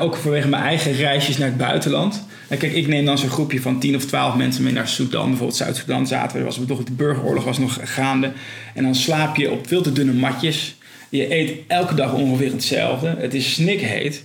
Ook 0.00 0.16
vanwege 0.16 0.48
mijn 0.48 0.62
eigen 0.62 0.92
reisjes 0.92 1.38
naar 1.38 1.48
het 1.48 1.56
buitenland. 1.56 2.26
En 2.48 2.58
kijk, 2.58 2.72
ik 2.72 2.86
neem 2.86 3.04
dan 3.04 3.18
zo'n 3.18 3.28
groepje 3.30 3.60
van 3.60 3.78
10 3.78 3.96
of 3.96 4.04
12 4.04 4.36
mensen 4.36 4.64
mee 4.64 4.72
naar 4.72 4.88
Sudan. 4.88 5.28
Bijvoorbeeld 5.28 5.58
Zuid-Sudan 5.58 6.06
zaten 6.06 6.32
we. 6.32 6.38
Er 6.38 6.44
was 6.44 6.60
toch 6.66 6.84
de 6.84 6.92
burgeroorlog 6.92 7.44
was 7.44 7.58
nog 7.58 7.78
gaande. 7.82 8.32
En 8.74 8.82
dan 8.82 8.94
slaap 8.94 9.36
je 9.36 9.50
op 9.50 9.66
veel 9.68 9.82
te 9.82 9.92
dunne 9.92 10.12
matjes. 10.12 10.76
Je 11.08 11.34
eet 11.34 11.52
elke 11.66 11.94
dag 11.94 12.14
ongeveer 12.14 12.52
hetzelfde. 12.52 13.14
Het 13.18 13.34
is 13.34 13.52
snikheet. 13.52 14.24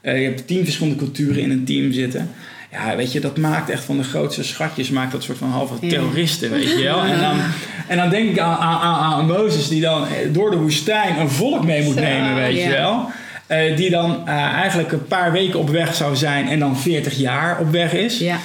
Eh, 0.00 0.18
je 0.20 0.24
hebt 0.24 0.46
tien 0.46 0.64
verschillende 0.64 0.98
culturen 0.98 1.42
in 1.42 1.50
een 1.50 1.64
team 1.64 1.92
zitten. 1.92 2.30
Ja, 2.70 2.96
weet 2.96 3.12
je, 3.12 3.20
dat 3.20 3.36
maakt 3.36 3.70
echt 3.70 3.84
van 3.84 3.96
de 3.96 4.02
grootste 4.02 4.44
schatjes, 4.44 4.90
maakt 4.90 5.12
dat 5.12 5.22
soort 5.22 5.38
van 5.38 5.50
halve 5.50 5.86
terroristen, 5.86 6.50
weet 6.50 6.70
je 6.70 6.82
wel. 6.82 7.04
En 7.04 7.20
dan, 7.20 7.40
en 7.86 7.96
dan 7.96 8.10
denk 8.10 8.30
ik 8.30 8.38
aan, 8.38 8.56
aan, 8.56 8.80
aan, 8.80 9.12
aan 9.12 9.26
Mozes 9.26 9.68
die 9.68 9.80
dan 9.80 10.06
eh, 10.06 10.32
door 10.32 10.50
de 10.50 10.56
woestijn 10.56 11.18
een 11.18 11.30
volk 11.30 11.64
mee 11.64 11.82
moet 11.82 11.94
nemen, 11.94 12.34
weet 12.34 12.62
je 12.62 12.68
wel. 12.68 13.10
Eh, 13.46 13.76
die 13.76 13.90
dan 13.90 14.28
eh, 14.28 14.34
eigenlijk 14.34 14.92
een 14.92 15.06
paar 15.06 15.32
weken 15.32 15.58
op 15.58 15.70
weg 15.70 15.94
zou 15.94 16.16
zijn 16.16 16.48
en 16.48 16.58
dan 16.58 16.78
40 16.78 17.16
jaar 17.16 17.58
op 17.58 17.70
weg 17.70 17.92
is. 17.92 18.18
ja, 18.18 18.38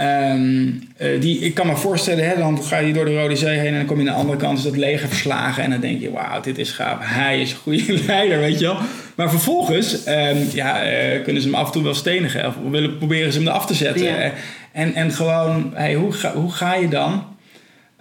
Ehm, 0.00 0.68
eh, 0.96 1.20
die, 1.20 1.38
ik 1.38 1.54
kan 1.54 1.66
me 1.66 1.76
voorstellen, 1.76 2.28
hè, 2.28 2.36
dan 2.36 2.62
ga 2.62 2.78
je 2.78 2.92
door 2.92 3.04
de 3.04 3.20
Rode 3.20 3.36
Zee 3.36 3.58
heen 3.58 3.66
en 3.66 3.74
dan 3.76 3.84
kom 3.84 4.00
je 4.00 4.08
aan 4.08 4.14
de 4.14 4.20
andere 4.20 4.38
kant, 4.38 4.58
is 4.58 4.64
dat 4.64 4.76
leger 4.76 5.08
verslagen. 5.08 5.62
En 5.62 5.70
dan 5.70 5.80
denk 5.80 6.00
je, 6.00 6.10
wauw, 6.10 6.40
dit 6.40 6.58
is 6.58 6.70
gaaf. 6.70 6.98
Hij 7.00 7.40
is 7.40 7.50
een 7.50 7.56
goede 7.56 8.04
leider, 8.06 8.38
weet 8.38 8.58
je 8.58 8.66
wel. 8.66 8.76
Maar 9.14 9.30
vervolgens 9.30 10.04
ehm, 10.04 10.36
ja, 10.52 10.82
eh, 10.82 11.22
kunnen 11.22 11.42
ze 11.42 11.48
hem 11.48 11.56
af 11.56 11.66
en 11.66 11.72
toe 11.72 11.82
wel 11.82 11.94
stenigen. 11.94 12.46
Of 12.46 12.54
willen, 12.70 12.98
proberen 12.98 13.32
ze 13.32 13.38
hem 13.38 13.48
eraf 13.48 13.66
te 13.66 13.74
zetten. 13.74 14.04
Ja. 14.04 14.16
Eh, 14.16 14.30
En, 14.72 14.94
en 14.94 15.10
gewoon, 15.10 15.70
hey, 15.74 15.94
hoe, 15.94 16.12
ga, 16.12 16.32
hoe 16.32 16.52
ga 16.52 16.74
je 16.74 16.88
dan 16.88 17.24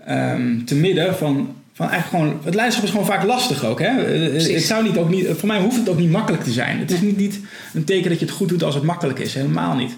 ehm, 0.06 0.64
te 0.66 0.76
midden 0.76 1.16
van, 1.16 1.56
van 1.74 1.90
eigenlijk 1.90 2.24
gewoon... 2.24 2.42
Het 2.44 2.56
leiderschap 2.56 2.86
is 2.86 2.92
gewoon 2.92 3.06
vaak 3.06 3.24
lastig 3.24 3.66
ook. 3.66 3.80
Hè? 3.80 4.04
Precies. 4.30 4.54
Het 4.54 4.64
zou 4.64 4.84
niet, 4.84 4.98
ook 4.98 5.10
niet, 5.10 5.28
voor 5.38 5.48
mij 5.48 5.60
hoeft 5.60 5.78
het 5.78 5.90
ook 5.90 6.00
niet 6.00 6.12
makkelijk 6.12 6.44
te 6.44 6.52
zijn. 6.52 6.80
Het 6.80 6.92
is 6.92 7.02
niet, 7.02 7.18
niet 7.18 7.40
een 7.74 7.84
teken 7.84 8.10
dat 8.10 8.20
je 8.20 8.26
het 8.26 8.34
goed 8.34 8.50
doet 8.50 8.64
als 8.64 8.76
het 8.76 8.84
makkelijk 8.84 9.20
is. 9.20 9.34
Helemaal 9.34 9.76
niet. 9.76 9.98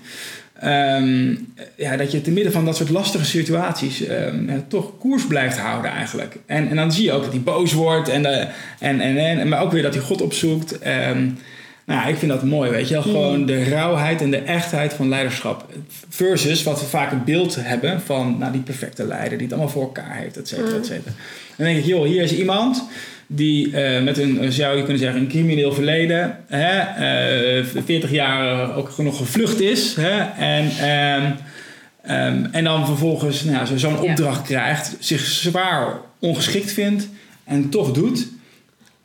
Ehm, 0.62 1.36
ja, 1.76 1.97
dat 1.97 2.12
je 2.12 2.21
te 2.21 2.32
midden 2.32 2.52
van 2.52 2.65
dat 2.65 2.76
soort 2.76 2.89
lastige 2.89 3.26
situaties 3.26 4.06
ehm, 4.06 4.50
ja, 4.50 4.63
toch 4.67 4.97
koers 5.00 5.28
blijft 5.28 5.58
houden 5.58 5.91
eigenlijk. 5.91 6.36
En, 6.45 6.69
en 6.69 6.76
dan 6.76 6.91
zie 6.91 7.04
je 7.04 7.12
ook 7.12 7.24
dat 7.24 7.32
hij 7.32 7.41
boos 7.41 7.74
wordt 7.74 8.10
en, 8.10 8.26
eh, 8.26 8.47
en, 8.80 9.00
en, 9.00 9.17
en, 9.17 9.47
maar 9.47 9.62
ook 9.62 9.71
weer 9.71 9.82
dat 9.82 9.93
hij 9.93 10.04
God 10.04 10.21
opzoekt. 10.21 10.80
Ehm, 10.80 11.30
nou, 11.86 12.00
ja, 12.00 12.06
ik 12.06 12.17
vind 12.17 12.32
dat 12.32 12.43
mooi, 12.43 12.71
weet 12.71 12.88
je 12.88 12.93
wel. 12.93 13.04
Gewoon 13.04 13.45
de 13.45 13.63
rauwheid 13.63 14.21
en 14.21 14.32
de 14.32 14.38
echtheid 14.38 14.93
van 14.93 15.10
leiderschap. 15.10 15.65
Versus 16.10 16.63
wat 16.63 16.80
we 16.80 16.86
vaak 16.86 17.12
het 17.12 17.26
beeld 17.26 17.56
hebben 17.60 18.02
van 18.02 18.36
nou, 18.39 18.52
die 18.52 18.62
perfecte 18.62 19.08
leider 19.08 19.38
die 19.38 19.47
het 19.47 19.52
allemaal 19.52 19.71
voor 19.71 19.82
elkaar 19.82 20.15
heeft, 20.15 20.38
et 20.38 20.47
cetera, 20.47 20.78
et 20.78 20.86
cetera. 20.86 21.13
Dan 21.56 21.65
denk 21.65 21.78
ik, 21.78 21.86
joh, 21.86 22.06
hier 22.06 22.24
is 22.24 22.34
iemand 22.34 22.84
die 23.34 23.76
eh, 23.78 24.04
met 24.04 24.17
een, 24.17 24.39
eh, 24.41 24.50
zou 24.50 24.76
je 24.76 24.82
kunnen 24.84 25.02
zeggen, 25.02 25.20
een 25.22 25.28
crimineel 25.28 25.74
verleden, 25.74 26.38
hè, 26.48 26.78
eh, 26.80 27.65
40 27.86 28.12
jaar 28.12 28.76
ook 28.76 28.98
nog 28.98 29.17
gevlucht 29.17 29.60
is. 29.62 29.96
Hè, 29.96 30.20
en, 30.46 30.72
ehm, 32.04 32.46
en 32.52 32.63
dan 32.63 32.86
vervolgens 32.86 33.44
nou, 33.44 33.58
ja, 33.58 33.65
zo- 33.65 33.78
zo'n 33.78 33.94
Ja. 33.94 34.00
opdracht 34.10 34.41
krijgt, 34.41 34.96
zich 35.00 35.22
zwaar 35.26 35.98
ongeschikt 36.20 36.72
vindt 36.72 37.10
en 37.44 37.70
toch 37.70 37.91
doet. 37.91 38.28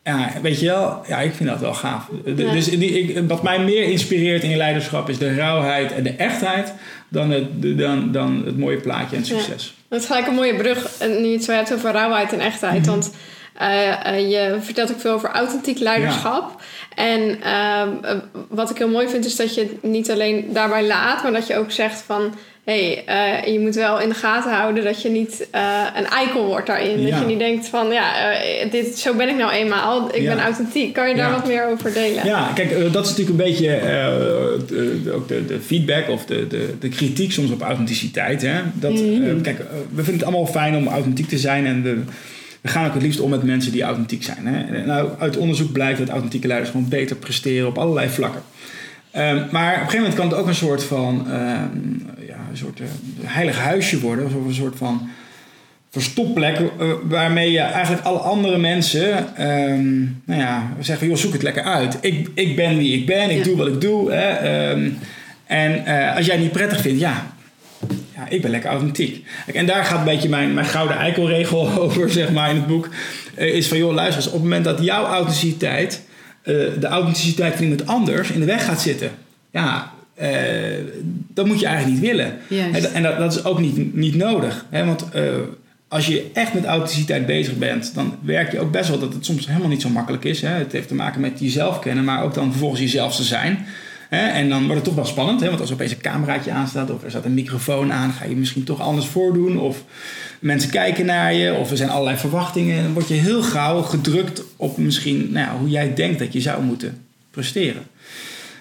Ja, 0.04 0.30
weet 0.42 0.60
je 0.60 0.66
wel, 0.66 1.02
ja, 1.08 1.20
ik 1.20 1.32
vind 1.34 1.48
dat 1.48 1.60
wel 1.60 1.74
gaaf. 1.74 2.08
De- 2.24 2.34
Ja. 2.44 2.52
Dus 2.52 2.64
die, 2.64 2.90
ik, 3.00 3.28
wat 3.28 3.42
mij 3.42 3.58
meer 3.58 3.82
inspireert 3.82 4.42
in 4.42 4.50
je 4.50 4.56
leiderschap 4.56 5.08
is 5.08 5.18
de 5.18 5.34
rauwheid 5.34 5.92
en 5.92 6.02
de 6.02 6.10
echtheid 6.10 6.72
dan 7.08 7.30
het, 7.30 7.44
de- 7.62 7.74
dan, 7.74 8.12
dan 8.12 8.42
het 8.46 8.58
mooie 8.58 8.76
plaatje 8.76 9.16
en 9.16 9.22
het 9.22 9.30
Ja. 9.30 9.38
succes. 9.38 9.74
Dat 9.88 10.00
is 10.00 10.06
gelijk 10.06 10.26
een 10.26 10.34
mooie 10.34 10.56
brug, 10.56 10.90
nu 11.20 11.26
je 11.26 11.32
het 11.32 11.44
zo 11.44 11.52
hebt 11.52 11.72
over 11.74 11.92
rauwheid 11.92 12.32
en 12.32 12.40
echtheid. 12.40 12.80
Mhm. 12.80 12.90
Want 12.90 13.12
je 14.28 14.56
vertelt 14.60 14.90
ook 14.92 15.00
veel 15.00 15.12
over 15.12 15.30
authentiek 15.30 15.78
leiderschap. 15.78 16.60
En 16.94 17.20
ehm, 17.42 17.88
eh, 18.02 18.16
wat 18.48 18.70
ik 18.70 18.78
heel 18.78 18.88
mooi 18.88 19.08
vind, 19.08 19.24
is 19.24 19.36
dat 19.36 19.54
je 19.54 19.60
het 19.60 19.82
niet 19.82 20.10
alleen 20.10 20.44
daarbij 20.52 20.86
laat, 20.86 21.22
maar 21.22 21.32
dat 21.32 21.46
je 21.46 21.56
ook 21.56 21.70
zegt 21.70 22.02
van. 22.06 22.34
Hé, 22.64 23.02
hey, 23.04 23.42
eh, 23.44 23.52
je 23.52 23.60
moet 23.60 23.74
wel 23.74 24.00
in 24.00 24.08
de 24.08 24.14
gaten 24.14 24.50
houden 24.52 24.84
dat 24.84 25.02
je 25.02 25.08
niet 25.08 25.48
eh, 25.50 25.86
een 25.96 26.06
eikel 26.06 26.44
wordt 26.44 26.66
daarin. 26.66 27.00
Ja. 27.00 27.10
Dat 27.10 27.18
je 27.20 27.26
niet 27.26 27.38
denkt 27.38 27.68
van, 27.68 27.92
ja, 27.92 28.32
eh, 28.40 28.70
dit, 28.70 28.98
zo 28.98 29.14
ben 29.14 29.28
ik 29.28 29.36
nou 29.36 29.52
eenmaal. 29.52 30.08
Ik 30.14 30.22
Ja. 30.22 30.34
ben 30.34 30.44
authentiek. 30.44 30.92
Kan 30.94 31.08
je 31.08 31.14
daar 31.14 31.28
Ja. 31.30 31.34
wat 31.36 31.46
meer 31.46 31.66
over 31.66 31.92
delen? 31.92 32.24
Ja, 32.26 32.50
kijk, 32.54 32.70
eh, 32.70 32.92
dat 32.92 33.04
is 33.04 33.10
natuurlijk 33.16 33.38
een 33.38 33.44
beetje 33.46 33.68
eh, 33.74 34.06
de, 34.68 35.12
ook 35.14 35.28
de, 35.28 35.46
de 35.46 35.60
feedback 35.60 36.08
of 36.08 36.24
de, 36.24 36.46
de, 36.46 36.74
de 36.80 36.88
kritiek 36.88 37.32
soms 37.32 37.50
op 37.50 37.60
authenticiteit. 37.62 38.42
Hè? 38.42 38.60
Dat, 38.74 38.92
Mhm. 38.92 39.22
eh, 39.24 39.42
kijk, 39.42 39.58
eh, 39.58 39.64
we 39.94 40.02
vinden 40.04 40.14
het 40.14 40.22
allemaal 40.24 40.46
fijn 40.46 40.76
om 40.76 40.88
authentiek 40.88 41.28
te 41.28 41.38
zijn 41.38 41.66
en 41.66 41.82
we, 41.82 42.02
we 42.66 42.72
gaan 42.72 42.86
ook 42.86 42.94
het 42.94 43.02
liefst 43.02 43.20
om 43.20 43.30
met 43.30 43.42
mensen 43.42 43.72
die 43.72 43.82
authentiek 43.82 44.22
zijn. 44.22 44.46
Hè? 44.46 44.86
Nou, 44.86 45.08
uit 45.18 45.36
onderzoek 45.36 45.72
blijkt 45.72 45.98
dat 45.98 46.08
authentieke 46.08 46.46
leiders 46.46 46.70
gewoon 46.70 46.88
beter 46.88 47.16
presteren 47.16 47.68
op 47.68 47.78
allerlei 47.78 48.08
vlakken. 48.08 48.42
Ehm, 49.10 49.34
maar 49.50 49.72
op 49.74 49.80
een 49.80 49.84
gegeven 49.84 49.98
moment 49.98 50.14
kan 50.14 50.28
het 50.28 50.36
ook 50.38 50.46
een 50.46 50.54
soort 50.54 50.84
van 50.84 51.26
ehm, 51.30 52.26
ja, 52.26 52.36
een 52.50 52.56
soort 52.56 52.80
eh, 52.80 52.86
heilig 53.22 53.58
huisje 53.58 54.00
worden, 54.00 54.24
of 54.24 54.34
een 54.34 54.54
soort 54.54 54.76
van 54.76 55.08
verstopplek 55.90 56.56
eh, 56.58 56.92
waarmee 57.02 57.50
je 57.50 57.60
eigenlijk 57.60 58.04
alle 58.04 58.18
andere 58.18 58.58
mensen 58.58 59.36
ehm, 59.36 59.98
nou 60.24 60.40
ja, 60.40 60.72
zeggen, 60.80 61.06
joh, 61.06 61.16
zoek 61.16 61.32
het 61.32 61.42
lekker 61.42 61.62
uit. 61.62 61.98
Ik, 62.00 62.28
ik 62.34 62.56
ben 62.56 62.78
wie 62.78 62.98
ik 62.98 63.06
ben, 63.06 63.30
ik 63.30 63.36
Ja. 63.38 63.44
doe 63.44 63.56
wat 63.56 63.66
ik 63.66 63.80
doe. 63.80 64.12
Hè, 64.12 64.28
en 65.46 65.86
eh, 65.86 66.16
als 66.16 66.26
jij 66.26 66.34
het 66.34 66.44
niet 66.44 66.52
prettig 66.52 66.80
vindt, 66.80 67.00
ja, 67.00 67.26
ja, 68.16 68.26
ik 68.28 68.42
ben 68.42 68.50
lekker 68.50 68.70
authentiek. 68.70 69.26
En 69.54 69.66
daar 69.66 69.84
gaat 69.84 69.98
een 69.98 70.04
beetje 70.04 70.28
mijn, 70.28 70.54
mijn 70.54 70.66
gouden 70.66 70.96
eikelregel 70.96 71.70
over, 71.82 72.10
zeg 72.10 72.32
maar, 72.32 72.50
in 72.50 72.56
het 72.56 72.66
boek. 72.66 72.88
Eh, 73.34 73.54
is 73.54 73.68
van, 73.68 73.78
joh, 73.78 73.94
luister 73.94 74.16
eens, 74.16 74.26
op 74.26 74.32
het 74.32 74.42
moment 74.42 74.64
dat 74.64 74.82
jouw 74.82 75.04
authenticiteit, 75.04 76.02
eh, 76.42 76.54
de 76.80 76.86
authenticiteit 76.86 77.54
van 77.54 77.62
iemand 77.62 77.86
anders 77.86 78.30
in 78.30 78.40
de 78.40 78.46
weg 78.46 78.64
gaat 78.64 78.80
zitten, 78.80 79.10
ja, 79.50 79.92
eh, 80.14 80.28
dat 81.34 81.46
moet 81.46 81.60
je 81.60 81.66
eigenlijk 81.66 82.00
niet 82.00 82.10
willen. 82.10 82.36
Juist. 82.48 82.74
En, 82.74 82.82
dat- 82.82 82.92
en 82.92 83.02
dat, 83.02 83.18
dat 83.18 83.32
is 83.36 83.44
ook 83.44 83.58
niet, 83.60 83.94
niet 83.94 84.14
nodig. 84.14 84.64
Hè? 84.70 84.84
Want 84.84 85.04
als 85.88 86.06
je 86.06 86.30
echt 86.32 86.54
met 86.54 86.64
authenticiteit 86.64 87.26
bezig 87.26 87.56
bent, 87.56 87.94
dan 87.94 88.14
werk 88.22 88.52
je 88.52 88.60
ook 88.60 88.70
best 88.72 88.88
wel 88.88 88.98
dat 88.98 89.12
het 89.12 89.24
soms 89.24 89.46
helemaal 89.46 89.68
niet 89.68 89.82
zo 89.82 89.88
makkelijk 89.88 90.24
is. 90.24 90.40
Hè? 90.42 90.48
Het 90.48 90.72
heeft 90.72 90.88
te 90.88 90.94
maken 90.94 91.20
met 91.20 91.40
jezelf 91.40 91.78
kennen, 91.78 92.04
maar 92.04 92.22
ook 92.22 92.34
dan 92.34 92.50
vervolgens 92.50 92.80
jezelf 92.80 93.16
te 93.16 93.22
zijn. 93.22 93.66
Hè? 94.08 94.26
En 94.26 94.48
dan 94.48 94.60
wordt 94.60 94.74
het 94.74 94.84
toch 94.84 94.94
wel 94.94 95.04
spannend, 95.04 95.40
hè? 95.40 95.48
want 95.48 95.60
als 95.60 95.68
er 95.68 95.74
opeens 95.74 95.92
een 95.92 96.00
cameraatje 96.00 96.50
aanstaat 96.50 96.90
of 96.90 97.02
er 97.02 97.10
staat 97.10 97.24
een 97.24 97.34
microfoon 97.34 97.92
aan, 97.92 98.12
ga 98.12 98.24
je 98.24 98.36
misschien 98.36 98.64
toch 98.64 98.80
anders 98.80 99.06
voordoen. 99.06 99.58
Of 99.58 99.82
mensen 100.38 100.70
kijken 100.70 101.06
naar 101.06 101.34
je, 101.34 101.54
of 101.54 101.70
er 101.70 101.76
zijn 101.76 101.90
allerlei 101.90 102.16
verwachtingen. 102.16 102.82
Dan 102.82 102.92
word 102.92 103.08
je 103.08 103.14
heel 103.14 103.42
gauw 103.42 103.82
gedrukt 103.82 104.42
op 104.56 104.78
misschien 104.78 105.28
nou 105.32 105.46
ja, 105.46 105.58
hoe 105.58 105.68
jij 105.68 105.94
denkt 105.94 106.18
dat 106.18 106.32
je 106.32 106.40
zou 106.40 106.62
moeten 106.62 106.98
presteren. 107.30 107.82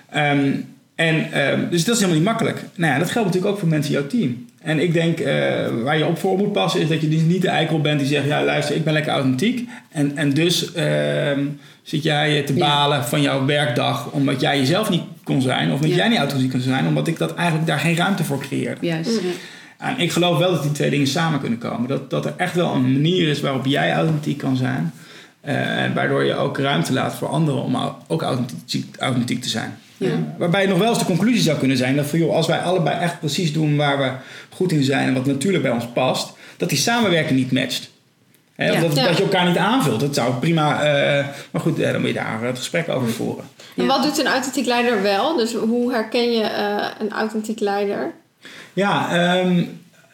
Ehm, 0.09 0.51
en, 0.95 1.31
ehm, 1.31 1.69
dus 1.69 1.83
dat 1.83 1.95
is 1.95 2.01
helemaal 2.01 2.21
niet 2.21 2.29
makkelijk. 2.29 2.63
Nou 2.75 2.93
ja, 2.93 2.99
dat 2.99 3.11
geldt 3.11 3.27
natuurlijk 3.27 3.53
ook 3.53 3.59
voor 3.59 3.69
mensen 3.69 3.93
in 3.93 3.99
jouw 3.99 4.07
team. 4.09 4.45
En 4.61 4.79
ik 4.79 4.93
denk, 4.93 5.19
eh, 5.19 5.35
waar 5.83 5.97
je 5.97 6.05
op 6.05 6.17
voor 6.17 6.37
moet 6.37 6.51
passen, 6.51 6.81
is 6.81 6.87
dat 6.87 7.01
je 7.01 7.09
dus 7.09 7.21
niet 7.21 7.41
de 7.41 7.47
eikel 7.47 7.81
bent 7.81 7.99
die 7.99 8.07
zegt: 8.07 8.25
Ja, 8.25 8.43
luister, 8.43 8.75
ik 8.75 8.83
ben 8.83 8.93
lekker 8.93 9.11
authentiek. 9.11 9.69
En, 9.91 10.17
en 10.17 10.33
dus 10.33 10.73
ehm, 10.73 11.39
zit 11.83 12.03
jij 12.03 12.41
te 12.41 12.53
Ja. 12.53 12.59
balen 12.59 13.03
van 13.03 13.21
jouw 13.21 13.45
werkdag 13.45 14.11
omdat 14.11 14.41
jij 14.41 14.57
jezelf 14.59 14.89
niet 14.89 15.01
kon 15.25 15.41
zijn, 15.41 15.71
of 15.71 15.87
Ja. 15.87 15.95
jij 15.95 16.07
niet 16.07 16.17
authentiek 16.17 16.51
kon 16.51 16.59
zijn, 16.59 16.87
omdat 16.87 17.07
ik 17.07 17.17
dat 17.17 17.35
eigenlijk 17.35 17.67
daar 17.67 17.79
geen 17.79 17.95
ruimte 17.95 18.23
voor 18.23 18.39
creëerde. 18.39 18.85
Juist. 18.87 19.09
Mm. 19.21 19.27
ja. 19.27 19.87
En 19.89 19.99
ik 19.99 20.11
geloof 20.11 20.37
wel 20.37 20.51
dat 20.51 20.61
die 20.63 20.71
twee 20.71 20.89
dingen 20.89 21.07
samen 21.07 21.39
kunnen 21.39 21.59
komen. 21.59 21.87
Dat, 21.89 22.09
dat 22.09 22.25
er 22.25 22.33
echt 22.37 22.55
wel 22.55 22.73
een 22.73 22.91
manier 22.91 23.27
is 23.27 23.41
waarop 23.41 23.65
jij 23.65 23.93
authentiek 23.93 24.37
kan 24.37 24.57
zijn. 24.57 24.93
eh, 25.41 25.83
en 25.83 25.93
waardoor 25.93 26.23
je 26.23 26.35
ook 26.35 26.57
ruimte 26.57 26.93
laat 26.93 27.15
voor 27.15 27.27
anderen 27.27 27.61
om 27.63 27.77
ook 28.07 28.21
authentiek, 28.21 28.95
authentiek 28.97 29.41
te 29.41 29.49
zijn. 29.49 29.77
Ja. 29.97 30.09
Waarbij 30.37 30.65
nog 30.65 30.77
wel 30.77 30.89
eens 30.89 30.99
de 30.99 31.05
conclusie 31.05 31.41
zou 31.41 31.57
kunnen 31.57 31.77
zijn 31.77 31.95
dat 31.95 32.05
van, 32.05 32.19
joh, 32.19 32.35
als 32.35 32.47
wij 32.47 32.59
allebei 32.59 32.99
echt 32.99 33.19
precies 33.19 33.53
doen 33.53 33.75
waar 33.75 33.97
we 33.97 34.11
goed 34.49 34.71
in 34.71 34.83
zijn 34.83 35.07
en 35.07 35.13
wat 35.13 35.25
natuurlijk 35.25 35.63
bij 35.63 35.71
ons 35.71 35.87
past, 35.93 36.33
dat 36.57 36.69
die 36.69 36.77
samenwerking 36.77 37.39
niet 37.39 37.51
matcht. 37.51 37.89
Ja. 38.57 38.79
dat, 38.79 38.95
Ja. 38.95 39.07
dat 39.07 39.17
je 39.17 39.23
elkaar 39.23 39.47
niet 39.47 39.57
aanvult. 39.57 39.99
Dat 39.99 40.15
zou 40.15 40.33
prima. 40.33 40.81
eh, 40.83 41.25
maar 41.51 41.61
goed, 41.61 41.79
eh, 41.79 41.91
dan 41.91 41.99
moet 41.99 42.09
je 42.09 42.15
daar 42.15 42.39
het 42.41 42.57
gesprek 42.57 42.89
over 42.89 43.09
voeren. 43.09 43.43
En 43.75 43.83
Ja. 43.83 43.89
wat 43.89 44.03
doet 44.03 44.19
een 44.19 44.27
authentiek 44.27 44.65
leider 44.65 45.01
wel? 45.01 45.35
Dus 45.35 45.53
hoe 45.53 45.91
herken 45.93 46.31
je 46.31 46.43
eh, 46.43 46.85
een 46.99 47.11
authentiek 47.11 47.59
leider? 47.59 48.11
Ja, 48.73 49.09
ehm, 49.13 49.63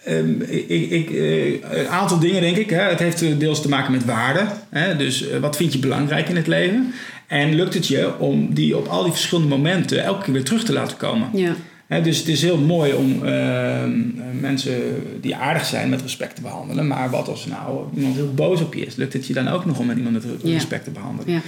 ehm, 0.05 0.41
ik, 0.41 0.89
ik, 0.89 1.09
eh, 1.09 1.79
een 1.79 1.87
aantal 1.87 2.19
dingen 2.19 2.41
denk 2.41 2.57
ik. 2.57 2.69
Hè. 2.69 2.81
Het 2.81 2.99
heeft 2.99 3.39
deels 3.39 3.61
te 3.61 3.69
maken 3.69 3.91
met 3.91 4.05
waarden. 4.05 4.47
Hè. 4.69 4.95
Dus 4.95 5.25
wat 5.41 5.55
vind 5.55 5.73
je 5.73 5.79
belangrijk 5.79 6.29
in 6.29 6.35
het 6.35 6.47
leven? 6.47 6.93
En 7.27 7.55
lukt 7.55 7.73
het 7.73 7.87
je 7.87 8.19
om 8.19 8.53
die 8.53 8.77
op 8.77 8.87
al 8.87 9.03
die 9.03 9.11
verschillende 9.11 9.49
momenten 9.49 10.03
elke 10.03 10.23
keer 10.23 10.33
weer 10.33 10.43
terug 10.43 10.63
te 10.63 10.73
laten 10.73 10.97
komen? 10.97 11.29
Ja. 11.33 11.53
Dus 11.99 12.17
het 12.17 12.27
is 12.27 12.41
heel 12.41 12.57
mooi 12.57 12.93
om 12.93 13.25
ehm, 13.25 13.91
mensen 14.39 14.73
die 15.21 15.35
aardig 15.35 15.65
zijn 15.65 15.89
met 15.89 16.01
respect 16.01 16.35
te 16.35 16.41
behandelen. 16.41 16.87
Maar 16.87 17.09
wat 17.09 17.27
als 17.27 17.45
nou 17.45 17.83
iemand 17.95 18.15
heel 18.15 18.33
boos 18.33 18.61
op 18.61 18.73
je 18.73 18.85
is? 18.85 18.95
Lukt 18.95 19.13
het 19.13 19.27
je 19.27 19.33
dan 19.33 19.47
ook 19.47 19.65
nog 19.65 19.79
om 19.79 19.85
met 19.85 19.97
iemand 19.97 20.13
met 20.13 20.23
respect 20.43 20.83
te 20.83 20.91
behandelen? 20.91 21.33
Ja. 21.33 21.41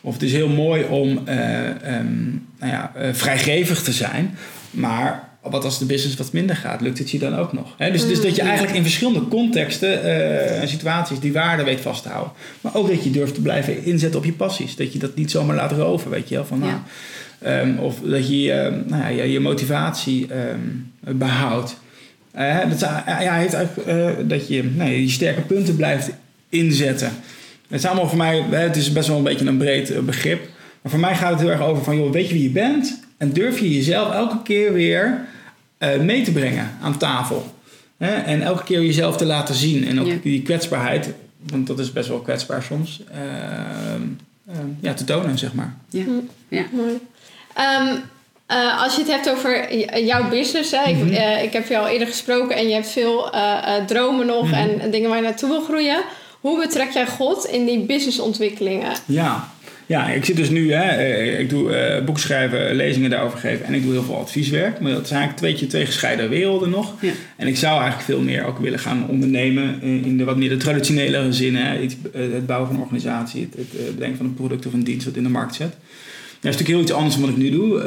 Of 0.00 0.12
het 0.12 0.22
is 0.22 0.32
heel 0.32 0.48
mooi 0.48 0.84
om 0.84 1.08
uh, 1.28 1.66
um, 1.98 2.46
nou 2.58 2.72
ja, 2.72 2.92
uh, 2.98 3.08
vrijgevig 3.12 3.82
te 3.82 3.92
zijn. 3.92 4.36
Maar 4.70 5.28
wat 5.42 5.64
als 5.64 5.78
de 5.78 5.84
business 5.84 6.16
wat 6.16 6.32
minder 6.32 6.56
gaat? 6.56 6.80
Lukt 6.80 6.98
het 6.98 7.10
je 7.10 7.18
dan 7.18 7.36
ook 7.36 7.52
nog? 7.52 7.74
He, 7.78 7.90
dus, 7.90 8.06
dus 8.06 8.20
dat 8.20 8.34
je 8.36 8.40
Mm. 8.42 8.48
eigenlijk 8.48 8.76
in 8.76 8.82
verschillende 8.82 9.28
contexten 9.28 10.02
en 10.60 10.68
situaties 10.68 11.18
die 11.20 11.32
waarde 11.32 11.64
weet 11.64 11.80
vast 11.80 12.02
te 12.02 12.08
houden. 12.08 12.32
Maar 12.60 12.74
ook 12.74 12.88
dat 12.88 13.04
je 13.04 13.10
durft 13.10 13.34
te 13.34 13.40
blijven 13.40 13.84
inzetten 13.84 14.18
op 14.20 14.24
je 14.26 14.32
passies. 14.32 14.76
Dat 14.76 14.92
je 14.92 14.98
dat 14.98 15.16
niet 15.16 15.30
zomaar 15.30 15.56
laat 15.56 15.72
roven, 15.72 16.10
weet 16.10 16.28
je 16.28 16.34
wel. 16.34 16.44
Van, 16.44 16.58
Ja. 16.58 16.64
nou, 16.64 16.78
um, 17.46 17.78
of 17.78 18.00
dat 18.00 18.28
je 18.28 18.82
nou 18.86 19.02
ja, 19.02 19.08
je, 19.08 19.32
je 19.32 19.40
motivatie 19.40 20.28
um, 20.34 20.92
behoudt. 21.18 21.76
Uh, 22.38 22.58
dat, 22.68 22.80
ja, 23.06 23.34
heeft 23.34 23.56
dat 24.28 24.48
je 24.48 24.64
nou, 24.64 24.90
je 24.90 25.08
sterke 25.08 25.40
punten 25.40 25.76
blijft 25.76 26.10
inzetten. 26.48 27.12
Het 27.68 27.78
is 27.78 27.86
allemaal 27.86 28.08
voor 28.08 28.18
mij, 28.18 28.40
het 28.50 28.76
is 28.76 28.92
best 28.92 29.08
wel 29.08 29.16
een 29.16 29.22
beetje 29.22 29.46
een 29.46 29.56
breed 29.56 29.90
eh, 29.90 30.00
begrip. 30.00 30.48
Maar 30.82 30.90
voor 30.90 31.00
mij 31.00 31.16
gaat 31.16 31.30
het 31.30 31.40
heel 31.40 31.50
erg 31.50 31.60
over 31.60 31.84
van, 31.84 31.96
joh, 31.96 32.12
weet 32.12 32.28
je 32.28 32.34
wie 32.34 32.42
je 32.42 32.50
bent? 32.50 33.00
En 33.16 33.32
durf 33.32 33.58
je 33.58 33.74
jezelf 33.74 34.12
elke 34.12 34.42
keer 34.42 34.72
weer 34.72 35.24
uh, 35.78 36.00
mee 36.00 36.22
te 36.22 36.32
brengen 36.32 36.70
aan 36.82 36.98
tafel. 36.98 37.54
Hè? 37.96 38.14
En 38.14 38.42
elke 38.42 38.64
keer 38.64 38.82
jezelf 38.82 39.16
te 39.16 39.24
laten 39.24 39.54
zien. 39.54 39.86
En 39.86 40.00
ook 40.00 40.06
Ja. 40.06 40.14
die 40.22 40.42
kwetsbaarheid, 40.42 41.10
want 41.50 41.66
dat 41.66 41.78
is 41.78 41.92
best 41.92 42.08
wel 42.08 42.20
kwetsbaar 42.20 42.62
soms, 42.62 43.02
uh, 43.14 44.54
ja, 44.80 44.94
te 44.94 45.04
tonen, 45.04 45.38
zeg 45.38 45.54
maar. 45.54 45.74
Ja. 45.88 46.04
ja. 46.48 46.64
Mooi. 46.72 46.92
Um, 47.58 48.02
uh, 48.50 48.82
als 48.82 48.94
je 48.94 49.00
het 49.00 49.10
hebt 49.10 49.30
over 49.30 49.74
jouw 50.04 50.28
business, 50.28 50.70
hè? 50.70 50.92
Mhm. 50.92 51.06
ik, 51.06 51.12
uh, 51.18 51.42
ik 51.42 51.52
heb 51.52 51.68
je 51.68 51.78
al 51.78 51.88
eerder 51.88 52.06
gesproken 52.08 52.56
en 52.56 52.68
je 52.68 52.74
hebt 52.74 52.88
veel 52.90 53.34
uh, 53.34 53.74
dromen 53.86 54.26
nog 54.26 54.44
Mhm. 54.44 54.54
en, 54.54 54.80
en 54.80 54.90
dingen 54.90 55.08
waar 55.08 55.18
je 55.18 55.24
naartoe 55.24 55.48
wil 55.48 55.60
groeien. 55.60 56.02
Hoe 56.40 56.58
betrek 56.58 56.90
jij 56.90 57.06
God 57.06 57.44
in 57.44 57.64
die 57.66 57.78
businessontwikkelingen? 57.78 58.92
Ja. 59.04 59.48
ja, 59.86 60.08
ik 60.08 60.24
zit 60.24 60.36
dus 60.36 60.48
nu, 60.50 60.72
hè, 60.72 60.82
eh, 60.90 61.38
ik 61.40 61.50
doe 61.50 61.96
uh, 61.98 62.04
boek 62.04 62.18
schrijven, 62.18 62.74
lezingen 62.74 63.10
daarover 63.10 63.38
geven 63.38 63.66
en 63.66 63.74
ik 63.74 63.82
doe 63.82 63.92
heel 63.92 64.02
veel 64.02 64.16
advieswerk. 64.18 64.80
Maar 64.80 64.92
dat 64.92 65.08
zijn 65.08 65.20
eigenlijk 65.20 65.56
twee, 65.56 65.68
twee 65.68 65.86
gescheiden 65.86 66.28
werelden 66.28 66.70
nog. 66.70 66.94
Ja. 67.00 67.12
En 67.36 67.46
ik 67.46 67.56
zou 67.56 67.72
eigenlijk 67.80 68.04
veel 68.04 68.20
meer 68.20 68.44
ook 68.44 68.58
willen 68.58 68.78
gaan 68.78 69.06
ondernemen 69.08 69.82
in 69.82 70.16
de 70.18 70.24
wat 70.24 70.36
meer 70.36 70.48
de 70.48 70.56
traditionele 70.56 71.32
zin. 71.32 71.56
Hè, 71.56 71.80
het, 71.80 71.96
het 72.12 72.46
bouwen 72.46 72.68
van 72.68 72.76
een 72.76 72.82
organisatie, 72.82 73.48
het, 73.50 73.54
het 73.76 73.94
bedenken 73.94 74.16
van 74.16 74.26
een 74.26 74.34
product 74.34 74.66
of 74.66 74.72
een 74.72 74.84
dienst 74.84 75.04
wat 75.06 75.16
in 75.16 75.22
de 75.22 75.28
markt 75.28 75.54
zet. 75.54 75.74
Is 76.44 76.50
natuurlijk 76.50 76.68
heel 76.68 76.80
iets 76.80 76.92
anders 76.92 77.14
dan 77.14 77.24
wat 77.24 77.30
ik 77.30 77.36
nu 77.36 77.50
doe. 77.50 77.82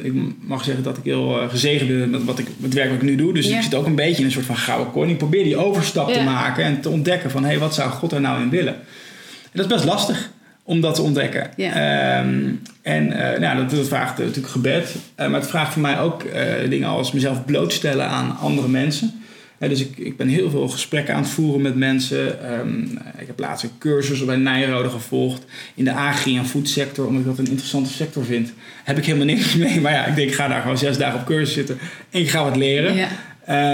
Uh, 0.00 0.04
ik 0.04 0.12
mag 0.40 0.64
zeggen 0.64 0.84
dat 0.84 0.96
ik 0.96 1.04
heel 1.04 1.42
uh, 1.42 1.48
gezegend 1.48 1.88
ben 1.88 2.10
met 2.10 2.24
wat 2.24 2.38
ik, 2.38 2.46
het 2.62 2.74
werk 2.74 2.88
wat 2.88 2.96
ik 2.96 3.02
nu 3.02 3.16
doe. 3.16 3.34
Dus 3.34 3.48
Ja. 3.48 3.56
ik 3.56 3.62
zit 3.62 3.74
ook 3.74 3.86
een 3.86 3.94
beetje 3.94 4.18
in 4.18 4.24
een 4.24 4.32
soort 4.32 4.46
van 4.46 4.56
gouden 4.56 4.92
koning. 4.92 5.12
Ik 5.12 5.18
probeer 5.18 5.44
die 5.44 5.56
overstap 5.56 6.08
Ja. 6.08 6.14
te 6.14 6.22
maken 6.22 6.64
en 6.64 6.80
te 6.80 6.88
ontdekken 6.88 7.30
van... 7.30 7.42
hé, 7.42 7.48
hey, 7.48 7.58
wat 7.58 7.74
zou 7.74 7.90
God 7.90 8.12
er 8.12 8.20
nou 8.20 8.42
in 8.42 8.50
willen? 8.50 8.74
En 8.74 9.50
dat 9.52 9.64
is 9.66 9.72
best 9.72 9.84
lastig 9.84 10.30
om 10.62 10.80
dat 10.80 10.94
te 10.94 11.02
ontdekken. 11.02 11.50
Ja. 11.56 12.18
Um, 12.20 12.60
en 12.82 13.06
uh, 13.06 13.38
nou, 13.38 13.56
dat, 13.56 13.70
dat 13.70 13.86
vraagt 13.88 14.18
natuurlijk 14.18 14.48
gebed. 14.48 14.94
Uh, 15.20 15.28
maar 15.28 15.40
het 15.40 15.50
vraagt 15.50 15.72
voor 15.72 15.82
mij 15.82 16.00
ook 16.00 16.24
dingen 16.68 16.88
als 16.88 17.12
mezelf 17.12 17.44
blootstellen 17.44 18.08
aan 18.08 18.36
andere 18.40 18.68
mensen. 18.68 19.21
Dus 19.68 19.80
ik, 19.80 19.98
ik 19.98 20.16
ben 20.16 20.28
heel 20.28 20.50
veel 20.50 20.68
gesprekken 20.68 21.14
aan 21.14 21.22
het 21.22 21.30
voeren 21.30 21.62
met 21.62 21.74
mensen. 21.74 22.52
Um, 22.60 22.98
ik 23.18 23.26
heb 23.26 23.38
laatst 23.38 23.64
een 23.64 23.70
cursus 23.78 24.24
bij 24.24 24.36
Nijrode 24.36 24.88
gevolgd 24.88 25.44
in 25.74 25.84
de 25.84 25.92
agri- 25.92 26.36
en 26.36 26.46
foodsector, 26.46 27.06
omdat 27.06 27.20
ik 27.20 27.26
dat 27.26 27.38
een 27.38 27.50
interessante 27.50 27.90
sector 27.90 28.24
vind. 28.24 28.52
Heb 28.84 28.98
ik 28.98 29.04
helemaal 29.04 29.26
niks 29.26 29.56
mee. 29.56 29.80
Maar 29.80 29.92
ja, 29.92 30.06
ik 30.06 30.14
denk, 30.14 30.28
ik 30.28 30.34
ga 30.34 30.48
daar 30.48 30.60
gewoon 30.60 30.78
zes 30.78 30.98
dagen 30.98 31.20
op 31.20 31.26
cursus 31.26 31.54
zitten 31.54 31.78
en 32.10 32.20
ik 32.20 32.30
ga 32.30 32.44
wat 32.44 32.56
leren. 32.56 32.94
Ja. 32.94 33.08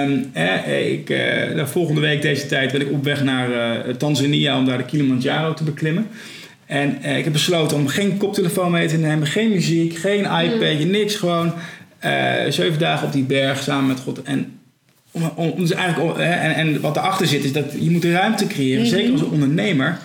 Um, 0.05 0.31
eh, 0.33 0.93
ik, 0.93 1.11
uh, 1.11 1.67
volgende 1.67 2.01
week 2.01 2.23
deze 2.23 2.47
tijd 2.47 2.73
ben 2.73 2.81
ik 2.81 2.93
op 2.93 3.05
weg 3.05 3.25
naar 3.25 3.51
uh, 3.51 3.95
Tanzania 3.95 4.59
om 4.59 4.65
daar 4.65 4.79
de 4.79 4.85
Kilimanjaro 4.85 5.55
te 5.55 5.65
beklimmen. 5.65 6.07
En 6.67 6.99
uh, 7.03 7.19
ik 7.19 7.25
heb 7.25 7.33
besloten 7.33 7.77
om 7.77 7.87
geen 7.87 8.17
koptelefoon 8.17 8.71
mee 8.71 8.89
te 8.89 8.97
nemen, 8.97 9.27
geen 9.27 9.49
muziek, 9.49 9.97
geen 9.97 10.25
iPad, 10.25 10.79
mm. 10.79 10.91
niks. 10.91 11.15
Gewoon 11.15 11.53
uh, 12.05 12.33
zeven 12.49 12.79
dagen 12.79 13.07
op 13.07 13.13
die 13.13 13.25
berg 13.25 13.63
samen 13.63 13.87
met 13.87 14.01
God. 14.01 14.23
En, 14.23 14.58
om, 15.35 15.51
om, 15.51 15.61
dus 15.61 15.71
eigenlijk, 15.73 16.15
om, 16.15 16.21
en, 16.21 16.55
en 16.55 16.81
wat 16.81 16.97
erachter 16.97 17.27
zit 17.27 17.45
is 17.45 17.53
dat 17.53 17.65
je 17.81 17.91
moet 17.91 18.05
ruimte 18.05 18.47
creëren, 18.47 18.83
Mhm. 18.83 18.91
zeker 18.91 19.13
als 19.13 19.23
ondernemer. 19.23 19.99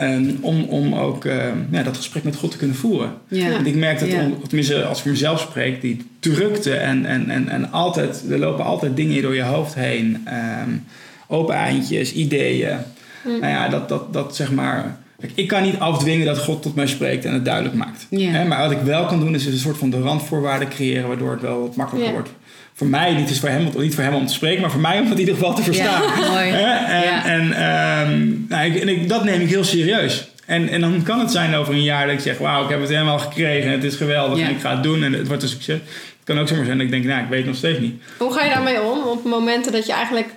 Um, 0.00 0.38
om, 0.40 0.62
om 0.62 0.94
ook 0.94 1.24
uh, 1.24 1.34
ja, 1.70 1.82
dat 1.82 1.96
gesprek 1.96 2.24
met 2.24 2.36
God 2.36 2.50
te 2.50 2.56
kunnen 2.56 2.76
voeren. 2.76 3.12
Ja. 3.28 3.50
Want 3.50 3.66
ik 3.66 3.74
merk 3.74 3.98
dat, 3.98 4.08
Ja. 4.10 4.20
om, 4.24 4.42
tenminste 4.46 4.84
als 4.84 4.96
ik 4.96 5.02
voor 5.02 5.12
mezelf 5.12 5.40
spreek, 5.40 5.80
die 5.80 6.06
drukte 6.20 6.74
en, 6.74 7.06
en, 7.06 7.30
en, 7.30 7.48
en 7.48 7.72
altijd, 7.72 8.24
er 8.30 8.38
lopen 8.38 8.64
altijd 8.64 8.96
dingen 8.96 9.22
door 9.22 9.34
je 9.34 9.42
hoofd 9.42 9.74
heen. 9.74 10.26
Um, 10.66 10.84
open 11.26 11.54
eindjes, 11.54 12.12
ideeën. 12.12 12.76
Mm. 13.24 13.30
Nou 13.40 13.52
ja, 13.52 13.68
dat, 13.68 13.88
dat, 13.88 14.12
dat 14.12 14.36
zeg 14.36 14.52
maar. 14.52 14.96
Ik 15.34 15.48
kan 15.48 15.62
niet 15.62 15.78
afdwingen 15.78 16.26
dat 16.26 16.38
God 16.38 16.62
tot 16.62 16.74
mij 16.74 16.86
spreekt 16.86 17.24
en 17.24 17.32
het 17.32 17.44
duidelijk 17.44 17.74
maakt. 17.74 18.06
Hè, 18.10 18.44
maar 18.44 18.62
wat 18.62 18.70
ik 18.70 18.80
wel 18.84 19.06
kan 19.06 19.20
doen, 19.20 19.34
is 19.34 19.46
een 19.46 19.58
soort 19.58 19.78
van 19.78 19.90
de 19.90 20.00
randvoorwaarden 20.00 20.68
creëren, 20.68 21.08
waardoor 21.08 21.30
het 21.30 21.40
wel 21.40 21.60
wat 21.60 21.76
makkelijker 21.76 22.12
wordt. 22.12 22.30
Voor 22.78 22.86
mij, 22.86 23.14
niet, 23.14 23.30
is 23.30 23.40
voor 23.40 23.48
hem, 23.48 23.68
niet 23.76 23.94
voor 23.94 24.04
hem 24.04 24.14
om 24.14 24.26
te 24.26 24.32
spreken, 24.32 24.60
maar 24.60 24.70
voor 24.70 24.80
mij 24.80 24.98
om 24.98 25.04
het 25.04 25.12
in 25.12 25.18
ieder 25.18 25.34
geval 25.34 25.54
te 25.54 25.62
verstaan. 25.62 26.02
Ja, 26.02 26.30
mooi. 26.32 26.50
En, 26.50 26.60
Ja. 26.60 27.24
en, 27.24 27.52
ehm, 27.52 28.28
nou, 28.48 28.64
ik, 28.72 28.80
en 28.80 28.88
ik, 28.88 29.08
dat 29.08 29.24
neem 29.24 29.40
ik 29.40 29.48
heel 29.48 29.64
serieus. 29.64 30.28
En, 30.46 30.68
en 30.68 30.80
dan 30.80 31.02
kan 31.02 31.18
het 31.18 31.30
zijn 31.30 31.54
over 31.54 31.74
een 31.74 31.82
jaar 31.82 32.06
dat 32.06 32.14
ik 32.14 32.20
zeg: 32.20 32.38
Wauw, 32.38 32.62
ik 32.64 32.70
heb 32.70 32.80
het 32.80 32.88
helemaal 32.88 33.18
gekregen. 33.18 33.70
Het 33.70 33.84
is 33.84 33.94
geweldig 33.96 34.38
Ja. 34.38 34.44
en 34.44 34.50
ik 34.50 34.60
ga 34.60 34.70
het 34.74 34.82
doen 34.82 35.02
en 35.04 35.12
het 35.12 35.26
wordt 35.26 35.42
een 35.42 35.48
succes. 35.48 35.78
Het 35.78 36.24
kan 36.24 36.38
ook 36.38 36.48
zomaar 36.48 36.64
zijn 36.64 36.76
dat 36.76 36.86
ik 36.86 36.92
denk: 36.92 37.04
Nou, 37.04 37.22
ik 37.22 37.28
weet 37.28 37.38
het 37.38 37.46
nog 37.48 37.56
steeds 37.56 37.78
niet. 37.78 38.02
Hoe 38.18 38.32
ga 38.32 38.44
je 38.44 38.50
daarmee 38.50 38.82
om 38.82 38.98
op 39.02 39.24
momenten 39.24 39.72
dat 39.72 39.86
je 39.86 39.92
eigenlijk 39.92 40.28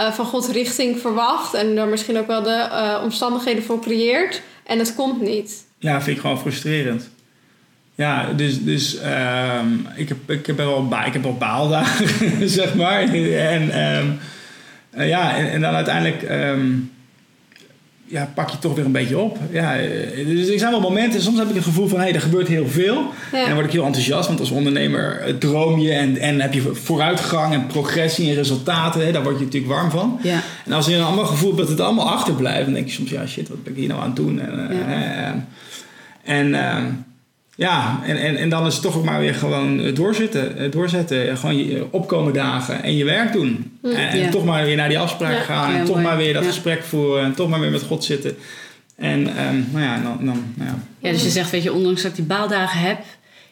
uh, 0.00 0.12
van 0.12 0.24
God 0.26 0.48
richting 0.48 0.98
verwacht 1.00 1.54
en 1.54 1.76
er 1.76 1.86
misschien 1.88 2.18
ook 2.18 2.26
wel 2.26 2.42
de 2.42 2.68
uh, 2.70 3.00
omstandigheden 3.04 3.62
voor 3.62 3.80
creëert 3.80 4.42
en 4.66 4.78
het 4.78 4.94
komt 4.94 5.20
niet? 5.20 5.52
Ja, 5.78 6.02
vind 6.02 6.16
ik 6.16 6.22
gewoon 6.22 6.38
frustrerend. 6.38 7.10
Ja, 7.94 8.32
dus, 8.36 8.64
dus 8.64 8.98
um, 9.62 9.86
ik, 9.94 10.08
heb, 10.08 10.30
ik, 10.30 10.46
heb 10.46 10.56
wel 10.56 10.88
ba 10.88 11.04
ik 11.04 11.12
heb 11.12 11.22
wel 11.22 11.36
baaldagen, 11.36 12.48
zeg 12.58 12.74
maar. 12.74 13.00
En, 13.02 13.82
um, 13.96 14.18
uh, 14.96 15.08
ja, 15.08 15.36
en, 15.36 15.50
en, 15.50 15.60
dan 15.60 15.74
uiteindelijk 15.74 16.22
um, 16.30 16.90
ja, 18.06 18.30
pak 18.34 18.50
je 18.50 18.58
toch 18.58 18.74
weer 18.74 18.84
een 18.84 18.92
beetje 18.92 19.18
op. 19.18 19.38
Ja, 19.50 19.76
dus 20.26 20.48
er 20.48 20.58
zijn 20.58 20.70
wel 20.70 20.80
momenten, 20.80 21.22
soms 21.22 21.38
heb 21.38 21.48
ik 21.48 21.54
het 21.54 21.64
gevoel 21.64 21.88
van 21.88 21.98
hé, 21.98 22.04
hey, 22.04 22.14
er 22.14 22.20
gebeurt 22.20 22.48
heel 22.48 22.68
veel. 22.68 22.94
Ja. 23.32 23.38
En 23.38 23.44
dan 23.44 23.54
word 23.54 23.66
ik 23.66 23.72
heel 23.72 23.84
enthousiast, 23.84 24.26
want 24.26 24.40
als 24.40 24.50
ondernemer 24.50 25.20
eh, 25.20 25.34
droom 25.34 25.78
je 25.78 25.92
en, 25.92 26.16
en 26.18 26.40
heb 26.40 26.54
je 26.54 26.60
vooruitgang 26.72 27.54
en 27.54 27.66
progressie 27.66 28.28
en 28.28 28.34
resultaten. 28.34 29.04
Hè, 29.04 29.12
daar 29.12 29.22
word 29.22 29.38
je 29.38 29.44
natuurlijk 29.44 29.72
warm 29.72 29.90
van. 29.90 30.18
Ja. 30.22 30.40
En 30.64 30.72
als 30.72 30.86
je 30.86 30.96
dan 30.96 31.06
allemaal 31.06 31.26
gevoel 31.26 31.48
hebt 31.48 31.60
dat 31.60 31.70
het 31.70 31.80
allemaal 31.80 32.10
achterblijft, 32.10 32.64
dan 32.64 32.74
denk 32.74 32.86
je 32.86 32.92
soms, 32.92 33.10
ja 33.10 33.26
shit, 33.26 33.48
wat 33.48 33.62
ben 33.62 33.72
ik 33.72 33.78
hier 33.78 33.88
nou 33.88 34.00
aan 34.00 34.06
het 34.06 34.16
doen? 34.16 34.40
En, 34.40 34.70
uh, 34.88 35.28
en 36.36 36.48
uh, 36.48 36.84
ja, 37.56 38.00
en, 38.04 38.16
en, 38.16 38.36
en 38.36 38.48
dan 38.48 38.66
is 38.66 38.72
het 38.72 38.82
toch 38.82 38.96
ook 38.96 39.04
maar 39.04 39.20
weer 39.20 39.34
gewoon 39.34 39.94
doorzetten. 39.94 40.70
doorzetten. 40.70 41.36
Gewoon 41.36 41.56
je 41.56 41.86
opkomen 41.90 42.32
dagen 42.32 42.82
en 42.82 42.96
je 42.96 43.04
werk 43.04 43.32
doen. 43.32 43.78
Mm, 43.82 43.90
en, 43.90 44.30
toch 44.30 44.44
maar 44.44 44.64
weer 44.64 44.76
naar 44.76 44.88
die 44.88 44.98
afspraak 44.98 45.32
Ja. 45.36 45.40
gaan. 45.40 45.74
En 45.74 45.84
toch 45.84 45.94
mooi. 45.94 46.06
maar 46.06 46.16
weer 46.16 46.32
dat 46.32 46.42
Ja. 46.42 46.48
gesprek 46.48 46.82
voeren. 46.82 47.24
En 47.24 47.34
toch 47.34 47.48
maar 47.48 47.60
weer 47.60 47.70
met 47.70 47.82
God 47.82 48.04
zitten. 48.04 48.36
En 48.96 49.18
um, 49.48 49.68
nou 49.72 49.84
ja, 49.84 49.94
dan... 50.02 50.16
dan 50.26 50.44
nou 50.54 50.70
ja. 50.70 50.78
Ja, 50.98 51.10
dus 51.10 51.22
je 51.22 51.28
zegt, 51.30 51.50
weet 51.50 51.62
je, 51.62 51.72
ondanks 51.72 52.02
dat 52.02 52.10
ik 52.10 52.16
die 52.16 52.26
baaldagen 52.26 52.80
heb, 52.80 52.98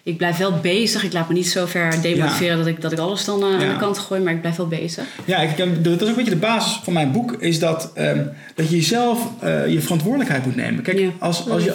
ik 0.03 0.17
blijf 0.17 0.37
wel 0.37 0.53
bezig. 0.63 1.05
Ik 1.05 1.13
laat 1.13 1.29
me 1.29 1.35
niet 1.35 1.49
zo 1.49 1.67
ver 1.67 2.03
demotiveren 2.03 2.57
dat, 2.57 2.67
ik, 2.67 2.81
dat 2.81 2.93
ik 2.93 2.99
alles 2.99 3.25
dan 3.25 3.43
uh, 3.45 3.61
Ja. 3.61 3.67
aan 3.67 3.73
de 3.73 3.79
kant 3.81 3.99
gooi, 3.99 4.21
maar 4.21 4.33
ik 4.33 4.41
blijf 4.41 4.57
wel 4.57 4.69
bezig. 4.69 5.05
Ja, 5.25 5.39
ik, 5.39 5.57
dat 5.57 5.67
is 5.87 6.03
ook 6.03 6.09
een 6.09 6.15
beetje 6.15 6.31
de 6.31 6.37
basis 6.37 6.81
van 6.83 6.93
mijn 6.93 7.13
boek. 7.13 7.33
Is 7.33 7.59
dat, 7.59 7.91
ehm, 7.95 8.21
dat 8.55 8.69
je 8.69 8.77
jezelf 8.77 9.29
eh, 9.41 9.73
je 9.73 9.81
verantwoordelijkheid 9.81 10.45
moet 10.45 10.57
nemen. 10.57 10.83
Kijk, 10.83 11.11
als, 11.19 11.49
als, 11.51 11.65
je, 11.65 11.75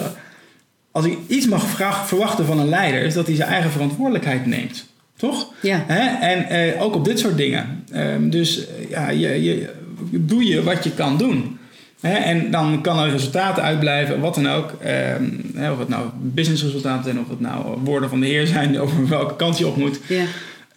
als 0.98 1.06
ik 1.06 1.18
iets 1.28 1.48
mag 1.48 1.68
verwachten 2.08 2.46
van 2.46 2.60
een 2.60 2.70
leider... 2.70 3.02
is 3.02 3.14
dat 3.14 3.28
hij 3.28 3.36
zijn 3.36 3.50
eigen 3.50 3.72
verantwoordelijkheid 3.72 4.46
neemt. 4.46 4.86
Toch? 5.18 5.54
Ja. 5.62 5.84
Hè? 5.88 6.28
En 6.28 6.50
eh, 6.50 6.82
ook 6.82 6.96
op 6.96 7.06
dit 7.06 7.20
soort 7.20 7.38
dingen. 7.38 7.84
Ehm, 7.92 8.30
dus 8.30 8.68
eh, 8.68 8.90
ja, 8.90 9.10
je, 9.10 9.44
je, 9.44 9.70
doe 10.12 10.46
je 10.46 10.64
wat 10.64 10.84
je 10.84 10.92
kan 10.92 11.18
doen. 11.18 11.58
Hè? 12.02 12.14
En 12.14 12.52
dan 12.52 12.82
kan 12.82 13.00
er 13.00 13.10
resultaten 13.10 13.64
uitblijven, 13.64 14.20
wat 14.20 14.36
dan 14.36 14.50
ook. 14.50 14.74
Ehm, 14.82 15.24
hè, 15.56 15.72
of 15.72 15.80
het 15.80 15.90
nou 15.90 16.10
businessresultaten 16.22 17.04
zijn, 17.04 17.20
of 17.20 17.30
het 17.30 17.40
nou 17.40 17.78
woorden 17.84 18.10
van 18.10 18.20
de 18.20 18.28
Heer 18.28 18.48
zijn, 18.48 18.80
over 18.80 19.08
welke 19.08 19.36
kant 19.36 19.58
je 19.58 19.68
op 19.68 19.78
moet. 19.78 20.00
Ja. 20.08 20.24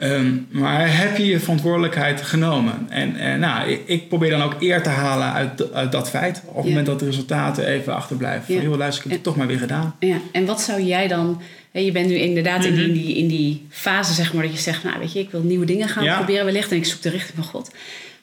Ehm, 0.01 0.31
maar 0.51 0.97
heb 0.99 1.17
je 1.17 1.27
je 1.27 1.41
verantwoordelijkheid 1.41 2.23
genomen? 2.23 2.87
En, 2.89 3.17
en 3.17 3.41
nou, 3.41 3.79
ik, 3.85 4.09
probeer 4.09 4.31
dan 4.31 4.43
ook 4.43 4.57
eer 4.61 4.83
te 4.83 4.89
halen 4.89 5.33
uit, 5.33 5.73
uit 5.73 5.93
dat 5.93 6.11
feit. 6.11 6.43
Op 6.47 6.55
het 6.55 6.63
Ja. 6.65 6.69
moment 6.69 6.87
dat 6.87 6.99
de 6.99 7.05
resultaten 7.05 7.67
even 7.67 7.95
achterblijven. 7.95 8.55
Ja. 8.55 8.61
Van, 8.61 8.69
joh, 8.71 8.79
luister, 8.79 9.05
ik 9.05 9.11
heb 9.11 9.19
het 9.19 9.27
toch 9.29 9.37
maar 9.37 9.47
weer 9.47 9.59
gedaan. 9.59 9.95
Ja, 9.99 10.17
en 10.33 10.45
wat 10.47 10.61
zou 10.61 10.83
jij 10.83 11.09
dan... 11.09 11.41
Je 11.73 11.93
bent 11.93 12.09
nu 12.09 12.15
inderdaad 12.15 12.65
in, 12.65 12.75
die, 12.75 12.87
Mhm. 12.89 12.91
in, 12.97 13.03
die, 13.07 13.17
in 13.17 13.29
die 13.29 13.67
fase, 13.71 14.13
zeg 14.13 14.33
maar, 14.33 14.43
dat 14.43 14.53
je 14.53 14.59
zegt... 14.59 14.85
Nou, 14.85 14.99
weet 14.99 15.13
je, 15.13 15.19
ik 15.19 15.31
wil 15.31 15.43
nieuwe 15.43 15.65
dingen 15.67 15.89
gaan 15.89 16.05
Ja. 16.05 16.17
proberen 16.17 16.45
wellicht... 16.45 16.71
en 16.71 16.77
ik 16.77 16.85
zoek 16.87 17.03
de 17.03 17.09
richting 17.11 17.35
van 17.35 17.45
God. 17.45 17.71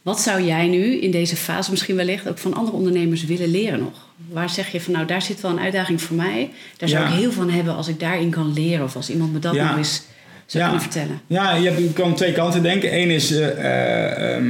Wat 0.02 0.20
zou 0.22 0.43
jij 0.43 0.68
nu 0.68 1.02
in 1.02 1.12
deze 1.12 1.36
fase 1.36 1.72
misschien 1.72 1.95
wellicht... 1.95 2.28
ook 2.30 2.38
van 2.38 2.54
andere 2.54 2.78
ondernemers 2.78 3.26
willen 3.26 3.52
leren 3.52 3.80
nog? 3.80 4.08
Waar 4.32 4.49
zeg 4.49 4.72
je 4.72 4.82
van 4.82 4.93
nou, 4.93 5.06
daar 5.06 5.22
zit 5.22 5.41
wel 5.41 5.52
een 5.52 5.60
uitdaging 5.60 6.02
voor 6.02 6.16
mij. 6.16 6.49
Daar 6.78 6.89
zou 6.89 7.06
ik 7.08 7.14
heel 7.14 7.32
van 7.32 7.49
hebben 7.49 7.76
als 7.76 7.88
ik 7.88 7.99
daarin 7.99 8.30
kan 8.30 8.54
leren. 8.54 8.86
Of 8.86 8.95
als 8.95 9.10
iemand 9.10 9.34
me 9.34 9.39
dat 9.39 9.54
nog 9.54 9.78
eens 9.78 10.04
zou 10.48 10.64
Ja. 10.64 10.70
kunnen 10.70 10.91
vertellen. 10.91 11.20
Ja, 11.28 11.56
je, 11.56 11.68
hebt, 11.68 11.78
je 11.78 11.93
kan 11.93 12.16
twee 12.16 12.32
kanten 12.32 12.64
denken. 12.64 12.93
Eén 13.02 13.10
is 13.10 13.32
eh, 13.32 13.48
eh, 13.48 14.36
ehm, 14.36 14.45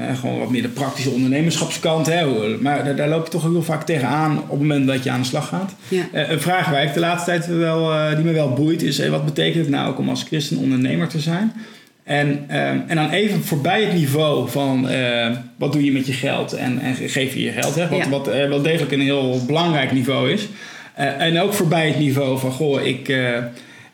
eh, 0.00 0.18
gewoon 0.18 0.38
wat 0.38 0.50
meer 0.50 0.62
de 0.62 0.68
praktische 0.68 1.10
ondernemerschapskant. 1.10 2.06
Hè? 2.06 2.26
Maar 2.60 2.84
daar, 2.84 2.96
daar 2.96 3.08
loop 3.08 3.24
je 3.24 3.30
toch 3.30 3.42
heel 3.42 3.62
vaak 3.62 3.82
tegenaan 3.86 4.38
op 4.38 4.50
het 4.50 4.58
moment 4.58 4.86
dat 4.86 5.04
je 5.04 5.10
aan 5.10 5.20
de 5.20 5.26
slag 5.26 5.48
gaat. 5.48 5.74
Ja. 5.88 6.02
Een 6.12 6.40
vraag 6.40 6.70
waar 6.70 6.82
ik 6.82 6.94
de 6.94 7.00
laatste 7.00 7.30
tijd 7.30 7.46
wel, 7.46 8.14
die 8.16 8.24
me 8.24 8.32
wel 8.32 8.52
boeit 8.52 8.82
is... 8.82 9.08
wat 9.08 9.24
betekent 9.24 9.64
het 9.64 9.74
nou 9.74 9.88
ook 9.88 9.98
om 9.98 10.08
als 10.08 10.22
christen 10.22 10.56
ondernemer 10.58 11.08
te 11.08 11.20
zijn? 11.20 11.52
En, 12.04 12.44
ehm, 12.48 12.78
en 12.86 12.96
dan 12.96 13.10
even 13.10 13.42
voorbij 13.44 13.82
het 13.84 13.92
niveau 13.94 14.50
van 14.50 14.88
wat 15.56 15.72
doe 15.72 15.84
je 15.84 15.92
met 15.92 16.06
je 16.06 16.12
geld 16.12 16.52
en, 16.52 16.80
en 16.80 16.94
geef 16.94 17.34
je 17.34 17.42
je 17.42 17.50
geld. 17.52 17.74
Hè? 17.74 17.88
Wat, 17.88 17.98
Ja. 17.98 18.08
wat 18.08 18.26
wel 18.26 18.62
degelijk 18.62 18.92
een 18.92 19.00
heel 19.00 19.40
belangrijk 19.46 19.92
niveau 19.92 20.30
is. 20.30 20.48
En 20.94 21.40
ook 21.40 21.52
voorbij 21.52 21.86
het 21.86 21.98
niveau 21.98 22.38
van, 22.38 22.50
goh, 22.50 22.86
ik, 22.86 23.14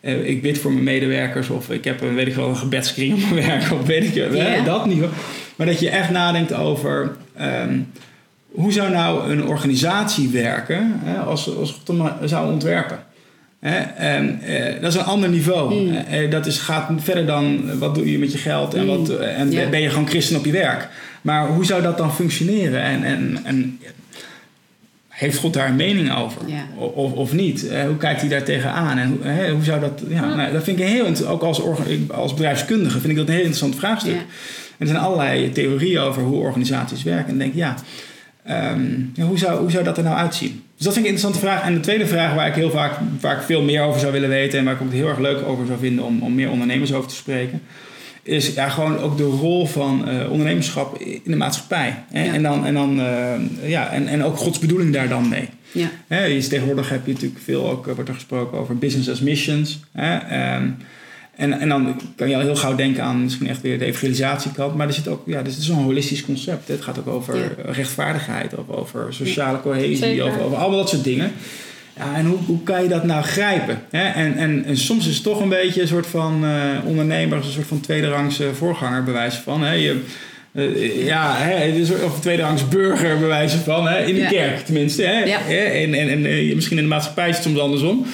eh, 0.02 0.28
ik 0.28 0.42
bid 0.42 0.58
voor 0.58 0.72
mijn 0.72 0.84
medewerkers 0.84 1.48
of 1.48 1.70
ik 1.70 1.84
heb 1.84 2.00
een, 2.00 2.14
weet 2.14 2.26
ik 2.26 2.34
wel, 2.34 2.48
een 2.48 2.56
gebedskring 2.56 3.14
op 3.14 3.30
mijn 3.30 3.46
werk 3.46 3.72
of 3.72 3.86
weet 3.86 4.04
ik 4.04 4.30
wel, 4.30 4.40
hè, 4.40 4.64
dat 4.64 4.86
niveau. 4.86 5.10
Maar 5.56 5.66
dat 5.66 5.80
je 5.80 5.90
echt 5.90 6.10
nadenkt 6.10 6.54
over 6.54 7.16
ehm, 7.36 7.78
hoe 8.50 8.72
zou 8.72 8.90
nou 8.90 9.30
een 9.30 9.46
organisatie 9.46 10.28
werken 10.28 10.92
hè, 11.04 11.18
als, 11.18 11.56
als 11.56 11.82
maar 11.92 12.16
zou 12.24 12.52
ontwerpen. 12.52 12.98
Hè, 13.60 13.78
en, 13.78 14.40
eh, 14.40 14.80
dat 14.80 14.92
is 14.92 14.98
een 14.98 15.04
ander 15.04 15.28
niveau. 15.28 15.74
Mm. 15.74 15.94
Eh, 15.94 16.30
dat 16.30 16.46
is, 16.46 16.58
gaat 16.58 16.90
verder 16.96 17.26
dan 17.26 17.78
wat 17.78 17.94
doe 17.94 18.12
je 18.12 18.18
met 18.18 18.32
je 18.32 18.38
geld 18.38 18.74
en, 18.74 18.82
Mm. 18.82 18.88
wat, 18.88 19.18
en 19.18 19.50
ben 19.70 19.80
je 19.80 19.90
gewoon 19.90 20.08
christen 20.08 20.36
op 20.36 20.44
je 20.44 20.52
werk. 20.52 20.88
Maar 21.22 21.46
hoe 21.46 21.64
zou 21.64 21.82
dat 21.82 21.98
dan 21.98 22.14
functioneren? 22.14 22.82
En, 22.82 23.04
en, 23.04 23.38
en 23.44 23.78
heeft 25.12 25.38
God 25.38 25.52
daar 25.54 25.68
een 25.68 25.76
mening 25.76 26.16
over? 26.16 26.40
Ja. 26.46 26.66
Of, 26.76 27.12
of 27.12 27.32
niet? 27.32 27.68
Eh, 27.68 27.84
hoe 27.84 27.96
kijkt 27.96 28.20
hij 28.20 28.28
daar 28.28 28.42
tegenaan? 28.42 28.98
En 28.98 29.08
hoe, 29.08 29.26
hè, 29.26 29.50
hoe 29.50 29.64
zou 29.64 29.80
dat... 29.80 30.02
Ja, 30.08 30.34
nou, 30.34 30.52
dat 30.52 30.64
vind 30.64 30.78
ik 30.78 30.86
heel... 30.86 31.26
Ook 31.26 31.42
als, 31.42 31.62
als 32.10 32.34
bedrijfskundige 32.34 32.98
vind 33.00 33.12
ik 33.12 33.16
dat 33.16 33.26
een 33.26 33.32
heel 33.32 33.42
interessant 33.42 33.76
vraagstuk. 33.76 34.14
Ja. 34.14 34.18
En 34.18 34.26
er 34.78 34.86
zijn 34.86 34.98
allerlei 34.98 35.52
theorieën 35.52 35.98
over 35.98 36.22
hoe 36.22 36.40
organisaties 36.40 37.02
werken. 37.02 37.26
En 37.26 37.32
ik 37.32 37.38
denk, 37.38 37.54
ja, 37.54 37.74
ehm, 38.44 38.90
ja, 39.14 39.24
hoe, 39.24 39.38
zou, 39.38 39.60
hoe 39.60 39.70
zou 39.70 39.84
dat 39.84 39.96
er 39.96 40.04
nou 40.04 40.16
uitzien? 40.16 40.62
Dus 40.76 40.84
dat 40.84 40.92
vind 40.92 41.06
ik 41.06 41.12
een 41.12 41.16
interessante 41.16 41.38
vraag. 41.38 41.62
En 41.62 41.74
de 41.74 41.80
tweede 41.80 42.06
vraag 42.06 42.34
waar 42.34 42.46
ik 42.46 42.54
heel 42.54 42.70
vaak 42.70 42.98
waar 43.20 43.36
ik 43.36 43.42
veel 43.42 43.62
meer 43.62 43.82
over 43.82 44.00
zou 44.00 44.12
willen 44.12 44.28
weten... 44.28 44.58
en 44.58 44.64
waar 44.64 44.74
ik 44.74 44.82
ook 44.82 44.92
heel 44.92 45.08
erg 45.08 45.18
leuk 45.18 45.46
over 45.46 45.66
zou 45.66 45.78
vinden 45.78 46.04
om, 46.04 46.22
om 46.22 46.34
meer 46.34 46.50
ondernemers 46.50 46.92
over 46.92 47.08
te 47.08 47.14
spreken... 47.14 47.62
is 48.22 48.54
ja, 48.54 48.68
gewoon 48.68 48.98
ook 48.98 49.16
de 49.16 49.22
rol 49.24 49.66
van 49.66 50.08
eh, 50.08 50.30
ondernemerschap 50.30 50.98
in 50.98 51.20
de 51.24 51.36
maatschappij. 51.36 51.94
Hè? 52.10 52.24
Ja. 52.24 52.32
En, 52.32 52.42
dan, 52.42 52.66
en, 52.66 52.74
dan, 52.74 53.00
eh, 53.00 53.68
ja, 53.70 53.90
en, 53.90 54.08
en 54.08 54.24
ook 54.24 54.36
Gods 54.36 54.58
bedoeling 54.58 54.92
daar 54.92 55.08
dan 55.08 55.28
mee. 55.28 55.48
Ja. 55.72 55.90
Hè, 56.06 56.24
je- 56.24 56.46
tegenwoordig 56.46 56.88
heb 56.88 57.06
je 57.06 57.12
natuurlijk 57.12 57.40
veel 57.44 57.70
ook, 57.70 57.86
eh, 57.88 57.94
wordt 57.94 58.08
er 58.08 58.14
gesproken 58.14 58.58
over 58.58 58.78
business 58.78 59.10
as 59.10 59.20
missions. 59.20 59.80
Hè, 59.92 60.16
ehm, 60.16 60.68
en, 61.36 61.60
en 61.60 61.68
dan 61.68 62.00
kan 62.16 62.28
je 62.28 62.34
al 62.34 62.40
heel 62.40 62.56
gauw 62.56 62.74
denken 62.74 63.02
aan 63.02 63.22
misschien 63.22 63.48
echt 63.48 63.60
weer 63.60 63.78
de 63.78 63.84
evangelisatiekant. 63.84 64.74
Maar 64.74 64.86
er 64.86 64.92
zit 64.92 65.08
ook, 65.08 65.22
ja, 65.26 65.42
dit 65.42 65.56
is 65.58 65.66
zo'n 65.66 65.82
holistisch 65.82 66.24
concept. 66.24 66.68
hè. 66.68 66.74
Het 66.74 66.82
gaat 66.82 66.98
ook 66.98 67.06
over 67.08 67.36
Ja. 67.36 67.72
rechtvaardigheid, 67.72 68.54
of 68.54 68.68
over 68.68 69.14
sociale 69.14 69.60
cohesie, 69.60 70.22
over, 70.22 70.40
over 70.40 70.56
allemaal 70.58 70.78
dat 70.78 70.88
soort 70.88 71.04
dingen. 71.04 71.32
Ja, 71.96 72.14
en 72.16 72.26
hoe, 72.26 72.38
hoe 72.46 72.62
kan 72.62 72.82
je 72.82 72.88
dat 72.88 73.04
nou 73.04 73.22
grijpen? 73.22 73.82
Hè? 73.90 74.08
En, 74.08 74.36
en, 74.36 74.64
en 74.64 74.76
soms 74.76 75.06
is 75.08 75.14
het 75.14 75.22
toch 75.22 75.40
een 75.40 75.48
beetje 75.48 75.80
een 75.82 75.88
soort 75.88 76.06
van 76.06 76.44
eh, 76.44 76.86
ondernemer, 76.86 77.36
een 77.38 77.44
soort 77.44 77.66
van 77.66 77.80
tweederangs 77.80 78.40
eh, 78.40 78.46
voorganger, 78.52 79.04
bij 79.04 79.12
wijze 79.12 79.40
van. 79.42 79.62
Hè? 79.62 79.72
Je, 79.72 80.00
eh, 80.52 81.04
ja, 81.06 81.34
hè, 81.36 81.54
het 81.54 81.74
is 81.74 81.78
een 81.80 81.86
soort- 81.86 82.04
of 82.04 82.20
tweederangs 82.20 82.68
burger, 82.68 83.18
bij 83.18 83.28
wijze 83.28 83.58
van. 83.58 83.88
Hè? 83.88 84.04
In 84.04 84.14
de 84.14 84.20
Ja. 84.20 84.28
kerk 84.28 84.58
tenminste. 84.64 85.02
Hè? 85.02 85.18
Ja. 85.24 85.40
En, 85.48 85.94
en, 85.94 86.08
en 86.08 86.26
eh, 86.26 86.54
misschien 86.54 86.76
in 86.76 86.82
de 86.82 86.88
maatschappij 86.88 87.28
is 87.28 87.34
het 87.34 87.44
soms 87.44 87.58
andersom. 87.58 88.06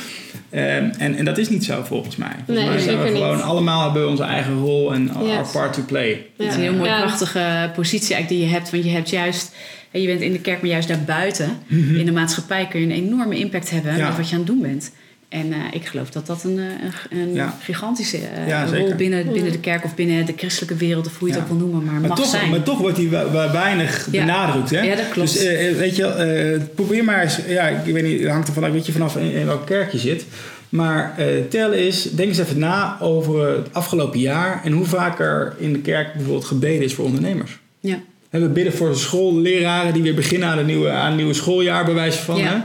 Ehm, 0.51 0.91
en, 0.99 1.15
en 1.17 1.25
dat 1.25 1.39
is 1.39 1.49
niet 1.49 1.65
zo 1.65 1.83
volgens 1.85 2.17
mij. 2.17 2.29
Volgens 2.47 2.59
Nee, 2.67 2.75
mij 2.75 2.79
zijn 2.83 3.03
we 3.03 3.09
gewoon 3.09 3.35
niet. 3.37 3.45
allemaal 3.45 3.83
hebben 3.85 4.03
we 4.03 4.09
onze 4.09 4.23
eigen 4.23 4.59
rol 4.61 4.93
en 4.95 5.11
our 5.15 5.47
part 5.53 5.73
to 5.73 5.83
play. 5.87 6.27
Het 6.37 6.47
is 6.47 6.55
een 6.55 6.61
heel 6.61 6.73
mooi 6.75 6.91
Ja. 6.91 7.01
prachtige 7.01 7.71
positie 7.75 8.15
eigenlijk 8.15 8.29
die 8.29 8.41
je 8.51 8.55
hebt. 8.59 8.71
Want 8.71 8.85
je 8.85 8.91
hebt 8.91 9.11
juist, 9.11 9.53
je 9.91 10.07
bent 10.07 10.21
in 10.21 10.33
de 10.33 10.41
kerk, 10.41 10.61
maar 10.61 10.71
juist 10.71 10.89
daarbuiten. 10.89 11.51
In 11.69 12.05
de 12.07 12.13
maatschappij 12.13 12.67
kun 12.71 12.81
je 12.81 12.87
een 12.87 12.93
enorme 12.93 13.39
impact 13.39 13.71
hebben. 13.71 13.97
Ja. 13.97 14.09
met 14.09 14.17
wat 14.17 14.27
je 14.29 14.33
aan 14.35 14.39
het 14.41 14.51
doen 14.51 14.61
bent. 14.61 14.91
En 15.29 15.53
eh, 15.53 15.59
ik 15.73 15.87
geloof 15.87 16.11
dat 16.11 16.27
dat 16.27 16.45
een, 16.45 16.59
eh, 16.59 16.65
een, 17.11 17.19
een 17.29 17.35
Ja. 17.35 17.57
gigantische 17.63 18.17
eh, 18.17 18.49
Ja, 18.49 18.65
rol 18.67 18.95
binnen, 18.95 19.33
binnen 19.33 19.53
de 19.53 19.59
kerk 19.61 19.85
of 19.85 19.95
binnen 19.95 20.27
de 20.27 20.33
christelijke 20.37 20.75
wereld, 20.77 21.07
of 21.07 21.19
hoe 21.19 21.29
je 21.29 21.35
het 21.35 21.43
ook 21.43 21.49
wil 21.49 21.57
noemen, 21.59 21.85
maar, 21.85 22.01
Maar 22.01 22.09
mag 22.09 22.19
toch, 22.19 22.27
zijn. 22.29 22.51
maar 22.51 22.63
toch 22.63 22.79
wordt 22.79 22.97
die 22.97 23.09
weinig 23.53 24.09
Ja. 24.11 24.21
benadrukt. 24.25 24.71
Hè? 24.71 24.81
Ja, 24.81 24.97
dat 24.97 25.09
klopt. 25.09 25.33
Dus 25.33 25.45
eh, 25.45 25.77
weet 25.77 25.97
je, 25.97 26.05
eh, 26.07 26.61
probeer 26.75 27.05
maar 27.05 27.23
eens. 27.23 27.39
Ja, 27.49 27.69
ik 27.69 27.93
weet 27.93 28.03
niet, 28.05 28.21
het 28.21 28.31
hangt 28.31 28.49
er 28.49 28.55
vanaf, 28.55 28.71
weet 28.71 28.87
je, 28.87 28.93
vanaf 28.93 29.17
in, 29.17 29.33
in 29.33 29.47
welk 29.47 29.67
kerk 29.67 29.93
je 29.93 29.99
zit. 29.99 30.25
Maar 30.69 31.15
eh, 31.19 31.27
tel 31.49 31.73
eens, 31.73 32.03
denk 32.11 32.29
eens 32.29 32.39
even 32.39 32.59
na 32.59 32.97
over 33.01 33.57
het 33.57 33.75
afgelopen 33.75 34.19
jaar 34.21 34.61
en 34.65 34.73
hoe 34.73 34.85
vaak 34.87 35.21
er 35.21 35.55
in 35.59 35.73
de 35.73 35.79
kerk 35.81 36.13
bijvoorbeeld 36.13 36.45
gebeden 36.45 36.83
is 36.85 36.95
voor 36.95 37.05
ondernemers. 37.05 37.59
ja. 37.81 37.99
We 38.31 38.49
bidden 38.49 38.73
voor 38.73 38.97
schoolleraren 38.97 39.93
die 39.93 40.03
weer 40.03 40.15
beginnen 40.15 40.49
aan 40.49 40.59
een 40.59 40.67
nieuwe, 40.67 40.89
aan 40.91 41.17
nieuwe 41.17 41.35
schooljaar, 41.35 41.85
bij 41.85 41.95
wijze 41.95 42.19
van. 42.23 42.37
Ja. 42.37 42.45
Hè? 42.45 42.57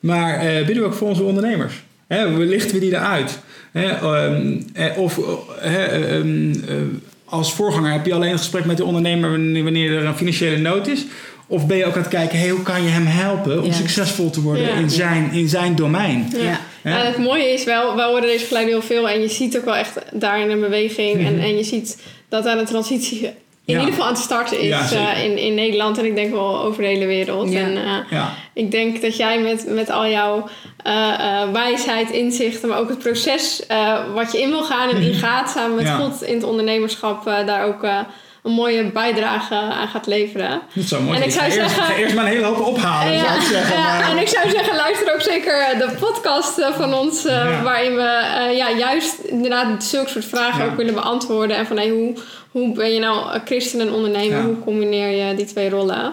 Maar 0.00 0.34
eh, 0.38 0.56
bidden 0.56 0.82
we 0.82 0.88
ook 0.88 0.94
voor 0.94 1.08
onze 1.08 1.22
ondernemers. 1.22 1.74
Hè? 2.06 2.28
Lichten 2.28 2.74
we 2.74 2.80
die 2.80 2.90
eruit? 2.94 3.38
Hè? 3.72 3.88
Ehm, 3.88 4.56
eh, 4.74 4.98
of 4.98 5.18
eh, 5.60 6.14
ehm, 6.16 6.50
eh, 6.68 6.76
als 7.24 7.52
voorganger 7.54 7.92
heb 7.92 8.06
je 8.06 8.14
alleen 8.14 8.32
een 8.32 8.38
gesprek 8.38 8.64
met 8.64 8.76
de 8.76 8.84
ondernemer 8.84 9.30
wanneer 9.62 9.92
er 9.92 10.04
een 10.04 10.16
financiële 10.16 10.58
nood 10.58 10.86
is? 10.86 11.04
Of 11.46 11.66
ben 11.66 11.76
je 11.76 11.84
ook 11.84 11.94
aan 11.94 12.00
het 12.02 12.10
kijken, 12.10 12.38
hey, 12.38 12.48
hoe 12.48 12.62
kan 12.62 12.82
je 12.82 12.88
hem 12.88 13.06
helpen 13.06 13.60
om 13.60 13.66
Ja. 13.66 13.72
succesvol 13.72 14.30
te 14.30 14.40
worden 14.40 14.62
Ja. 14.64 14.74
in, 14.74 14.90
zijn, 14.90 15.32
in 15.32 15.48
zijn 15.48 15.74
domein? 15.74 16.32
Ja. 16.36 16.60
Ja. 16.84 17.04
Het 17.04 17.18
mooie 17.18 17.52
is 17.52 17.64
wel, 17.64 17.96
wij 17.96 18.04
horen 18.06 18.22
deze 18.22 18.44
geluiden 18.46 18.74
heel 18.74 18.82
veel 18.82 19.08
en 19.08 19.20
je 19.20 19.28
ziet 19.28 19.56
ook 19.56 19.64
wel 19.64 19.76
echt 19.76 19.98
daarin 20.12 20.50
een 20.50 20.60
beweging. 20.60 21.26
En, 21.26 21.38
en 21.38 21.56
je 21.56 21.64
ziet 21.64 21.98
dat 22.28 22.44
daar 22.44 22.58
een 22.58 22.64
transitie 22.66 23.30
in. 23.64 23.74
Ja. 23.74 23.78
ieder 23.78 23.92
geval 23.94 24.06
aan 24.08 24.14
het 24.14 24.22
starten 24.22 24.60
is 24.60 24.68
Ja, 24.90 25.14
eh, 25.14 25.24
in, 25.24 25.38
in 25.38 25.54
Nederland 25.54 25.98
en 25.98 26.04
ik 26.04 26.14
denk 26.14 26.32
wel 26.32 26.60
over 26.62 26.82
de 26.82 26.88
hele 26.88 27.06
wereld. 27.06 27.52
Ja. 27.52 27.60
En, 27.60 27.76
eh, 27.76 27.82
Ja. 28.10 28.28
ik 28.54 28.70
denk 28.70 29.02
dat 29.02 29.16
jij 29.16 29.38
met, 29.40 29.64
met 29.68 29.90
al 29.90 30.06
jouw 30.06 30.48
eh, 30.82 31.12
eh, 31.42 31.50
wijsheid, 31.52 32.10
inzichten, 32.10 32.68
maar 32.68 32.78
ook 32.78 32.88
het 32.88 32.98
proces 32.98 33.66
eh, 33.66 33.98
wat 34.14 34.32
je 34.32 34.40
in 34.40 34.48
wil 34.50 34.62
gaan 34.62 34.88
en 34.90 34.96
in 35.02 35.14
gaat 35.24 35.50
samen 35.50 35.76
met. 35.76 35.86
Ja. 35.86 35.96
God 35.96 36.22
in 36.22 36.34
het 36.34 36.44
ondernemerschap, 36.44 37.26
eh, 37.26 37.46
daar 37.46 37.64
ook 37.66 37.82
eh, 37.82 37.98
een 38.42 38.52
mooie 38.52 38.90
bijdrage 38.90 39.54
aan 39.54 39.88
gaat 39.88 40.06
leveren. 40.06 40.60
Dat 40.74 40.84
zou 40.84 41.02
mooi 41.02 41.22
En 41.22 41.30
zijn. 41.30 41.46
ik 41.46 41.52
zou 41.52 41.62
eerst, 41.62 41.74
zeggen- 41.76 41.94
ga 41.94 42.00
eerst 42.00 42.14
maar 42.14 42.24
een 42.24 42.30
hele 42.30 42.44
hoop 42.44 42.60
ophalen, 42.66 43.18
zou 43.18 43.34
ik 43.36 43.42
zeggen. 43.42 43.76
ja, 43.76 43.98
maar- 43.98 44.10
en 44.10 44.18
ik 44.18 44.28
zou 44.28 44.50
zeggen, 44.50 44.76
luister 44.76 45.14
ook 45.14 45.20
zeker 45.20 45.52
de 45.78 45.96
podcast 46.00 46.60
van 46.76 46.94
ons, 46.94 47.22
Ja. 47.22 47.62
waarin 47.62 47.94
we 47.94 48.02
eh, 48.02 48.56
ja, 48.56 48.70
juist 48.70 49.18
inderdaad 49.18 49.84
zulke 49.84 50.08
soort 50.10 50.24
vragen 50.24 50.64
Ja. 50.64 50.70
ook 50.70 50.76
willen 50.76 50.94
beantwoorden. 50.94 51.56
En 51.56 51.66
van 51.66 51.76
hey, 51.76 51.88
hoe, 51.88 52.14
hoe 52.52 52.72
ben 52.74 52.94
je 52.94 53.00
nou 53.00 53.34
een 53.34 53.40
christen 53.44 53.80
en 53.80 53.92
ondernemer? 53.92 54.38
Ja. 54.38 54.44
Hoe 54.44 54.58
combineer 54.58 55.26
je 55.26 55.34
die 55.34 55.44
twee 55.46 55.70
rollen? 55.70 56.12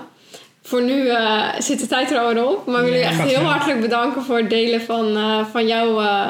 Voor 0.62 0.82
nu 0.82 1.08
eh, 1.08 1.48
zit 1.60 1.80
de 1.80 1.88
tijd 1.88 2.12
er 2.12 2.20
alweer 2.20 2.48
op. 2.48 2.66
Maar 2.66 2.76
we 2.80 2.84
willen 2.84 3.00
je 3.00 3.06
Ja, 3.06 3.12
echt 3.12 3.22
heel 3.36 3.44
hartelijk 3.44 3.82
bedanken 3.82 4.24
voor 4.24 4.38
het 4.38 4.50
delen 4.50 4.82
van, 4.82 5.16
eh, 5.18 5.46
van 5.52 5.68
jouw 5.68 6.00
eh, 6.00 6.30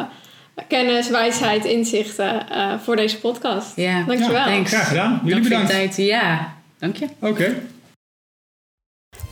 kennis, 0.68 1.10
wijsheid, 1.10 1.66
inzichten 1.66 2.50
eh, 2.50 2.74
voor 2.84 2.96
deze 2.96 3.20
podcast. 3.20 3.72
Ja. 3.76 4.04
Dankjewel. 4.08 4.50
Ja. 4.50 4.64
Graag 4.64 4.88
gedaan. 4.88 5.22
Jullie 5.24 5.30
Dank 5.42 5.46
voor 5.46 5.66
bedankt. 5.66 5.72
tijd. 5.72 6.08
Ja, 6.08 6.54
dank 6.80 6.96
je. 6.96 7.06
Oké. 7.20 7.56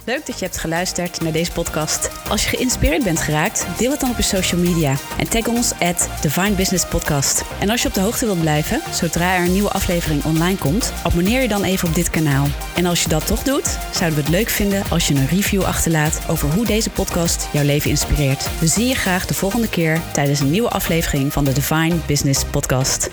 Leuk 0.08 0.26
dat 0.26 0.40
je 0.40 0.46
hebt 0.46 0.58
geluisterd 0.58 1.22
naar 1.22 1.32
deze 1.32 1.52
podcast. 1.52 2.10
Als 2.30 2.44
je 2.44 2.50
geïnspireerd 2.50 3.04
bent 3.04 3.20
geraakt, 3.20 3.68
deel 3.78 3.92
het 3.92 4.00
dan 4.00 4.10
op 4.10 4.18
je 4.18 4.24
social 4.24 4.62
media. 4.62 4.96
En 5.18 5.30
tag 5.30 5.48
ons 5.48 5.74
at 5.80 6.10
Divine 6.22 6.52
Business 6.52 6.86
Podcast. 6.86 7.44
En 7.60 7.70
als 7.70 7.82
je 7.82 7.88
op 7.88 7.94
de 7.94 8.00
hoogte 8.00 8.26
wilt 8.26 8.40
blijven, 8.40 8.82
zodra 8.92 9.36
er 9.36 9.46
een 9.46 9.52
nieuwe 9.52 9.70
aflevering 9.70 10.24
online 10.24 10.58
komt, 10.58 10.94
abonneer 11.04 11.42
je 11.42 11.48
dan 11.48 11.64
even 11.64 11.88
op 11.88 11.96
dit 11.96 12.10
kanaal. 12.10 12.48
En 12.76 12.86
als 12.86 13.04
je 13.04 13.10
dat 13.10 13.28
toch 13.28 13.44
doet, 13.44 13.78
zouden 13.92 14.20
we 14.20 14.26
het 14.26 14.34
leuk 14.34 14.50
vinden 14.50 14.84
als 14.90 15.08
je 15.08 15.14
een 15.14 15.28
review 15.28 15.64
achterlaat 15.64 16.22
over 16.28 16.54
hoe 16.54 16.66
deze 16.66 16.90
podcast 16.90 17.48
jouw 17.54 17.64
leven 17.64 17.90
inspireert. 17.90 18.60
We 18.60 18.68
zien 18.68 18.88
je 18.88 18.96
graag 18.96 19.26
de 19.26 19.34
volgende 19.34 19.70
keer 19.70 20.02
tijdens 20.14 20.40
een 20.40 20.52
nieuwe 20.52 20.70
aflevering 20.70 21.34
van 21.34 21.44
de 21.44 21.54
Divine 21.54 21.96
Business 22.06 22.46
Podcast. 22.46 23.10